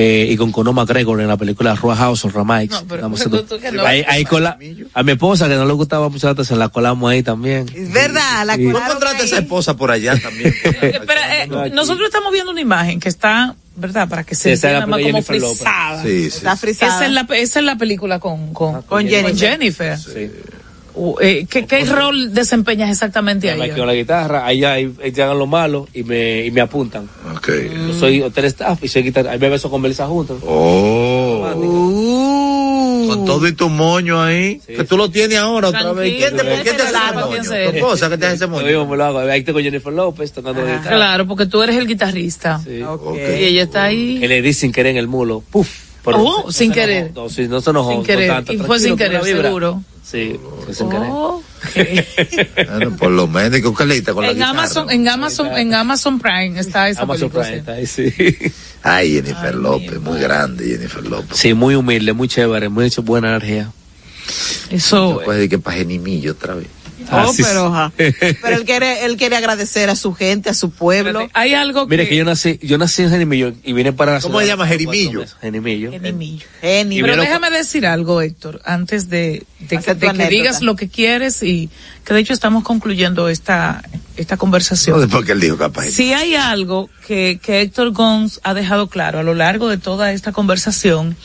eh, 0.00 0.28
y 0.30 0.36
con 0.36 0.52
Conor 0.52 0.74
McGregor 0.74 1.20
en 1.20 1.26
la 1.26 1.36
película 1.36 1.74
Roa 1.74 1.96
House 1.96 2.24
of 2.24 2.32
Ramikes. 2.32 2.72
No, 2.72 2.84
pero- 2.86 3.10
pero 3.10 3.42
tú 3.44 3.58
que 3.58 3.72
no. 3.72 3.84
ahí, 3.84 4.04
ahí 4.06 4.24
cola- 4.24 4.56
a 4.94 5.02
mi 5.02 5.10
esposa 5.12 5.48
que 5.48 5.56
no 5.56 5.64
le 5.66 5.72
gustaba 5.72 6.08
mucho 6.08 6.28
la 6.28 6.34
atención, 6.34 6.60
la 6.60 6.68
colamos 6.68 7.10
ahí 7.10 7.24
también. 7.24 7.66
Es 7.74 7.92
verdad, 7.92 8.46
la 8.46 8.54
Sí. 8.54 8.62
¿No 8.62 8.78
ahí. 8.78 9.16
esa 9.24 9.38
esposa 9.38 9.76
por 9.76 9.90
allá 9.90 10.16
también? 10.20 10.54
Espera, 10.64 11.42
eh, 11.42 11.48
nosotros 11.72 12.06
estamos 12.06 12.32
viendo 12.32 12.52
una 12.52 12.60
imagen 12.60 13.00
que 13.00 13.08
está, 13.08 13.56
¿verdad? 13.74 14.08
Para 14.08 14.22
que 14.22 14.36
se 14.36 14.44
Sí, 14.56 14.66
entienda 14.66 14.86
más 14.86 15.00
como 15.00 15.22
frisada. 15.22 16.02
Sí, 16.04 16.30
sí. 16.30 16.36
Está 16.38 16.56
frisada. 16.56 16.94
Esa 16.94 17.06
es, 17.06 17.12
la, 17.12 17.26
esa 17.36 17.58
es 17.58 17.64
la 17.64 17.76
película 17.76 18.20
con, 18.20 18.54
con, 18.54 18.82
Con 18.82 19.04
Jennifer. 19.08 19.36
Jennifer. 19.50 19.98
Sí. 19.98 20.30
Eh, 21.20 21.46
¿qué, 21.48 21.64
qué 21.66 21.84
rol 21.84 22.34
desempeñas 22.34 22.90
exactamente 22.90 23.54
Me 23.54 23.62
ahí? 23.64 23.68
quedo 23.70 23.78
con 23.78 23.86
la 23.86 23.94
guitarra, 23.94 24.44
ahí 24.46 24.60
ya 24.60 24.72
ahí, 24.72 24.92
ahí 25.02 25.12
llegan 25.12 25.38
los 25.38 25.48
malos 25.48 25.88
y 25.94 26.02
me, 26.02 26.44
y 26.46 26.50
me 26.50 26.60
apuntan. 26.60 27.08
Ok. 27.36 27.50
Yo 27.88 27.94
soy 27.98 28.22
hotel 28.22 28.46
staff 28.46 28.82
y 28.82 28.88
soy 28.88 29.02
guitarra. 29.02 29.32
Ahí 29.32 29.38
me 29.38 29.48
beso 29.48 29.70
con 29.70 29.80
Melissa 29.80 30.06
juntos. 30.06 30.42
Oh. 30.44 31.46
Uh. 31.54 33.08
Con 33.08 33.24
todo 33.24 33.46
y 33.46 33.52
tu 33.52 33.68
moño 33.68 34.20
ahí. 34.20 34.60
Que 34.66 34.84
tú 34.84 34.96
lo 34.96 35.10
tienes 35.10 35.38
ahora 35.38 35.68
otra 35.68 35.92
vez. 35.92 36.16
¿Quién 36.16 36.36
te, 36.36 36.42
Tranquilo, 36.42 36.62
¿quién 36.62 36.76
te 36.76 36.82
hace 36.82 36.90
ese 36.96 37.14
moño? 37.14 38.10
que 38.10 38.18
te 38.18 38.26
hace 38.26 38.34
ese 38.34 38.44
Yo 38.44 38.48
moño. 38.48 38.66
mismo 38.66 38.86
me 38.86 38.96
lo 38.96 39.04
hago. 39.04 39.18
Ahí 39.20 39.42
tengo 39.42 39.60
Jennifer 39.60 39.92
López 39.92 40.32
tocando 40.32 40.62
la 40.62 40.76
guitarra. 40.76 40.96
Claro, 40.96 41.26
porque 41.26 41.46
tú 41.46 41.62
eres 41.62 41.76
el 41.76 41.86
guitarrista. 41.86 42.60
Sí. 42.62 42.82
Ok. 42.82 43.16
Y 43.38 43.44
ella 43.44 43.62
está 43.62 43.84
ahí. 43.84 44.18
Que 44.20 44.28
le 44.28 44.42
di 44.42 44.52
sin 44.52 44.72
querer 44.72 44.92
en 44.92 44.98
el 44.98 45.08
mulo. 45.08 45.42
Puf. 45.50 45.87
Oh, 46.04 46.42
no 46.46 46.52
sin 46.52 46.68
no 46.68 46.74
querer. 46.74 47.06
enojó. 47.06 47.22
No, 47.22 47.28
sí, 47.28 47.48
no 47.48 47.60
se 47.60 47.70
enojó. 47.70 47.90
Sin 47.92 48.02
querer. 48.04 48.28
tanto. 48.28 48.52
Y 48.52 48.58
fue 48.58 48.78
sin 48.80 48.96
querer, 48.96 49.12
la 49.14 49.24
seguro. 49.24 49.82
Sí, 50.02 50.40
fue 50.64 50.74
sin 50.74 50.88
querer. 50.88 51.08
Oh, 51.10 51.42
Bueno, 52.70 52.96
por 52.96 53.10
lo 53.10 53.26
menos, 53.26 53.60
¿con 53.72 53.88
diste 53.88 54.12
con 54.12 54.22
la 54.24 54.30
en 54.30 54.36
guitarra? 54.36 54.50
Amazon, 54.50 54.90
en 54.90 55.08
Amazon, 55.08 55.46
en 55.56 55.74
Amazon 55.74 56.18
Prime 56.18 56.58
está 56.58 56.88
esa 56.88 57.02
Amazon 57.02 57.30
película. 57.30 57.44
Prime 57.44 57.58
está 57.58 57.72
ahí, 57.72 57.86
sí. 57.86 58.12
Ay, 58.82 59.12
Jennifer 59.14 59.54
Ay, 59.54 59.60
López, 59.60 60.00
muy 60.00 60.18
grande 60.20 60.64
Jennifer 60.66 61.04
López. 61.04 61.36
Sí, 61.36 61.52
muy 61.52 61.74
humilde, 61.74 62.12
muy 62.12 62.28
chévere, 62.28 62.68
muy 62.68 62.90
buena 63.02 63.28
energía. 63.28 63.70
Eso. 64.70 65.14
No 65.14 65.20
puede 65.20 65.38
decir 65.38 65.50
que 65.50 65.58
para 65.58 65.76
Genimillo 65.78 66.32
otra 66.32 66.54
vez. 66.54 66.66
Oh, 67.10 67.16
Así 67.30 67.42
es. 67.42 67.48
pero, 67.48 67.92
pero 68.42 68.56
él 68.56 68.64
quiere, 68.64 69.04
él 69.04 69.16
quiere 69.16 69.36
agradecer 69.36 69.88
a 69.90 69.96
su 69.96 70.12
gente, 70.14 70.50
a 70.50 70.54
su 70.54 70.70
pueblo. 70.70 71.20
Espérate, 71.22 71.32
Hay 71.34 71.54
algo 71.54 71.86
que. 71.86 71.90
Mire 71.96 72.08
que 72.08 72.16
yo 72.16 72.24
nací, 72.24 72.58
yo 72.62 72.76
nací 72.78 73.02
en 73.02 73.10
Jerimillo 73.10 73.52
y 73.64 73.72
vine 73.72 73.92
para 73.92 74.14
la 74.14 74.20
¿Cómo 74.20 74.34
ciudad 74.38 74.44
se 74.44 74.48
llama, 74.48 74.66
Jerimillo? 74.66 75.24
Genimillo. 75.40 75.90
Genio. 76.60 76.98
Y 76.98 77.02
Pero 77.02 77.20
déjame 77.22 77.50
decir 77.50 77.86
algo, 77.86 78.20
Héctor, 78.20 78.60
antes 78.64 79.08
de, 79.08 79.44
que- 79.68 79.78
de 79.94 80.28
digas 80.28 80.60
lo 80.62 80.76
que 80.76 80.88
quieres 80.88 81.42
y 81.42 81.70
que 82.04 82.14
de 82.14 82.20
hecho 82.20 82.32
estamos 82.32 82.64
concluyendo 82.64 83.28
esta, 83.28 83.82
esta 84.16 84.34
No, 84.36 84.38
conversación. 84.38 85.00
después 85.00 85.24
que 85.24 85.32
él 85.32 85.40
dijo 85.40 85.56
capaz. 85.56 85.86
Si 85.86 86.12
hay 86.12 86.34
algo 86.34 86.88
que, 87.06 87.38
que 87.42 87.60
Héctor 87.60 87.90
Gons 87.92 88.40
ha 88.44 88.54
dejado 88.54 88.88
claro 88.88 89.18
a 89.18 89.22
lo 89.22 89.34
largo 89.34 89.68
de 89.68 89.78
toda 89.78 90.12
esta 90.12 90.32
conversación, 90.32 91.16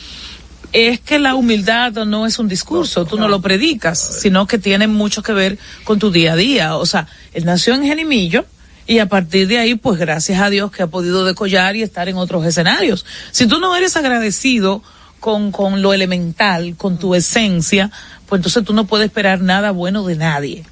es 0.74 1.00
que 1.00 1.20
la 1.20 1.36
humildad 1.36 1.94
no 2.06 2.26
es 2.26 2.40
un 2.40 2.48
discurso, 2.48 3.06
tú 3.06 3.18
no 3.18 3.28
lo 3.28 3.42
predicas, 3.42 4.00
sino 4.00 4.48
que 4.48 4.58
tiene 4.58 4.88
mucho 4.88 5.22
que 5.22 5.32
ver 5.32 5.60
con 5.84 6.00
tu 6.00 6.12
día 6.12 6.34
a 6.34 6.36
día. 6.36 6.76
O 6.78 6.86
sea, 6.86 7.08
él 7.34 7.46
nació 7.46 7.76
en 7.76 7.84
Genimillo 7.84 8.46
y 8.88 9.00
a 9.00 9.08
partir 9.08 9.48
de 9.48 9.60
ahí, 9.60 9.76
pues 9.76 10.00
gracias 10.00 10.42
a 10.42 10.50
Dios 10.50 10.72
que 10.72 10.84
ha 10.84 10.88
podido 10.88 11.26
decollar 11.26 11.76
y 11.76 11.84
estar 11.84 12.10
en 12.10 12.18
otros 12.18 12.46
escenarios. 12.46 13.06
Si 13.32 13.46
tú 13.46 13.60
no 13.60 13.76
eres 13.76 13.96
agradecido 13.96 14.82
con, 15.20 15.52
con 15.52 15.82
lo 15.82 15.94
elemental, 15.94 16.76
con 16.76 16.98
tu 16.98 17.14
esencia, 17.14 17.92
pues 18.28 18.40
entonces 18.40 18.66
tú 18.66 18.74
no 18.74 18.86
puedes 18.86 19.06
esperar 19.06 19.42
nada 19.42 19.72
bueno 19.72 20.04
de 20.04 20.16
nadie. 20.16 20.66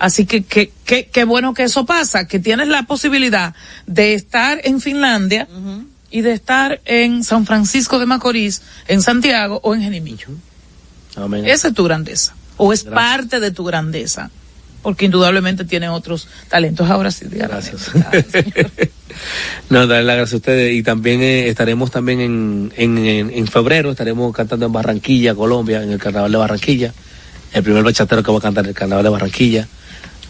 Así 0.00 0.26
que 0.26 0.44
qué 0.44 0.72
que, 0.84 1.06
qué 1.06 1.24
bueno 1.24 1.54
que 1.54 1.62
eso 1.62 1.86
pasa, 1.86 2.26
que 2.26 2.40
tienes 2.40 2.66
la 2.66 2.82
posibilidad 2.82 3.54
de 3.86 4.14
estar 4.14 4.60
en 4.64 4.80
Finlandia 4.80 5.46
y 6.16 6.22
de 6.22 6.32
estar 6.32 6.80
en 6.86 7.22
San 7.24 7.44
Francisco 7.44 7.98
de 7.98 8.06
Macorís, 8.06 8.62
en 8.88 9.02
Santiago 9.02 9.60
o 9.62 9.74
en 9.74 9.82
Genimillo. 9.82 10.28
Amén. 11.14 11.44
Esa 11.44 11.68
es 11.68 11.74
tu 11.74 11.84
grandeza. 11.84 12.34
O 12.56 12.72
es 12.72 12.84
parte 12.84 13.38
de 13.38 13.50
tu 13.50 13.64
grandeza. 13.64 14.30
Porque 14.80 15.04
indudablemente 15.04 15.66
tiene 15.66 15.90
otros 15.90 16.26
talentos. 16.48 16.88
Ahora 16.88 17.10
sí. 17.10 17.26
Gracias. 17.30 17.90
no, 19.68 19.86
darle 19.86 20.04
las 20.04 20.16
gracias 20.16 20.32
a 20.32 20.36
ustedes 20.36 20.74
y 20.74 20.82
también 20.82 21.20
eh, 21.20 21.50
estaremos 21.50 21.90
también 21.90 22.20
en, 22.22 22.72
en, 22.76 22.96
en, 22.96 23.30
en 23.30 23.46
febrero, 23.46 23.90
estaremos 23.90 24.34
cantando 24.34 24.64
en 24.64 24.72
Barranquilla, 24.72 25.34
Colombia, 25.34 25.82
en 25.82 25.92
el 25.92 25.98
Carnaval 25.98 26.32
de 26.32 26.38
Barranquilla. 26.38 26.94
El 27.52 27.62
primer 27.62 27.82
bachatero 27.84 28.22
que 28.22 28.32
va 28.32 28.38
a 28.38 28.40
cantar 28.40 28.64
en 28.64 28.70
el 28.70 28.74
Carnaval 28.74 29.04
de 29.04 29.10
Barranquilla. 29.10 29.68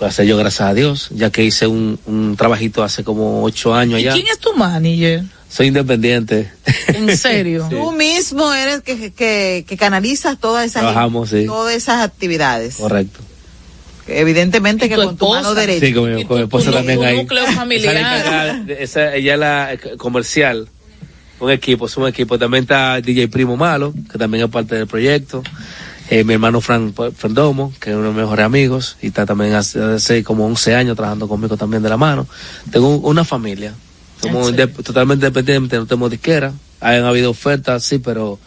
Voy 0.01 0.07
a 0.07 0.09
hacer 0.09 0.27
yo 0.27 0.37
gracias 0.37 0.69
a 0.69 0.75
Dios, 0.75 1.11
ya 1.15 1.31
que 1.31 1.45
hice 1.45 1.69
un, 1.69 2.01
un 2.07 2.35
trabajito 2.37 2.83
hace 2.83 3.05
como 3.05 3.45
ocho 3.45 3.73
años 3.73 4.01
¿Y 4.01 4.09
allá. 4.09 4.15
quién 4.15 4.27
es 4.27 4.41
tu 4.41 4.53
manager? 4.53 5.23
Soy 5.49 5.69
independiente. 5.69 6.51
En 6.89 7.17
serio. 7.17 7.67
Tú 7.71 7.93
mismo 7.93 8.53
eres 8.53 8.83
que, 8.83 9.13
que, 9.13 9.65
que 9.67 9.77
canalizas 9.77 10.39
todas 10.39 10.67
esas, 10.67 10.83
Trabajamos, 10.83 11.31
sí. 11.31 11.47
todas 11.47 11.75
esas 11.75 12.03
actividades. 12.05 12.77
Correcto. 12.77 13.21
Evidentemente 14.09 14.87
¿Y 14.87 14.89
que 14.89 14.95
tu 14.95 15.03
con 15.05 15.17
tu 15.17 15.29
mano 15.29 15.41
esposa? 15.41 15.61
derecha. 15.61 15.87
Sí, 15.87 15.93
con 15.95 16.15
mi, 16.15 16.25
con 16.25 16.37
mi 16.39 16.43
esposa 16.45 16.71
tu- 16.71 16.77
también 16.77 16.99
tu 16.99 17.05
ahí. 17.05 17.17
núcleo 17.17 17.43
Esa 17.45 17.53
familiar. 17.53 18.65
de- 18.65 18.83
esa- 18.83 19.15
ella 19.15 19.35
es 19.35 19.41
la 19.41 19.73
eh, 19.73 19.79
comercial. 19.97 20.69
Un 21.41 21.51
equipo, 21.51 21.87
es 21.87 21.97
un 21.97 22.07
equipo. 22.09 22.39
También 22.39 22.63
está 22.65 23.01
DJ 23.01 23.29
Primo 23.29 23.57
Malo, 23.57 23.93
que 24.11 24.17
también 24.19 24.45
es 24.45 24.51
parte 24.51 24.77
del 24.77 24.87
proyecto. 24.87 25.43
Eh, 26.09 26.23
mi 26.23 26.35
hermano 26.35 26.61
Fran 26.61 26.95
Frendomo, 27.17 27.73
que 27.81 27.91
es 27.91 27.97
uno 27.97 28.05
de 28.07 28.11
mis 28.13 28.21
mejores 28.23 28.45
amigos, 28.47 28.97
y 29.03 29.09
está 29.09 29.27
también 29.27 29.55
hace, 29.55 29.83
hace 29.83 30.23
como 30.23 30.47
11 30.47 30.75
años 30.77 30.95
trabajando 30.97 31.27
conmigo 31.27 31.57
también 31.57 31.83
de 31.83 31.89
la 31.89 31.97
mano. 31.97 32.29
Tengo 32.71 32.89
un- 32.97 33.05
una 33.05 33.25
familia. 33.25 33.75
Somos 34.27 34.85
totalmente 34.85 35.27
independientes, 35.27 35.79
no 35.79 35.87
tenemos 35.87 36.11
disquera. 36.11 36.53
Han 36.81 37.05
habido 37.05 37.31
ofertas, 37.31 37.85
sí, 37.85 37.99
pero 37.99 38.39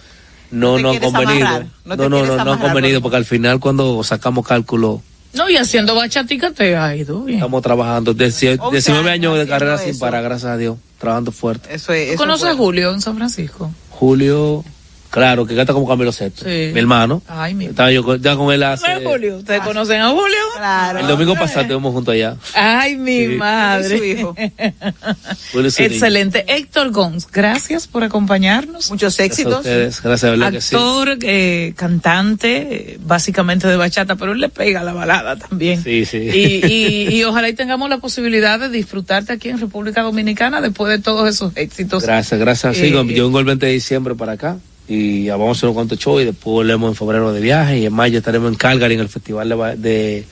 no, 0.52 0.78
No 0.78 0.80
no 0.80 0.90
han 0.92 1.00
convenido. 1.00 1.48
amarrar, 1.48 1.64
no 1.86 1.96
No, 1.96 2.04
te 2.04 2.10
no, 2.10 2.26
no, 2.26 2.44
no, 2.46 2.54
han 2.54 2.60
convenido, 2.60 3.00
por 3.02 3.04
porque 3.12 3.18
al 3.18 3.26
final 3.26 3.60
cuando 3.60 4.04
sacamos 4.04 4.46
cálculo, 4.48 5.02
No, 5.34 5.48
y 5.50 5.58
haciendo 5.58 5.94
bachatica 5.96 6.52
te 6.52 6.76
ha 6.76 6.96
ido 6.96 7.24
bien. 7.24 7.38
Estamos 7.40 7.62
trabajando. 7.62 8.16
Dieci- 8.16 8.58
11 8.60 8.72
19 8.72 9.12
años 9.12 9.38
de 9.38 9.48
carrera 9.48 9.78
sin 9.78 9.98
parar, 10.00 10.24
gracias 10.24 10.52
a 10.52 10.58
Dios. 10.58 10.78
Trabajando 11.00 11.32
fuerte. 11.32 11.74
Eso 11.74 11.94
es. 11.94 12.08
¿Tú 12.08 12.14
eso 12.14 12.18
conoces 12.24 12.48
a 12.50 12.56
Julio 12.56 12.92
en 12.94 13.00
San 13.02 13.16
Francisco? 13.16 13.72
Julio, 13.92 14.64
claro, 15.10 15.46
que 15.46 15.56
canta 15.56 15.74
como 15.74 15.88
Camilo 15.88 16.12
Sesto. 16.12 16.46
Sí. 16.46 16.72
Mi 16.74 16.80
hermano. 16.80 17.22
Ay, 17.28 17.54
mi 17.54 17.66
Estaba 17.66 17.92
yo 17.92 18.04
con- 18.04 18.22
ya 18.22 18.36
con 18.36 18.54
él 18.54 18.64
hace. 18.64 18.88
¿No 18.88 19.00
es 19.00 19.08
Julio? 19.08 19.38
¿Ustedes 19.38 19.62
conocen 19.62 20.02
a 20.02 20.10
Julio? 20.10 20.38
Claro. 20.58 21.00
El 21.00 21.08
domingo 21.08 21.36
pasado 21.36 21.62
estuvimos 21.62 21.94
juntos 21.94 22.14
allá. 22.14 22.36
Ay, 22.54 22.96
mi 22.96 23.20
Sí. 23.20 23.28
madre. 23.36 23.98
Su 23.98 24.04
hijo. 24.04 24.36
Excelente. 25.78 26.46
Héctor 26.48 26.92
Gons, 26.92 27.28
gracias 27.32 27.88
por 27.88 28.04
acompañarnos. 28.04 28.90
Muchos 28.90 29.18
Gracias 29.18 29.20
a 29.20 29.26
éxitos. 29.26 29.58
ustedes. 29.60 30.02
Gracias, 30.02 30.32
de 30.32 30.38
verdad 30.38 30.52
que 30.52 30.62
sí. 30.62 30.76
Actor, 30.76 31.18
eh, 31.22 31.74
cantante, 31.76 32.94
eh, 32.94 32.98
básicamente 33.02 33.68
de 33.68 33.76
bachata, 33.78 34.16
pero 34.16 34.32
él 34.34 34.40
le 34.40 34.50
pega 34.50 34.84
la 34.84 34.94
balada 34.94 35.36
también. 35.36 35.84
Sí, 35.84 36.06
sí. 36.06 36.18
Y, 36.18 36.66
y, 36.66 37.08
y 37.16 37.24
ojalá 37.24 37.50
y 37.50 37.54
tengamos 37.54 37.90
la 37.90 37.98
posibilidad 37.98 38.60
de 38.60 38.70
disfrutarte 38.70 39.34
aquí 39.34 39.50
en 39.50 39.60
República 39.60 40.02
Dominicana 40.02 40.62
después 40.62 40.92
de 40.92 41.00
todos 41.00 41.28
esos 41.30 41.56
éxitos. 41.56 42.04
Gracias, 42.04 42.40
gracias. 42.40 42.78
Sí, 42.78 42.88
Eh, 42.88 42.92
yo 42.92 43.26
vengo 43.26 43.40
el 43.40 43.46
20 43.46 43.66
de 43.66 43.72
diciembre 43.74 44.16
para 44.16 44.34
acá. 44.34 44.58
Y 44.92 45.26
ya 45.26 45.36
vamos 45.36 45.50
a 45.50 45.60
hacer 45.60 45.70
unos 45.70 45.76
cuantos 45.76 46.00
shows 46.00 46.24
y 46.24 46.26
después 46.26 46.52
volvemos 46.52 46.90
en 46.90 46.96
febrero 46.96 47.32
de 47.32 47.40
viaje 47.40 47.78
y 47.78 47.86
en 47.86 47.94
mayo 47.94 48.18
estaremos 48.18 48.52
en 48.52 48.58
Calgary 48.58 48.96
en 48.96 49.02
el 49.02 49.10
Festival 49.10 49.48
de, 49.48 49.56
ba- 49.56 49.76
de, 49.76 50.26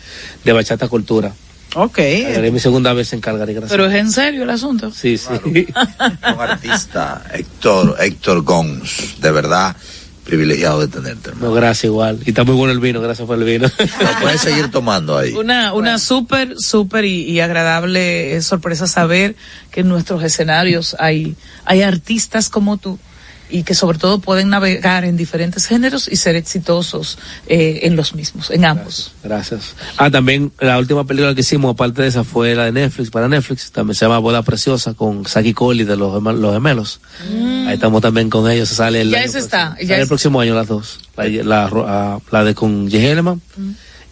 de 0.44 0.52
Bachata 0.52 0.88
Cultura. 0.88 1.32
Ok. 1.76 2.00
Es 2.00 2.52
mi 2.52 2.60
segunda 2.60 2.92
vez 2.94 3.14
en 3.14 3.22
Calgary, 3.22 3.54
gracias. 3.54 3.72
Pero 3.72 3.86
es 3.86 3.94
en 3.94 4.10
serio 4.12 4.42
el 4.44 4.50
asunto. 4.50 4.92
Sí, 4.92 5.18
sí. 5.18 5.28
Un 5.46 6.40
artista, 6.42 7.24
Héctor, 7.32 7.98
Héctor 8.00 8.42
Gons, 8.42 9.22
de 9.22 9.32
verdad, 9.32 9.76
privilegiado 10.24 10.80
de 10.80 10.88
tenerte, 10.88 11.30
hermano. 11.30 11.50
No, 11.50 11.54
gracias 11.54 11.84
igual. 11.84 12.20
Y 12.26 12.30
está 12.30 12.44
muy 12.44 12.56
bueno 12.56 12.74
el 12.74 12.80
vino, 12.80 13.00
gracias 13.00 13.28
por 13.28 13.38
el 13.38 13.44
vino. 13.44 13.68
Lo 13.78 14.20
puedes 14.22 14.42
seguir 14.42 14.72
tomando 14.72 15.18
ahí. 15.18 15.34
Una, 15.34 15.74
una 15.74 16.00
súper, 16.00 16.56
súper 16.58 17.06
y, 17.06 17.30
y 17.30 17.42
agradable 17.42 18.36
eh, 18.36 18.42
sorpresa 18.42 18.88
saber 18.88 19.36
que 19.70 19.82
en 19.82 19.90
nuestros 19.90 20.24
escenarios 20.24 20.96
hay, 21.00 21.36
hay 21.64 21.84
artistas 21.84 22.50
como 22.50 22.78
tú 22.78 22.98
y 23.50 23.64
que 23.64 23.74
sobre 23.74 23.98
todo 23.98 24.20
pueden 24.20 24.50
navegar 24.50 25.06
en 25.06 25.16
diferentes 25.18 25.66
géneros 25.68 26.08
y 26.12 26.16
ser 26.18 26.36
exitosos 26.36 27.18
eh, 27.48 27.80
en 27.84 27.96
los 27.96 28.14
mismos, 28.14 28.52
en 28.52 28.66
ambos. 28.66 29.14
Gracias. 29.24 29.74
Ah, 29.98 30.12
también 30.12 30.52
la 30.60 30.78
última 30.78 31.06
película 31.06 31.34
que 31.34 31.42
hicimos, 31.42 31.72
aparte 31.74 32.02
de 32.02 32.10
esa, 32.10 32.24
fue 32.24 32.56
la 32.56 32.66
de 32.66 32.72
Netflix, 32.74 33.10
para 33.10 33.28
Netflix. 33.28 33.72
También 33.72 33.96
se 33.96 34.06
llama 34.06 34.20
Boda 34.20 34.42
Preciosa 34.44 34.94
con 34.94 35.26
Saki 35.26 35.54
Cole 35.54 35.86
de 35.86 35.96
los, 35.96 36.22
los 36.22 36.54
gemelos. 36.54 37.00
Ahí 37.68 37.74
estamos 37.76 38.02
también 38.02 38.30
con 38.30 38.50
ellos. 38.52 38.70
Se 38.70 38.76
sale 38.76 39.02
el, 39.02 39.12
Ya 39.12 39.20
año 39.20 39.24
próximo. 39.32 39.46
está, 39.46 39.78
ya 39.82 39.88
Sale 39.88 40.02
el 40.02 40.08
próximo 40.08 40.42
año 40.42 40.54
las 40.56 40.68
dos. 40.68 41.00
La, 41.16 41.26
la, 41.28 41.68
ro- 41.70 41.86
ah, 41.88 42.20
la 42.32 42.44
de 42.44 42.54
con 42.54 42.86
J. 42.92 42.98
Helleman 42.98 43.42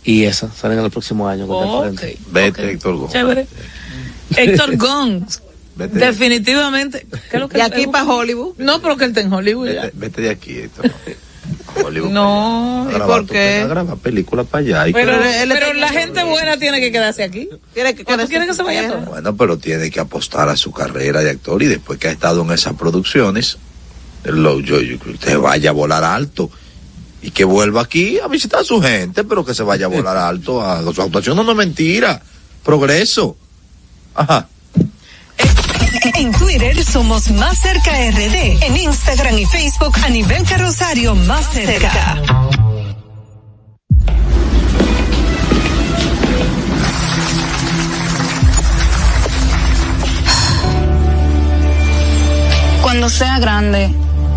y 0.03 0.23
esa. 0.23 0.49
Salen 0.53 0.79
el 0.79 0.91
próximo 0.91 1.27
año. 1.27 1.47
con 1.47 1.57
Ok. 1.67 1.91
diferente. 1.91 2.17
Vete, 2.31 2.71
Héctor 2.71 2.95
Gómez. 2.95 3.11
Chévere. 3.13 3.47
Héctor 4.37 4.77
Gons. 4.77 5.41
Vete. 5.75 5.99
Definitivamente. 5.99 7.05
¿Qué 7.29 7.37
es 7.37 7.39
lo 7.41 7.49
que 7.49 7.57
Y 7.57 7.61
él- 7.61 7.67
aquí 7.67 7.87
para 7.87 8.05
Hollywood. 8.05 8.53
No, 8.57 8.81
pero 8.81 8.95
que 8.97 9.03
él 9.05 9.09
está 9.11 9.21
en 9.21 9.31
Hollywood 9.33 9.67
ya. 9.71 9.81
Vete, 9.83 9.91
vete 9.97 10.21
de 10.21 10.29
aquí, 10.29 10.57
Héctor. 10.57 10.91
Hollywood 11.85 12.09
No. 12.11 12.87
¿y 12.89 12.97
por 12.99 13.25
qué? 13.27 13.59
a 13.63 13.67
grabar 13.67 13.97
películas 13.97 14.47
para 14.47 14.61
allá. 14.63 14.87
y 14.87 14.93
Pero, 14.93 15.11
que- 15.11 15.17
Pero 15.19 15.43
él 15.43 15.49
pero 15.53 15.65
está- 15.67 15.79
la 15.79 15.89
gente 15.89 16.23
buena 16.23 16.57
tiene 16.57 16.79
que 16.79 16.91
quedarse 16.91 17.23
aquí. 17.23 17.49
Tiene 17.73 17.93
que 17.93 18.01
¿O 18.03 18.05
tú 18.05 18.11
quedarse 18.13 18.27
quieres 18.29 18.47
que 18.47 18.53
se 18.53 18.63
vaya 18.63 18.87
todo? 18.87 18.99
Bueno, 19.01 19.35
pero 19.35 19.57
tiene 19.57 19.91
que 19.91 19.99
apostar 19.99 20.47
a 20.49 20.55
su 20.55 20.71
carrera 20.71 21.21
de 21.21 21.31
actor 21.31 21.61
y 21.61 21.65
después 21.67 21.99
que 21.99 22.07
ha 22.07 22.11
estado 22.11 22.41
en 22.43 22.51
esas 22.51 22.73
producciones, 22.75 23.57
lo, 24.23 24.59
yo, 24.61 24.79
yo 24.81 24.97
creo 24.97 25.19
que 25.19 25.25
se 25.25 25.35
vaya 25.35 25.71
a 25.71 25.73
volar 25.73 26.03
alto 26.05 26.49
y 27.21 27.31
que 27.31 27.43
vuelva 27.43 27.81
aquí 27.81 28.17
a 28.19 28.27
visitar 28.27 28.61
a 28.61 28.63
su 28.63 28.81
gente, 28.81 29.23
pero 29.25 29.43
que 29.43 29.53
se 29.53 29.63
vaya 29.63 29.85
a 29.87 29.89
volar 29.89 30.15
alto 30.17 30.61
a 30.65 30.81
su 30.93 31.01
actuación. 31.01 31.35
No, 31.35 31.43
no 31.43 31.51
es 31.51 31.57
mentira. 31.57 32.21
Progreso. 32.63 33.35
Ajá. 34.15 34.47
En 36.13 36.31
Twitter 36.31 36.83
somos 36.83 37.31
Más 37.31 37.57
Cerca 37.59 37.91
RD. 37.91 38.63
En 38.63 38.77
Instagram 38.77 39.39
y 39.39 39.45
Facebook 39.45 39.95
a 40.03 40.09
nivel 40.09 40.45
Rosario 40.45 41.15
Más 41.15 41.49
Cerca. 41.51 42.21
Cuando 52.83 53.09
sea 53.09 53.39
grande, 53.39 53.89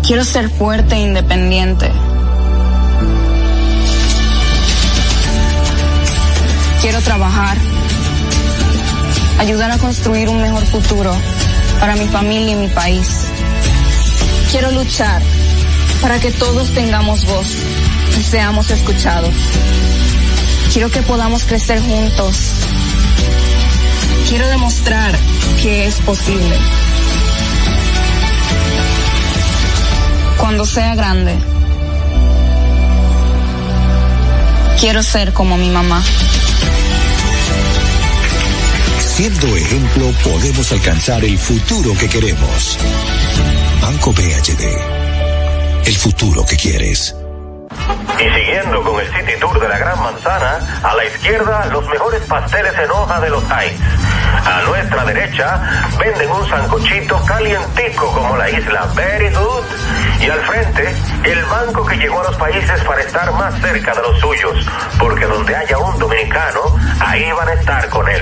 quiero 0.05 0.23
ser 0.23 0.49
fuerte 0.49 0.95
e 0.95 1.01
independiente. 1.01 1.91
Quiero 6.81 6.99
trabajar, 7.01 7.57
ayudar 9.37 9.69
a 9.71 9.77
construir 9.77 10.29
un 10.29 10.41
mejor 10.41 10.65
futuro 10.65 11.13
para 11.79 11.95
mi 11.95 12.07
familia 12.07 12.53
y 12.53 12.55
mi 12.55 12.67
país. 12.67 13.07
Quiero 14.51 14.71
luchar 14.71 15.21
para 16.01 16.19
que 16.19 16.31
todos 16.31 16.73
tengamos 16.73 17.25
voz 17.25 17.47
y 18.17 18.21
seamos 18.21 18.69
escuchados. 18.71 19.33
Quiero 20.73 20.89
que 20.89 21.01
podamos 21.01 21.45
crecer 21.45 21.81
juntos. 21.81 22.51
Quiero 24.27 24.47
demostrar 24.47 25.17
que 25.61 25.85
es 25.85 25.95
posible. 26.01 26.57
Cuando 30.37 30.65
sea 30.65 30.95
grande, 30.95 31.35
quiero 34.79 35.03
ser 35.03 35.33
como 35.33 35.57
mi 35.57 35.69
mamá. 35.69 36.03
Siendo 39.19 39.53
ejemplo, 39.53 40.05
podemos 40.23 40.71
alcanzar 40.71 41.21
el 41.25 41.37
futuro 41.37 41.91
que 41.99 42.07
queremos. 42.07 42.79
Banco 43.81 44.13
BHD. 44.13 44.63
El 45.85 45.95
futuro 45.97 46.45
que 46.45 46.55
quieres. 46.55 47.13
Y 48.17 48.23
siguiendo 48.23 48.81
con 48.81 48.97
el 48.97 49.07
City 49.07 49.33
Tour 49.41 49.59
de 49.59 49.67
la 49.67 49.77
Gran 49.77 50.01
Manzana, 50.01 50.59
a 50.81 50.95
la 50.95 51.03
izquierda 51.03 51.65
los 51.65 51.85
mejores 51.89 52.21
pasteles 52.27 52.73
en 52.81 52.89
hoja 52.91 53.19
de 53.19 53.29
los 53.29 53.43
Heights. 53.43 53.81
A 54.45 54.61
nuestra 54.69 55.03
derecha 55.03 55.89
venden 55.99 56.31
un 56.31 56.49
sancochito 56.49 57.21
calientico 57.25 58.13
como 58.13 58.37
la 58.37 58.49
isla 58.49 58.87
Very 58.95 59.33
Good. 59.33 59.65
Y 60.21 60.29
al 60.29 60.39
frente, 60.45 60.95
el 61.25 61.43
banco 61.43 61.85
que 61.85 61.97
llegó 61.97 62.21
a 62.21 62.23
los 62.23 62.37
países 62.37 62.81
para 62.85 63.01
estar 63.01 63.33
más 63.33 63.53
cerca 63.59 63.93
de 63.95 64.01
los 64.01 64.17
suyos. 64.21 64.65
Porque 64.97 65.25
donde 65.25 65.53
haya 65.53 65.77
un 65.77 65.99
dominicano, 65.99 66.61
ahí 67.01 67.29
van 67.33 67.49
a 67.49 67.53
estar 67.55 67.89
con 67.89 68.07
él. 68.07 68.21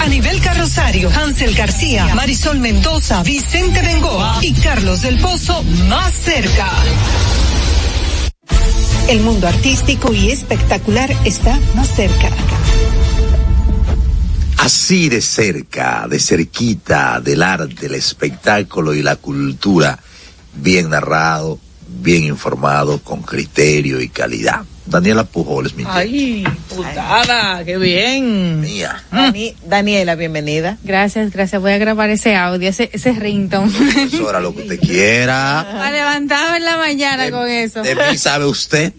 A 0.00 0.08
nivel 0.08 0.40
Rosario, 0.60 1.10
Hansel 1.10 1.54
García, 1.54 2.14
Marisol 2.14 2.58
Mendoza, 2.58 3.22
Vicente 3.22 3.80
Bengoa 3.80 4.38
y 4.42 4.52
Carlos 4.52 5.02
del 5.02 5.18
Pozo 5.18 5.62
más 5.88 6.12
cerca. 6.12 6.68
El 9.08 9.20
mundo 9.20 9.48
artístico 9.48 10.12
y 10.12 10.30
espectacular 10.30 11.10
está 11.24 11.58
más 11.74 11.88
cerca. 11.88 12.30
Así 14.58 15.08
de 15.08 15.22
cerca, 15.22 16.06
de 16.08 16.20
cerquita, 16.20 17.20
del 17.20 17.42
arte, 17.42 17.86
el 17.86 17.94
espectáculo 17.94 18.94
y 18.94 19.02
la 19.02 19.16
cultura, 19.16 19.98
bien 20.54 20.90
narrado, 20.90 21.58
bien 21.88 22.24
informado, 22.24 23.02
con 23.02 23.22
criterio 23.22 24.00
y 24.00 24.08
calidad. 24.08 24.64
Daniela 24.86 25.24
Pujoles, 25.24 25.74
mi 25.74 25.84
Ay, 25.86 26.44
putada, 26.68 27.64
qué 27.64 27.76
bien. 27.78 28.60
Mía. 28.60 29.02
Dani- 29.12 29.54
Daniela, 29.66 30.14
bienvenida. 30.16 30.78
Gracias, 30.82 31.30
gracias. 31.30 31.60
Voy 31.62 31.72
a 31.72 31.78
grabar 31.78 32.10
ese 32.10 32.34
audio, 32.34 32.68
ese, 32.68 32.90
ese 32.92 33.12
ringtone. 33.12 33.70
Eso 34.04 34.28
era 34.28 34.40
lo 34.40 34.54
que 34.54 34.62
usted 34.62 34.80
quiera. 34.80 35.66
Para 35.70 35.90
levantarme 35.92 36.56
en 36.56 36.64
la 36.64 36.76
mañana 36.76 37.30
con 37.30 37.48
eso. 37.48 37.82
De 37.82 37.94
mí 37.94 38.18
sabe 38.18 38.46
usted. 38.46 38.92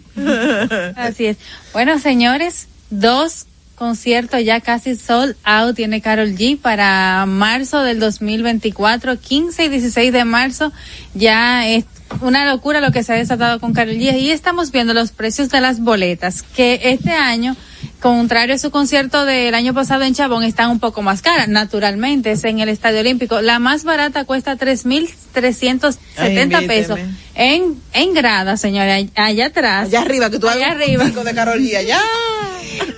Así 0.96 1.26
es. 1.26 1.38
Bueno, 1.74 2.00
señores, 2.00 2.68
dos 2.90 3.48
conciertos 3.76 4.44
ya 4.46 4.62
casi 4.62 4.96
sold 4.96 5.36
out 5.44 5.76
tiene 5.76 6.02
Carol 6.02 6.36
G 6.38 6.58
para 6.60 7.26
marzo 7.26 7.82
del 7.82 8.00
2024, 8.00 9.20
15 9.20 9.66
y 9.66 9.70
16 9.70 10.14
de 10.14 10.24
marzo. 10.26 10.72
Ya 11.16 11.68
es 11.68 11.86
una 12.20 12.46
locura 12.46 12.82
lo 12.82 12.92
que 12.92 13.04
se 13.04 13.14
ha 13.14 13.16
desatado 13.16 13.60
con 13.60 13.74
Carol 13.74 13.96
G. 13.96 14.20
Y 14.20 14.32
estamos 14.32 14.72
viendo 14.72 14.94
los 14.94 15.12
precios 15.12 15.50
de 15.50 15.62
las 15.62 15.80
boletas, 15.80 16.42
que 16.44 16.80
este 16.84 17.12
año, 17.12 17.56
contrario 18.00 18.56
a 18.56 18.58
su 18.58 18.70
concierto 18.72 19.26
del 19.26 19.54
año 19.56 19.74
pasado 19.74 20.04
en 20.04 20.14
Chabón, 20.14 20.44
están 20.44 20.70
un 20.70 20.80
poco 20.80 21.02
más 21.02 21.22
caras. 21.22 21.48
Naturalmente, 21.48 22.32
es 22.32 22.44
en 22.44 22.60
el 22.60 22.70
Estadio 22.70 23.00
Olímpico. 23.00 23.42
La 23.42 23.60
más 23.60 23.84
barata 23.84 24.26
cuesta 24.26 24.58
3.370 24.58 25.98
Ay, 26.18 26.68
pesos. 26.68 27.00
En, 27.36 27.82
en 27.94 28.14
grada, 28.14 28.58
señora, 28.58 28.98
allá 29.16 29.46
atrás. 29.48 29.88
Allá 29.88 30.02
arriba, 30.02 30.30
que 30.30 30.40
tú 30.40 30.48
allá 30.48 30.68
un 30.68 30.82
arriba. 30.82 31.04
concierto 31.04 31.24
de 31.24 31.34
Carol 31.36 31.60
G 31.60 31.76
allá. 31.78 32.00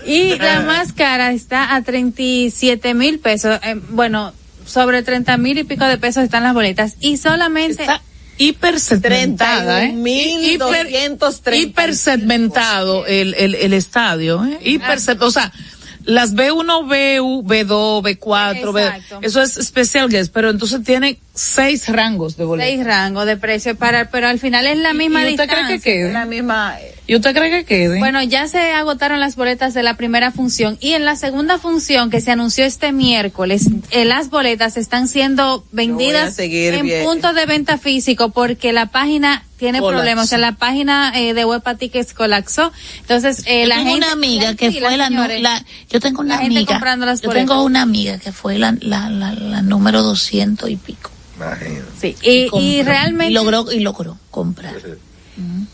y 0.06 0.36
la 0.40 0.62
más 0.62 0.94
cara 0.94 1.32
está 1.32 1.76
a 1.76 1.82
37 1.84 2.94
mil 2.94 3.20
pesos. 3.20 3.60
Eh, 3.64 3.80
bueno, 3.90 4.34
sobre 4.66 5.04
30 5.04 5.38
mil 5.38 5.58
y 5.58 5.64
pico 5.64 5.86
de 5.86 5.98
pesos 5.98 6.24
están 6.24 6.44
las 6.44 6.54
boletas. 6.54 6.96
Y 7.00 7.18
solamente... 7.18 7.84
Está 7.84 8.02
hipersegmentada, 8.38 9.86
¿eh? 9.86 9.94
31.230. 9.94 11.58
hipersegmentado 11.58 13.06
el, 13.06 13.34
el, 13.36 13.56
el 13.56 13.74
estadio, 13.74 14.44
¿eh? 14.46 14.60
Hiperseg- 14.64 15.22
o 15.22 15.32
sea, 15.32 15.52
las 16.06 16.34
B1, 16.34 16.66
B1, 16.88 17.44
B2, 17.44 18.02
B4, 18.20 18.74
B, 18.74 18.84
Exacto. 18.86 19.20
eso 19.22 19.42
es 19.42 19.54
special 19.54 20.10
guest, 20.10 20.34
pero 20.34 20.50
entonces 20.50 20.84
tiene 20.84 21.18
seis 21.36 21.88
rangos 21.90 22.38
de 22.38 22.46
boletos. 22.46 22.72
Seis 22.74 22.86
rangos 22.86 23.26
de 23.26 23.38
precio 23.38 23.76
para, 23.76 24.10
pero 24.12 24.28
al 24.28 24.40
final 24.40 24.68
es 24.68 24.78
la 24.78 24.94
misma 24.94 25.22
¿Y 25.24 25.32
usted 25.32 25.44
distancia. 25.44 25.66
cree 25.66 25.78
que 25.80 25.84
quede? 25.84 26.14
La 26.14 26.26
misma. 26.26 26.76
¿Y 27.06 27.16
usted 27.16 27.34
cree 27.36 27.50
que 27.50 27.66
quede? 27.66 28.00
Bueno, 28.00 28.22
ya 28.24 28.48
se 28.48 28.72
agotaron 28.72 29.20
las 29.20 29.36
boletas 29.36 29.74
de 29.74 29.84
la 29.84 29.96
primera 29.98 30.32
función 30.32 30.78
y 30.80 30.94
en 30.94 31.04
la 31.06 31.16
segunda 31.18 31.58
función 31.58 32.10
que 32.10 32.22
se 32.22 32.32
anunció 32.32 32.64
este 32.66 32.92
miércoles, 32.94 33.68
eh, 33.92 34.06
las 34.06 34.30
boletas 34.30 34.78
están 34.78 35.08
siendo 35.10 35.66
vendidas 35.72 36.38
en 36.40 36.86
bien. 36.86 37.04
punto 37.04 37.34
de 37.34 37.46
venta 37.46 37.78
físico 37.78 38.30
porque 38.30 38.72
la 38.72 38.86
página 38.86 39.44
tiene 39.58 39.80
Colapsó. 39.80 39.98
problemas. 40.00 40.26
O 40.26 40.28
sea, 40.30 40.38
la 40.38 40.54
página 40.54 41.12
eh, 41.16 41.34
de 41.34 41.44
Huepa 41.46 41.76
Tickets 41.76 42.14
colapsó. 42.14 42.72
Entonces, 43.02 43.44
eh, 43.48 43.64
Yo 43.64 43.68
la 43.70 43.76
tengo 43.78 43.90
gente. 43.92 44.06
una 44.06 44.14
amiga 44.14 44.56
que 44.56 44.72
fue 44.72 44.98
la, 44.98 45.08
señores. 45.08 45.42
la- 45.42 45.66
yo 45.90 46.00
tengo 46.00 46.22
una 46.22 46.38
amiga, 46.40 46.66
comprando 46.74 47.06
las 47.06 47.22
yo 47.22 47.28
boletas. 47.30 47.48
tengo 47.50 47.64
una 47.64 47.82
amiga 47.82 48.18
que 48.18 48.32
fue 48.32 48.58
la, 48.60 48.76
la, 48.80 49.10
la, 49.10 49.34
la 49.34 49.62
número 49.62 50.04
doscientos 50.04 50.70
y 50.70 50.78
pico. 50.78 51.10
Sí, 52.00 52.16
y, 52.22 52.48
compró, 52.48 52.68
y 52.68 52.84
realmente, 52.84 53.32
y 53.32 53.34
logró, 53.34 53.72
y 53.72 53.80
logró 53.80 54.18
comprar. 54.32 54.76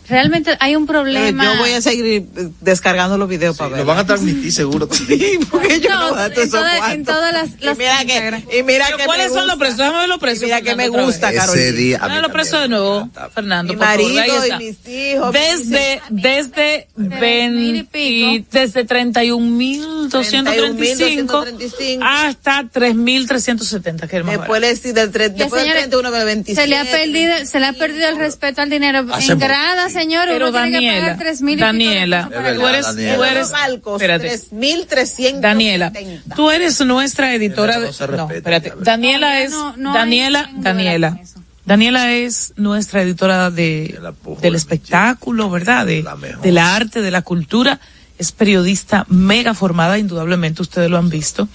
Realmente 0.08 0.56
hay 0.60 0.74
un 0.76 0.86
Pero 0.86 1.00
problema. 1.02 1.44
yo 1.44 1.56
voy 1.58 1.72
a 1.72 1.80
seguir 1.80 2.04
eh, 2.06 2.48
descargando 2.60 3.18
los 3.18 3.28
videos 3.28 3.56
para 3.56 3.70
ver. 3.70 3.78
Lo 3.80 3.84
van 3.86 3.98
a 3.98 4.06
transmitir 4.06 4.52
seguro. 4.52 4.88
porque 5.50 5.80
yo 5.80 5.90
no, 5.90 6.10
No, 6.10 6.14
voy 6.14 6.20
a 6.22 6.26
en, 6.26 6.50
todas- 6.50 6.92
en 6.94 7.04
todas 7.04 7.32
las, 7.32 7.48
Y 7.60 7.64
las 7.64 7.78
mira 7.78 8.04
que, 8.04 8.58
y 8.58 8.62
mira 8.62 8.86
que 8.96 9.04
¿Cuáles 9.04 9.30
me 9.30 9.38
son 9.38 9.46
los 9.46 9.56
precios? 9.56 9.78
Déjame 9.78 9.98
ver 9.98 10.08
los 10.08 10.18
precios. 10.18 10.42
Y 10.42 10.46
mira 10.46 10.60
que 10.62 10.74
me 10.76 10.88
gusta. 10.88 11.32
Carolina. 11.32 11.62
Ese 11.68 11.72
día. 11.72 11.98
Dame 11.98 12.20
los 12.22 12.32
precios 12.32 12.60
de 12.62 12.68
nuevo, 12.68 13.10
Fernando. 13.34 13.72
Mi 13.72 13.76
por 13.78 13.86
favor, 13.86 14.12
marido 14.14 14.34
y 14.36 14.48
está. 14.48 14.58
mis 14.58 14.88
hijos. 14.88 15.32
Desde, 15.32 16.02
desde 16.10 16.88
mil 16.96 17.76
y 17.76 17.82
20, 17.82 17.98
y 18.00 18.46
desde 18.50 18.86
31.235 18.86 20.10
31.235. 20.10 21.98
hasta 22.02 22.62
3.370, 22.64 24.08
que 24.08 24.22
más 24.22 24.38
Después, 24.38 24.60
del, 24.82 24.94
del, 24.94 25.12
tre- 25.12 25.28
Ya, 25.34 25.44
después 25.44 25.50
del 25.52 25.60
señores, 25.62 25.82
31 25.90 26.10
del 26.10 26.24
27. 26.26 26.60
se 26.62 26.66
le 26.68 26.76
ha 26.78 26.84
perdido, 26.84 27.32
se 27.46 27.60
le 27.60 27.66
ha 27.66 27.72
perdido 27.72 28.08
el 28.08 28.16
respeto 28.18 28.60
al 28.62 28.70
dinero 28.70 29.00
en 29.00 29.10
mucho, 29.50 29.62
grada, 29.62 29.88
sí. 29.88 29.94
señor. 29.94 30.28
Pero 30.28 30.48
uno 30.48 30.62
tiene 30.62 30.70
que 30.80 30.86
Daniela, 30.86 31.16
pagar 31.16 31.16
Daniela, 31.58 32.28
tú 32.56 32.66
eres, 32.66 32.86
Daniela. 32.86 33.16
tú 33.16 33.24
eres, 33.24 33.50
Balcos, 33.50 34.02
espérate. 34.02 34.34
3.370. 34.34 35.40
Daniela, 35.40 35.92
tú 36.34 36.50
eres 36.50 36.80
nuestra 36.84 37.34
editora 37.34 37.78
No 37.78 37.84
no, 38.16 38.30
espérate. 38.30 38.72
Daniela 38.80 39.40
es, 39.40 39.50
no- 39.52 39.76
no 39.76 39.90
hay 39.92 39.98
Daniela, 39.98 40.50
Daniela. 40.54 41.18
Daniela 41.64 42.12
es 42.14 42.52
nuestra 42.56 43.02
editora 43.02 43.50
de, 43.50 43.98
del 44.40 44.52
de 44.52 44.56
espectáculo, 44.56 45.50
¿verdad? 45.50 45.86
De, 45.86 46.02
La 46.02 46.16
del 46.42 46.58
arte, 46.58 47.02
de 47.02 47.10
la 47.10 47.22
cultura. 47.22 47.78
Es 48.18 48.32
periodista 48.32 49.06
mega 49.08 49.54
formada, 49.54 49.96
indudablemente, 49.98 50.62
ustedes 50.62 50.90
lo 50.90 50.98
han 50.98 51.08
visto. 51.10 51.48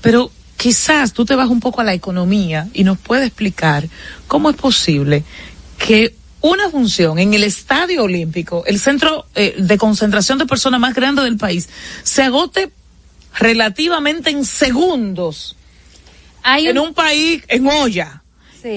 Pero 0.00 0.30
quizás 0.56 1.12
tú 1.12 1.24
te 1.24 1.34
vas 1.34 1.48
un 1.48 1.60
poco 1.60 1.80
a 1.80 1.84
la 1.84 1.92
economía 1.94 2.68
y 2.72 2.84
nos 2.84 2.98
puede 2.98 3.26
explicar 3.26 3.88
cómo 4.26 4.48
es 4.50 4.56
posible 4.56 5.24
que 5.78 6.14
una 6.40 6.70
función 6.70 7.18
en 7.18 7.34
el 7.34 7.42
Estadio 7.44 8.04
Olímpico, 8.04 8.64
el 8.66 8.78
centro 8.78 9.26
eh, 9.34 9.54
de 9.58 9.78
concentración 9.78 10.38
de 10.38 10.46
personas 10.46 10.80
más 10.80 10.94
grande 10.94 11.22
del 11.22 11.36
país, 11.36 11.68
se 12.02 12.22
agote 12.22 12.70
relativamente 13.38 14.30
en 14.30 14.44
segundos 14.44 15.56
Hay 16.42 16.68
en 16.68 16.78
un, 16.78 16.88
un 16.88 16.94
país 16.94 17.42
en 17.48 17.66
olla. 17.66 18.22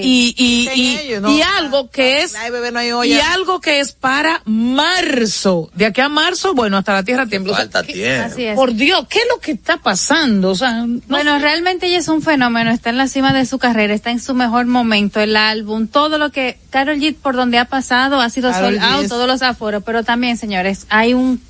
Y, 0.02 0.34
y, 0.36 0.68
y, 0.74 0.96
ellos, 0.98 1.22
¿no? 1.22 1.30
y 1.36 1.42
algo 1.42 1.90
que 1.90 2.22
es 2.22 2.34
Ay, 2.34 2.50
bebé, 2.50 2.70
no 2.72 2.78
hay 2.78 3.12
y 3.12 3.18
algo 3.20 3.60
que 3.60 3.80
es 3.80 3.92
para 3.92 4.42
marzo. 4.44 5.70
De 5.74 5.86
aquí 5.86 6.00
a 6.00 6.08
marzo, 6.08 6.54
bueno, 6.54 6.76
hasta 6.76 6.92
la 6.92 7.02
tierra 7.02 7.26
tiembla. 7.26 7.52
O 7.52 7.56
sea, 7.56 7.64
Falta 7.64 7.82
¿qué- 7.84 7.92
tiempo. 7.92 8.26
Así 8.26 8.44
es. 8.44 8.54
Por 8.56 8.74
Dios, 8.74 9.06
¿qué 9.08 9.18
es 9.18 9.24
lo 9.34 9.40
que 9.40 9.52
está 9.52 9.76
pasando? 9.78 10.50
O 10.50 10.54
sea, 10.54 10.86
no 10.86 11.00
Bueno, 11.08 11.34
sé. 11.34 11.38
realmente 11.40 11.86
ella 11.86 11.98
es 11.98 12.08
un 12.08 12.22
fenómeno, 12.22 12.70
está 12.70 12.90
en 12.90 12.96
la 12.98 13.08
cima 13.08 13.32
de 13.32 13.46
su 13.46 13.58
carrera, 13.58 13.94
está 13.94 14.10
en 14.10 14.20
su 14.20 14.34
mejor 14.34 14.66
momento, 14.66 15.20
el 15.20 15.36
álbum, 15.36 15.86
todo 15.88 16.18
lo 16.18 16.30
que 16.30 16.58
Carol 16.70 16.98
G 16.98 17.14
por 17.16 17.34
donde 17.36 17.58
ha 17.58 17.64
pasado 17.64 18.20
ha 18.20 18.30
sido 18.30 18.50
Karol 18.50 18.74
sold 18.78 18.84
out, 18.84 19.08
todos 19.08 19.26
los 19.26 19.42
aforos, 19.42 19.82
pero 19.84 20.04
también, 20.04 20.36
señores, 20.36 20.86
hay 20.88 21.14
un 21.14 21.40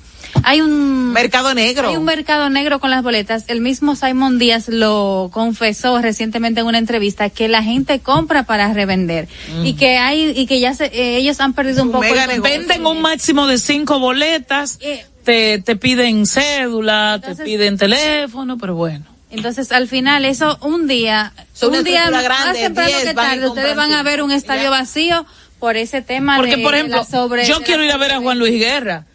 hay 0.43 0.61
un 0.61 1.11
Mercado 1.13 1.53
negro. 1.53 1.89
Hay 1.89 1.97
un 1.97 2.05
mercado 2.05 2.49
negro 2.49 2.79
con 2.79 2.89
las 2.89 3.03
boletas. 3.03 3.45
El 3.47 3.61
mismo 3.61 3.95
Simon 3.95 4.39
Díaz 4.39 4.69
lo 4.69 5.29
confesó 5.33 6.01
recientemente 6.01 6.61
en 6.61 6.65
una 6.67 6.77
entrevista 6.77 7.29
que 7.29 7.47
la 7.47 7.63
gente 7.63 7.99
compra 7.99 8.43
para 8.43 8.71
revender 8.73 9.27
y 9.63 9.73
que 9.73 9.97
hay 9.97 10.31
y 10.35 10.45
que 10.47 10.59
ya 10.59 10.73
se, 10.73 10.85
eh, 10.85 11.17
ellos 11.17 11.39
han 11.41 11.53
perdido 11.53 11.81
un 11.83 11.89
Un 11.89 11.93
poco 11.93 12.03
el 12.05 12.11
mega 12.11 12.25
control. 12.27 12.43
negocio. 12.43 12.59
Venden 12.67 12.85
un 12.85 13.01
máximo 13.01 13.47
de 13.47 13.57
cinco 13.57 13.99
boletas, 13.99 14.77
Eh, 14.81 15.05
te, 15.23 15.59
te 15.61 15.75
piden 15.75 16.25
cédula, 16.25 17.15
Entonces- 17.15 17.37
te 17.37 17.43
piden 17.43 17.77
teléfono, 17.77 18.57
pero 18.57 18.75
bueno. 18.75 19.05
Entonces, 19.29 19.71
al 19.71 19.87
final, 19.87 20.25
eso 20.25 20.57
un 20.61 20.87
día, 20.87 21.31
un 21.61 21.83
día 21.85 22.09
más 22.11 22.53
temprano 22.53 22.87
10 22.89 23.03
que 23.05 23.13
tarde, 23.13 23.47
ustedes 23.47 23.75
van 23.77 23.93
a 23.93 24.03
ver 24.03 24.21
un 24.23 24.31
estadio 24.31 24.63
Ya. 24.63 24.69
vacío 24.71 25.25
por 25.59 25.77
ese 25.77 26.01
tema 26.01 26.35
Porque, 26.35 26.57
de, 26.57 26.63
por 26.63 26.75
ejemplo, 26.75 26.97
la 26.97 27.05
sobre- 27.05 27.45
yo 27.47 27.61
quiero 27.61 27.83
ir 27.83 27.91
a 27.91 27.97
ver 27.97 28.11
a 28.11 28.19
Juan 28.19 28.39
Luis 28.39 28.59
Guerra. 28.59 29.05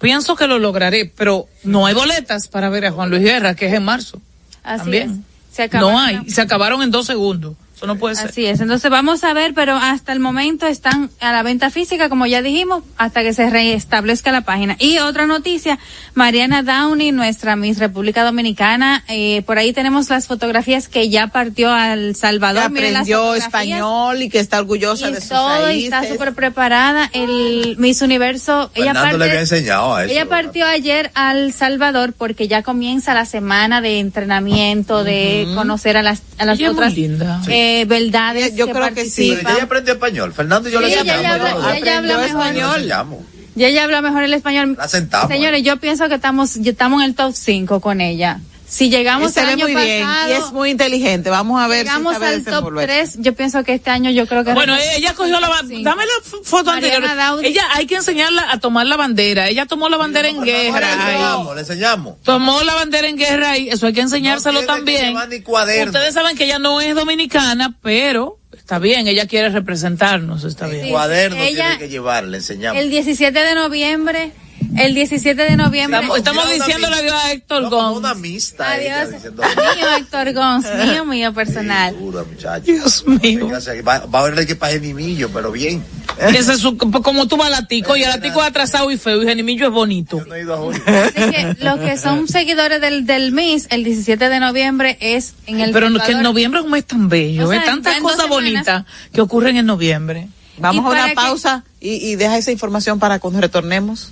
Pienso 0.00 0.36
que 0.36 0.46
lo 0.46 0.58
lograré, 0.58 1.10
pero 1.16 1.46
no 1.64 1.86
hay 1.86 1.94
boletas 1.94 2.48
para 2.48 2.68
ver 2.68 2.86
a 2.86 2.92
Juan 2.92 3.10
Luis 3.10 3.22
Guerra, 3.22 3.54
que 3.54 3.66
es 3.66 3.72
en 3.74 3.84
marzo. 3.84 4.20
Así 4.62 4.80
También. 4.82 5.24
es. 5.50 5.56
Se 5.56 5.68
No 5.78 5.98
hay, 5.98 6.16
la- 6.16 6.24
se 6.28 6.40
acabaron 6.42 6.82
en 6.82 6.90
dos 6.90 7.06
segundos. 7.06 7.54
Eso 7.80 7.86
no 7.86 7.96
puede 7.96 8.14
ser. 8.14 8.28
Así 8.28 8.44
es. 8.44 8.60
Entonces 8.60 8.90
vamos 8.90 9.24
a 9.24 9.32
ver, 9.32 9.54
pero 9.54 9.74
hasta 9.74 10.12
el 10.12 10.20
momento 10.20 10.66
están 10.66 11.08
a 11.18 11.32
la 11.32 11.42
venta 11.42 11.70
física, 11.70 12.10
como 12.10 12.26
ya 12.26 12.42
dijimos, 12.42 12.82
hasta 12.98 13.22
que 13.22 13.32
se 13.32 13.48
restablezca 13.48 14.32
la 14.32 14.42
página. 14.42 14.76
Y 14.78 14.98
otra 14.98 15.26
noticia, 15.26 15.78
Mariana 16.12 16.62
Downey, 16.62 17.10
nuestra 17.12 17.56
Miss 17.56 17.78
República 17.78 18.22
Dominicana, 18.22 19.02
eh, 19.08 19.40
por 19.46 19.56
ahí 19.56 19.72
tenemos 19.72 20.10
las 20.10 20.26
fotografías 20.26 20.88
que 20.88 21.08
ya 21.08 21.28
partió 21.28 21.72
al 21.72 22.08
que 22.08 22.14
Salvador. 22.16 22.70
Miren 22.70 22.92
las 22.92 23.00
aprendió 23.02 23.34
español 23.34 24.20
y 24.20 24.28
que 24.28 24.40
está 24.40 24.58
orgullosa 24.58 25.08
y 25.08 25.14
de 25.14 25.20
sus 25.20 25.30
todo, 25.30 25.60
y 25.60 25.64
raíces. 25.64 25.84
está 25.84 26.06
súper 26.06 26.34
preparada. 26.34 27.08
El 27.14 27.76
Miss 27.78 28.02
Universo, 28.02 28.70
ella 28.74 28.92
Fernando 28.92 29.06
le 29.16 29.18
parte, 29.20 29.24
había 29.30 29.40
enseñado 29.40 29.94
a 29.94 30.04
eso. 30.04 30.12
ella 30.12 30.26
partió 30.28 30.66
ayer 30.66 31.10
al 31.14 31.54
Salvador 31.54 32.12
porque 32.12 32.46
ya 32.46 32.62
comienza 32.62 33.14
la 33.14 33.24
semana 33.24 33.80
de 33.80 34.00
entrenamiento, 34.00 35.02
de 35.02 35.48
conocer 35.54 35.96
a 35.96 36.02
las, 36.02 36.20
a 36.36 36.44
las 36.44 36.58
Ella 36.58 36.68
es 36.68 36.74
muy 36.74 36.78
otras 36.82 36.94
linda. 36.94 37.40
eh, 37.48 37.69
verdades. 37.86 38.54
Yo 38.54 38.68
creo 38.68 38.92
que 38.94 39.04
sí. 39.04 39.32
Ella 39.32 39.56
ya 39.58 39.62
aprendió 39.64 39.94
español. 39.94 40.32
Fernando 40.32 40.68
y 40.68 40.72
yo 40.72 40.78
Sí, 40.80 40.86
le 40.86 40.92
ella 40.92 41.04
ya 41.04 41.34
habla- 41.34 41.76
ella 41.78 41.98
habla 41.98 42.18
mejor. 42.18 42.52
Le 42.54 42.60
enseñamos. 42.60 43.18
Y 43.56 43.64
ella 43.64 43.84
habla 43.84 44.00
mejor 44.00 44.22
el 44.22 44.32
español. 44.32 44.76
La 44.78 44.88
sentamos. 44.88 45.28
Señores, 45.28 45.62
yo 45.62 45.76
pienso 45.78 46.08
que 46.08 46.14
estamos, 46.14 46.56
estamos 46.56 47.02
en 47.02 47.08
el 47.10 47.14
top 47.14 47.32
5 47.34 47.80
con 47.80 48.00
ella. 48.00 48.40
Si 48.70 48.88
llegamos 48.88 49.32
se 49.32 49.40
el 49.40 49.46
ve 49.46 49.52
año 49.54 49.64
muy 49.68 49.74
bien 49.74 50.08
y 50.28 50.32
es 50.32 50.52
muy 50.52 50.70
inteligente. 50.70 51.28
Vamos 51.28 51.60
a 51.60 51.66
ver 51.66 51.84
llegamos 51.84 52.16
si 52.16 52.22
al 52.22 52.36
top 52.36 52.44
desenvolverse. 52.44 52.86
3, 52.86 53.16
yo 53.18 53.34
pienso 53.34 53.64
que 53.64 53.74
este 53.74 53.90
año 53.90 54.10
yo 54.12 54.26
creo 54.28 54.44
que... 54.44 54.54
Bueno, 54.54 54.76
ella 54.96 55.12
cogió 55.14 55.40
la 55.40 55.50
Sí. 55.68 55.82
dame 55.82 56.04
la 56.06 56.42
foto 56.44 56.70
Mariana 56.70 57.26
anterior. 57.28 57.44
Ella 57.44 57.64
hay 57.74 57.86
que 57.86 57.96
enseñarla 57.96 58.50
a 58.50 58.58
tomar 58.60 58.86
la 58.86 58.96
bandera. 58.96 59.48
Ella 59.48 59.66
tomó 59.66 59.88
la 59.88 59.96
bandera 59.96 60.28
en 60.28 60.40
guerra. 60.42 60.92
enseñamos, 60.92 61.54
le 61.56 61.60
enseñamos. 61.62 62.22
Tomó 62.22 62.62
la 62.62 62.74
bandera 62.74 63.08
en 63.08 63.16
guerra 63.16 63.58
y 63.58 63.68
eso 63.70 63.86
hay 63.88 63.92
que 63.92 64.00
enseñárselo 64.02 64.54
No 64.54 64.60
que 64.60 64.66
también. 64.66 65.14
cuaderno. 65.44 65.90
Ustedes 65.92 66.14
saben 66.14 66.36
que 66.36 66.44
ella 66.44 66.60
no 66.60 66.80
es 66.80 66.94
dominicana, 66.94 67.76
pero 67.82 68.38
está 68.56 68.78
bien, 68.78 69.08
ella 69.08 69.26
quiere 69.26 69.48
representarnos, 69.48 70.44
está 70.44 70.68
bien. 70.68 70.84
Sí, 70.86 70.90
Cuaderno 70.90 71.36
ella- 71.42 71.64
tiene 71.66 71.78
que 71.78 71.88
llevar, 71.88 72.24
le 72.24 72.36
enseñamos. 72.38 72.80
El 72.80 72.88
17 72.90 73.36
de 73.38 73.54
noviembre, 73.56 74.32
el 74.76 74.94
17 74.94 75.42
de 75.42 75.56
noviembre... 75.56 75.98
Estamos, 76.00 76.18
estamos 76.18 76.50
diciéndole 76.52 76.96
adiós 76.96 77.12
a 77.14 77.32
Héctor 77.32 77.62
No, 77.62 77.70
Gómez. 77.70 77.98
una 77.98 78.10
Adiós. 78.10 79.10
diciendo. 79.12 79.42
Mío, 79.42 79.86
Héctor 79.98 80.32
Gons, 80.32 80.66
mío, 80.86 81.04
mío 81.04 81.32
personal. 81.32 81.96
Dura, 81.98 82.24
muchacho. 82.24 82.64
Dios 82.64 83.04
mío. 83.06 83.48
Va, 83.86 83.98
va 84.06 84.18
a 84.20 84.22
haber 84.26 84.46
que 84.46 84.56
pague 84.56 84.80
mimillo, 84.80 85.28
pero 85.32 85.50
bien. 85.52 85.82
Ese 86.18 86.52
es 86.52 86.58
su- 86.58 86.76
como 86.76 87.26
tú 87.28 87.36
vas 87.36 87.50
latico, 87.50 87.96
y 87.96 88.02
el 88.02 88.10
latico 88.10 88.40
es 88.42 88.48
atrasado 88.48 88.90
y 88.90 88.98
feo, 88.98 89.22
y 89.22 89.26
Genimillo 89.26 89.66
es 89.68 89.72
bonito. 89.72 90.22
No 90.26 90.34
he 90.34 90.42
ido 90.42 90.54
a 90.54 90.58
Julio. 90.58 90.82
Así 90.86 91.30
que 91.30 91.56
los 91.64 91.78
que 91.80 91.96
son 91.96 92.28
seguidores 92.28 92.80
del, 92.80 93.06
del 93.06 93.32
Miss, 93.32 93.66
el 93.70 93.84
17 93.84 94.28
de 94.28 94.40
noviembre 94.40 94.98
es 95.00 95.34
en 95.46 95.60
el 95.60 95.72
Pero 95.72 95.88
no- 95.88 95.96
que 95.98 96.02
en 96.06 96.18
Salvador. 96.18 96.22
noviembre 96.24 96.60
es 96.60 96.66
un 96.66 96.72
mes 96.72 96.84
tan 96.84 97.08
bello, 97.08 97.48
O 97.48 97.52
¿eh? 97.52 97.56
sea, 97.56 97.64
tantas 97.64 97.98
cosas 98.00 98.28
bonitas 98.28 98.84
que 99.12 99.20
ocurren 99.20 99.56
en 99.56 99.66
noviembre. 99.66 100.28
Vamos 100.60 100.84
a 100.84 100.88
una 100.88 101.08
que- 101.08 101.14
pausa 101.14 101.64
y, 101.80 101.94
y 102.10 102.16
deja 102.16 102.36
esa 102.38 102.50
información 102.52 102.98
para 102.98 103.18
cuando 103.18 103.40
retornemos. 103.40 104.10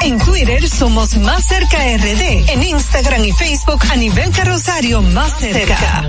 En 0.00 0.18
Twitter 0.18 0.68
somos 0.68 1.16
Más 1.16 1.46
Cerca 1.46 1.78
RD. 1.96 2.48
En 2.50 2.62
Instagram 2.62 3.24
y 3.24 3.32
Facebook 3.32 3.80
a 3.90 3.96
nivel 3.96 4.30
carrosario 4.32 5.02
Más 5.02 5.38
Cerca. 5.38 6.08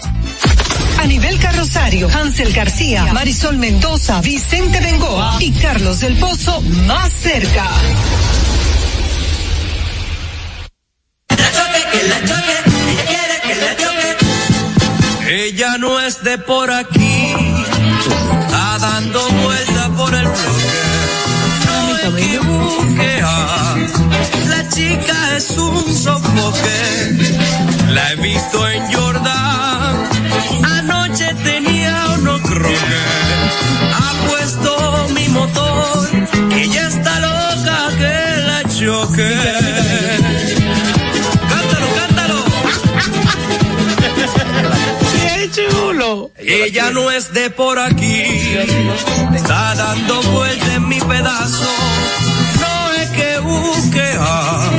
A 1.01 1.07
nivel 1.07 1.39
carrosario, 1.39 2.07
Hansel 2.07 2.53
García, 2.53 3.11
Marisol 3.11 3.57
Mendoza, 3.57 4.21
Vicente 4.21 4.79
Bengoa 4.79 5.37
y 5.39 5.51
Carlos 5.51 5.99
del 5.99 6.15
Pozo 6.17 6.61
más 6.61 7.11
cerca. 7.11 7.67
Ella 15.27 15.77
no 15.79 15.99
es 16.01 16.23
de 16.23 16.37
por 16.37 16.69
aquí, 16.69 17.33
está 18.41 18.77
dando 18.79 19.27
vuelta 19.29 19.89
por 19.97 20.13
el 20.13 20.27
bloque. 20.27 20.71
No 21.65 22.17
equivoque, 22.17 23.21
ah, 23.23 23.75
la 24.49 24.69
chica 24.69 25.37
es 25.37 25.49
un 25.57 25.95
sofoque. 25.95 26.71
La 27.89 28.11
he 28.11 28.15
visto 28.17 28.69
en 28.69 28.93
Jordan, 28.93 29.70
anoche 30.63 31.33
tenía 31.43 32.05
uno 32.17 32.39
croque. 32.41 32.99
Ha 33.93 34.13
puesto 34.27 35.07
mi 35.15 35.27
motor, 35.29 36.09
ella 36.55 36.87
está 36.87 37.19
loca 37.19 37.89
que 37.97 38.15
la 38.47 38.63
choque. 38.63 39.31
Cántalo, 41.49 41.87
cántalo. 41.99 42.39
¡Qué 45.13 45.49
chulo! 45.51 46.31
Ella 46.37 46.91
no 46.91 47.11
es 47.11 47.33
de 47.33 47.49
por 47.49 47.79
aquí, 47.79 48.23
está 49.35 49.75
dando 49.75 50.21
vuelta 50.23 50.73
en 50.75 50.87
mi 50.87 50.99
pedazo. 50.99 51.69
No 52.59 52.93
es 53.01 53.09
que 53.09 53.39
busque 53.39 54.15
a 54.19 54.69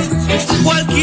cualquiera 0.65 1.02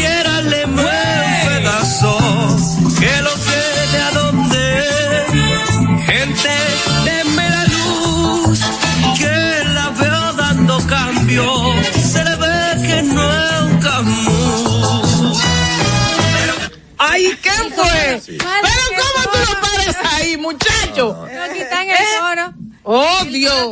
¡Ay, 17.84 18.20
qué 18.20 18.20
fue! 18.20 18.38
Pero 18.38 19.02
¿cómo 19.02 19.32
tú 19.32 19.52
lo 19.52 19.60
pares 19.60 19.96
ahí, 20.12 20.36
muchacho? 20.36 21.26
No 21.32 21.52
quitan 21.54 21.88
el 21.90 21.96
coro. 22.20 22.54
¡Oh, 22.82 23.18
El 23.22 23.32
Dios! 23.32 23.68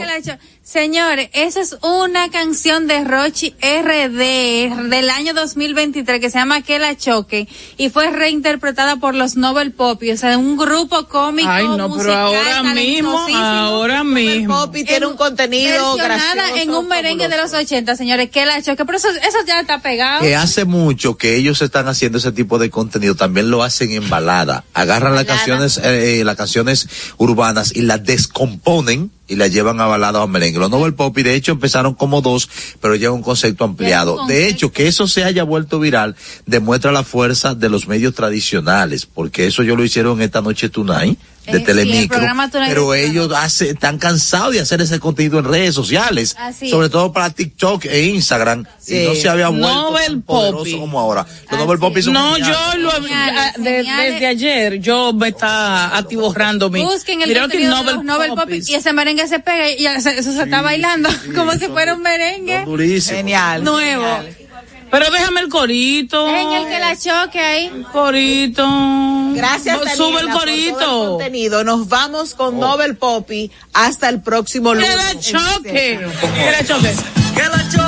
Señores, 0.70 1.30
esa 1.32 1.62
es 1.62 1.78
una 1.80 2.30
canción 2.30 2.86
de 2.88 3.02
Rochi 3.02 3.54
RD 3.62 4.90
del 4.90 5.08
año 5.08 5.32
2023 5.32 6.20
que 6.20 6.28
se 6.28 6.38
llama 6.38 6.60
Que 6.60 6.78
la 6.78 6.94
choque 6.94 7.48
y 7.78 7.88
fue 7.88 8.10
reinterpretada 8.10 8.96
por 8.96 9.14
los 9.14 9.36
Nobel 9.36 9.72
Pop, 9.72 10.02
o 10.02 10.16
sea, 10.18 10.36
un 10.36 10.58
grupo 10.58 11.08
cómico 11.08 11.48
Ay, 11.48 11.66
no, 11.66 11.76
pero 11.76 11.88
musical, 11.88 12.18
ahora 12.18 12.74
mismo, 12.74 13.18
ahora 13.34 14.04
mismo. 14.04 14.66
Popi 14.66 14.84
tiene 14.84 15.06
un 15.06 15.16
contenido 15.16 15.96
gracioso. 15.96 16.56
en 16.56 16.68
un 16.68 16.86
merengue 16.86 17.28
de 17.28 17.38
los 17.38 17.54
80, 17.54 17.96
señores, 17.96 18.28
Que 18.28 18.44
la 18.44 18.60
choque, 18.60 18.84
pero 18.84 18.98
eso, 18.98 19.08
eso 19.08 19.38
ya 19.46 19.60
está 19.60 19.80
pegado. 19.80 20.20
que 20.20 20.36
hace 20.36 20.66
mucho 20.66 21.16
que 21.16 21.36
ellos 21.36 21.62
están 21.62 21.88
haciendo 21.88 22.18
ese 22.18 22.32
tipo 22.32 22.58
de 22.58 22.68
contenido, 22.68 23.14
también 23.14 23.50
lo 23.50 23.62
hacen 23.62 23.90
en 23.92 24.06
balada. 24.10 24.64
Agarran 24.74 25.14
las 25.14 25.24
canciones, 25.24 25.78
eh, 25.78 26.20
eh, 26.20 26.24
las 26.24 26.36
canciones 26.36 26.90
urbanas 27.16 27.74
y 27.74 27.80
las 27.80 28.04
descomponen 28.04 29.12
y 29.28 29.36
las 29.36 29.52
llevan 29.52 29.80
a 29.80 29.86
balada 29.86 30.22
o 30.22 30.28
merengue. 30.28 30.58
Los 30.58 30.70
Nobel 30.70 30.94
Pop 30.94 31.16
y 31.18 31.22
de 31.22 31.34
hecho 31.34 31.52
empezaron 31.52 31.94
como 31.94 32.22
dos, 32.22 32.48
pero 32.80 32.96
lleva 32.96 33.14
un 33.14 33.22
concepto 33.22 33.64
ampliado. 33.64 34.26
De 34.26 34.48
hecho, 34.48 34.72
que 34.72 34.88
eso 34.88 35.06
se 35.06 35.24
haya 35.24 35.44
vuelto 35.44 35.78
viral 35.78 36.16
demuestra 36.46 36.90
la 36.92 37.04
fuerza 37.04 37.54
de 37.54 37.68
los 37.68 37.86
medios 37.86 38.14
tradicionales, 38.14 39.06
porque 39.06 39.46
eso 39.46 39.62
yo 39.62 39.76
lo 39.76 39.84
hicieron 39.84 40.20
esta 40.22 40.40
noche 40.40 40.68
Tonight 40.68 41.18
de 41.46 41.52
Eh, 41.52 41.54
sí, 41.54 41.56
el 41.60 41.64
Telemicro, 41.64 42.20
pero 42.66 42.90
de 42.90 43.04
ellos 43.06 43.32
hace, 43.34 43.70
están 43.70 43.98
cansados 43.98 44.52
de 44.52 44.60
hacer 44.60 44.80
ese 44.82 45.00
contenido 45.00 45.38
en 45.38 45.44
redes 45.46 45.74
sociales, 45.74 46.36
Así 46.38 46.68
sobre 46.70 46.86
es. 46.86 46.92
todo 46.92 47.12
para 47.12 47.30
TikTok 47.30 47.86
e 47.86 48.04
Instagram, 48.06 48.64
Sí. 48.78 48.96
y 48.98 49.06
no 49.06 49.14
se 49.14 49.28
había 49.28 49.48
vuelto 49.48 49.68
Nobel 49.68 50.06
tan 50.06 50.22
poderoso 50.22 50.58
Poppy. 50.64 50.78
como 50.78 51.00
ahora. 51.00 51.26
Los 51.50 51.60
Nobel 51.60 51.78
Poppy 51.78 52.02
son 52.02 52.12
No, 52.12 52.34
geniales. 52.34 52.56
yo 52.74 52.78
lo 52.80 52.90
Geniales, 52.90 53.52
de- 53.58 53.70
geniales. 53.76 54.12
desde 54.12 54.26
ayer 54.26 54.80
yo 54.80 55.12
me 55.14 55.28
está 55.28 55.96
atiborrando 55.96 56.68
mi. 56.70 56.82
Busquen 56.82 57.22
el 57.22 57.28
que 57.32 57.64
Nobel 57.66 57.94
los 57.96 58.04
Nobel 58.04 58.28
Pop 58.30 58.40
Poppies. 58.40 58.68
y 58.68 58.74
ese 58.74 58.92
merengue 58.92 59.26
se 59.26 59.38
pega 59.40 59.70
y 59.70 60.00
se- 60.02 60.18
eso 60.18 60.32
se 60.32 60.42
está 60.42 60.60
bailando 60.62 61.08
como 61.34 61.52
si 61.54 61.66
fuera 61.68 61.94
un 61.94 62.02
merengue 62.02 62.64
Durísimo. 62.64 63.16
Genial. 63.18 63.64
nuevo. 63.64 64.04
Pero 64.90 65.10
déjame 65.10 65.40
el 65.40 65.48
corito. 65.48 66.26
Dejen 66.26 66.52
el 66.52 66.66
que 66.68 66.78
la 66.78 66.96
choque 66.96 67.40
ahí. 67.40 67.84
Corito. 67.92 68.66
Gracias, 69.34 69.78
No, 69.78 69.96
Sube 69.96 70.20
el 70.20 70.26
por 70.26 70.32
todo 70.34 70.38
corito. 70.40 71.08
contenido. 71.10 71.64
Nos 71.64 71.88
vamos 71.88 72.34
con 72.34 72.58
Nobel 72.58 72.96
Poppy 72.96 73.50
hasta 73.72 74.08
el 74.08 74.20
próximo 74.22 74.70
Que 74.72 74.76
lunes. 74.80 74.96
la 74.96 75.20
choque. 75.20 76.00
Que 76.34 76.50
la 76.50 76.64
choque. 76.64 76.94
Que 77.34 77.42
la 77.42 77.70
choque. 77.70 77.87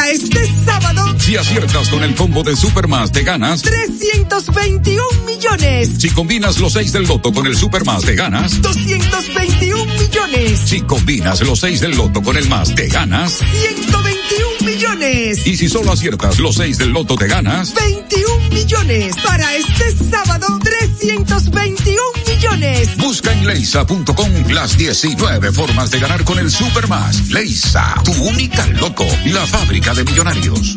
Para 0.00 0.12
este 0.12 0.50
sábado, 0.64 1.14
Si 1.18 1.36
aciertas 1.36 1.90
con 1.90 2.02
el 2.02 2.14
combo 2.14 2.42
de 2.42 2.56
Supermas, 2.56 3.12
te 3.12 3.22
ganas. 3.22 3.60
321 3.60 5.02
millones. 5.26 5.90
Si 5.98 6.08
combinas 6.08 6.58
los 6.58 6.72
6 6.72 6.92
del 6.94 7.02
loto 7.02 7.30
con 7.34 7.46
el 7.46 7.54
Supermas, 7.54 8.00
te 8.00 8.14
ganas. 8.14 8.62
221 8.62 9.84
millones. 10.00 10.58
Si 10.58 10.80
combinas 10.80 11.42
los 11.42 11.60
6 11.60 11.80
del 11.80 11.98
loto 11.98 12.22
con 12.22 12.38
el 12.38 12.48
más, 12.48 12.74
te 12.74 12.88
ganas. 12.88 13.40
121 13.40 14.72
millones. 14.72 15.46
Y 15.46 15.58
si 15.58 15.68
solo 15.68 15.92
aciertas 15.92 16.38
los 16.38 16.54
6 16.54 16.78
del 16.78 16.92
loto, 16.92 17.16
te 17.16 17.26
ganas. 17.26 17.74
21 17.74 18.48
millones. 18.54 19.16
Para 19.22 19.54
este 19.54 19.96
sábado, 20.10 20.46
321 20.62 22.00
millones. 22.40 22.96
Busca 22.96 23.32
en 23.32 23.46
leisa.com 23.46 24.50
las 24.50 24.76
19 24.76 25.52
formas 25.52 25.90
de 25.90 26.00
ganar 26.00 26.24
con 26.24 26.38
el 26.38 26.50
Supermas. 26.50 27.28
Leisa, 27.28 27.94
tu 28.04 28.12
única 28.12 28.66
loto, 28.68 29.06
la 29.26 29.46
fábrica 29.46 29.94
de 29.94 30.04
millonarios. 30.04 30.76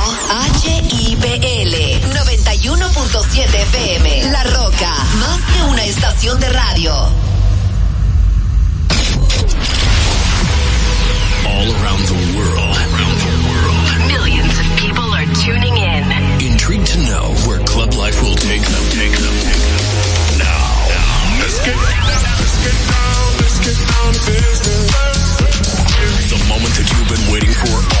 HIPL 0.01 1.73
91.7 2.09 3.53
FM. 3.53 4.31
La 4.31 4.43
Roca, 4.45 4.93
más 5.19 5.39
que 5.53 5.61
una 5.63 5.85
estación 5.85 6.39
de 6.39 6.49
radio. 6.49 6.91
All 11.45 11.69
around 11.69 12.01
the 12.07 12.17
world. 12.35 12.77
Millions 14.07 14.59
of 14.59 14.65
people 14.77 15.13
are 15.13 15.27
tuning 15.45 15.77
in. 15.77 16.03
Intrigued 16.41 16.87
to 16.87 16.97
know 17.05 17.35
where 17.45 17.59
club 17.65 17.93
life 17.93 18.19
will 18.23 18.35
take 18.35 18.61
them. 18.63 18.83
Take 18.89 19.13
them. 19.13 19.33
Take 19.45 19.61
them. 19.61 19.85
Now, 20.39 20.89
let's 21.39 21.59
get 21.61 21.75
let's 21.77 22.57
get 22.65 22.77
down. 22.89 23.37
Let's 23.37 23.59
get 23.59 23.77
down 23.85 24.13
to 24.13 24.21
business. 24.25 25.21
The 26.31 26.39
moment 26.49 26.73
that 26.73 26.89
you've 26.89 27.09
been 27.09 27.31
waiting 27.31 27.53
for 27.53 28.00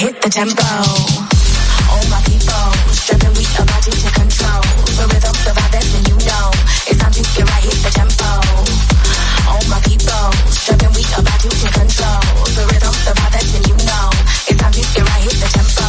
the 0.00 0.30
tempo. 0.30 0.64
All 1.92 2.04
my 2.08 2.22
people, 2.24 2.66
stripping 2.88 3.36
we 3.36 3.44
about 3.52 3.84
to 3.84 3.90
control. 3.92 4.62
The 4.96 5.04
rhythm, 5.12 5.36
the 5.44 5.52
vibe, 5.52 5.72
that's 5.72 5.92
when 5.92 6.04
you 6.08 6.16
know. 6.24 6.48
It's 6.88 6.96
time 6.96 7.12
to 7.12 7.20
get 7.20 7.44
right, 7.44 7.64
hit 7.68 7.78
the 7.84 7.90
tempo. 7.92 8.30
All 9.44 9.60
my 9.68 9.80
people, 9.84 10.24
stripping 10.48 10.92
we 10.96 11.04
about 11.04 11.40
to 11.44 11.48
control. 11.52 12.20
The 12.48 12.64
rhythm, 12.72 12.96
the 13.04 13.12
vibe, 13.12 13.32
that's 13.32 13.52
when 13.52 13.62
you 13.68 13.76
know. 13.84 14.08
It's 14.48 14.56
time 14.56 14.72
to 14.72 14.80
get 14.80 15.04
right, 15.04 15.22
hit 15.22 15.36
the 15.36 15.48
tempo. 15.52 15.79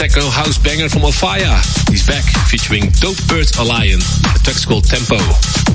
Techno 0.00 0.30
house 0.30 0.56
banger 0.56 0.88
from 0.88 1.02
Alfaya. 1.02 1.60
He's 1.90 2.06
back 2.06 2.24
featuring 2.48 2.88
Dope 3.04 3.20
Bird 3.28 3.44
Alliance. 3.60 4.16
The 4.32 4.40
track's 4.40 4.64
called 4.64 4.88
Tempo. 4.88 5.20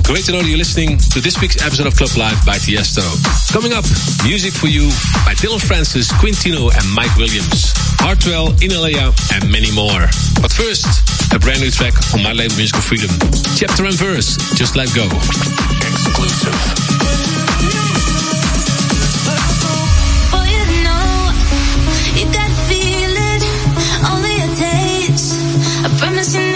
Great 0.02 0.26
to 0.26 0.32
know 0.32 0.40
you're 0.42 0.58
listening 0.58 0.98
to 1.14 1.20
this 1.20 1.40
week's 1.40 1.62
episode 1.62 1.86
of 1.86 1.94
Club 1.94 2.10
Live 2.18 2.44
by 2.44 2.58
Tiesto. 2.58 3.06
Coming 3.54 3.72
up, 3.72 3.86
music 4.26 4.50
for 4.52 4.66
you 4.66 4.90
by 5.22 5.38
Dylan 5.38 5.62
Francis, 5.62 6.10
Quintino, 6.18 6.74
and 6.74 6.82
Mike 6.90 7.14
Williams. 7.14 7.70
Hartwell, 8.02 8.50
Inalea, 8.58 9.14
and 9.30 9.46
many 9.46 9.70
more. 9.70 10.10
But 10.42 10.50
first, 10.50 10.90
a 11.32 11.38
brand 11.38 11.60
new 11.60 11.70
track 11.70 11.94
on 12.10 12.24
my 12.24 12.32
label 12.32 12.56
Musical 12.56 12.82
Freedom. 12.82 13.10
Chapter 13.54 13.86
and 13.86 13.94
verse, 13.94 14.34
just 14.58 14.74
let 14.74 14.90
go. 14.90 15.06
Exclusive. 15.86 16.86
promising 26.16 26.55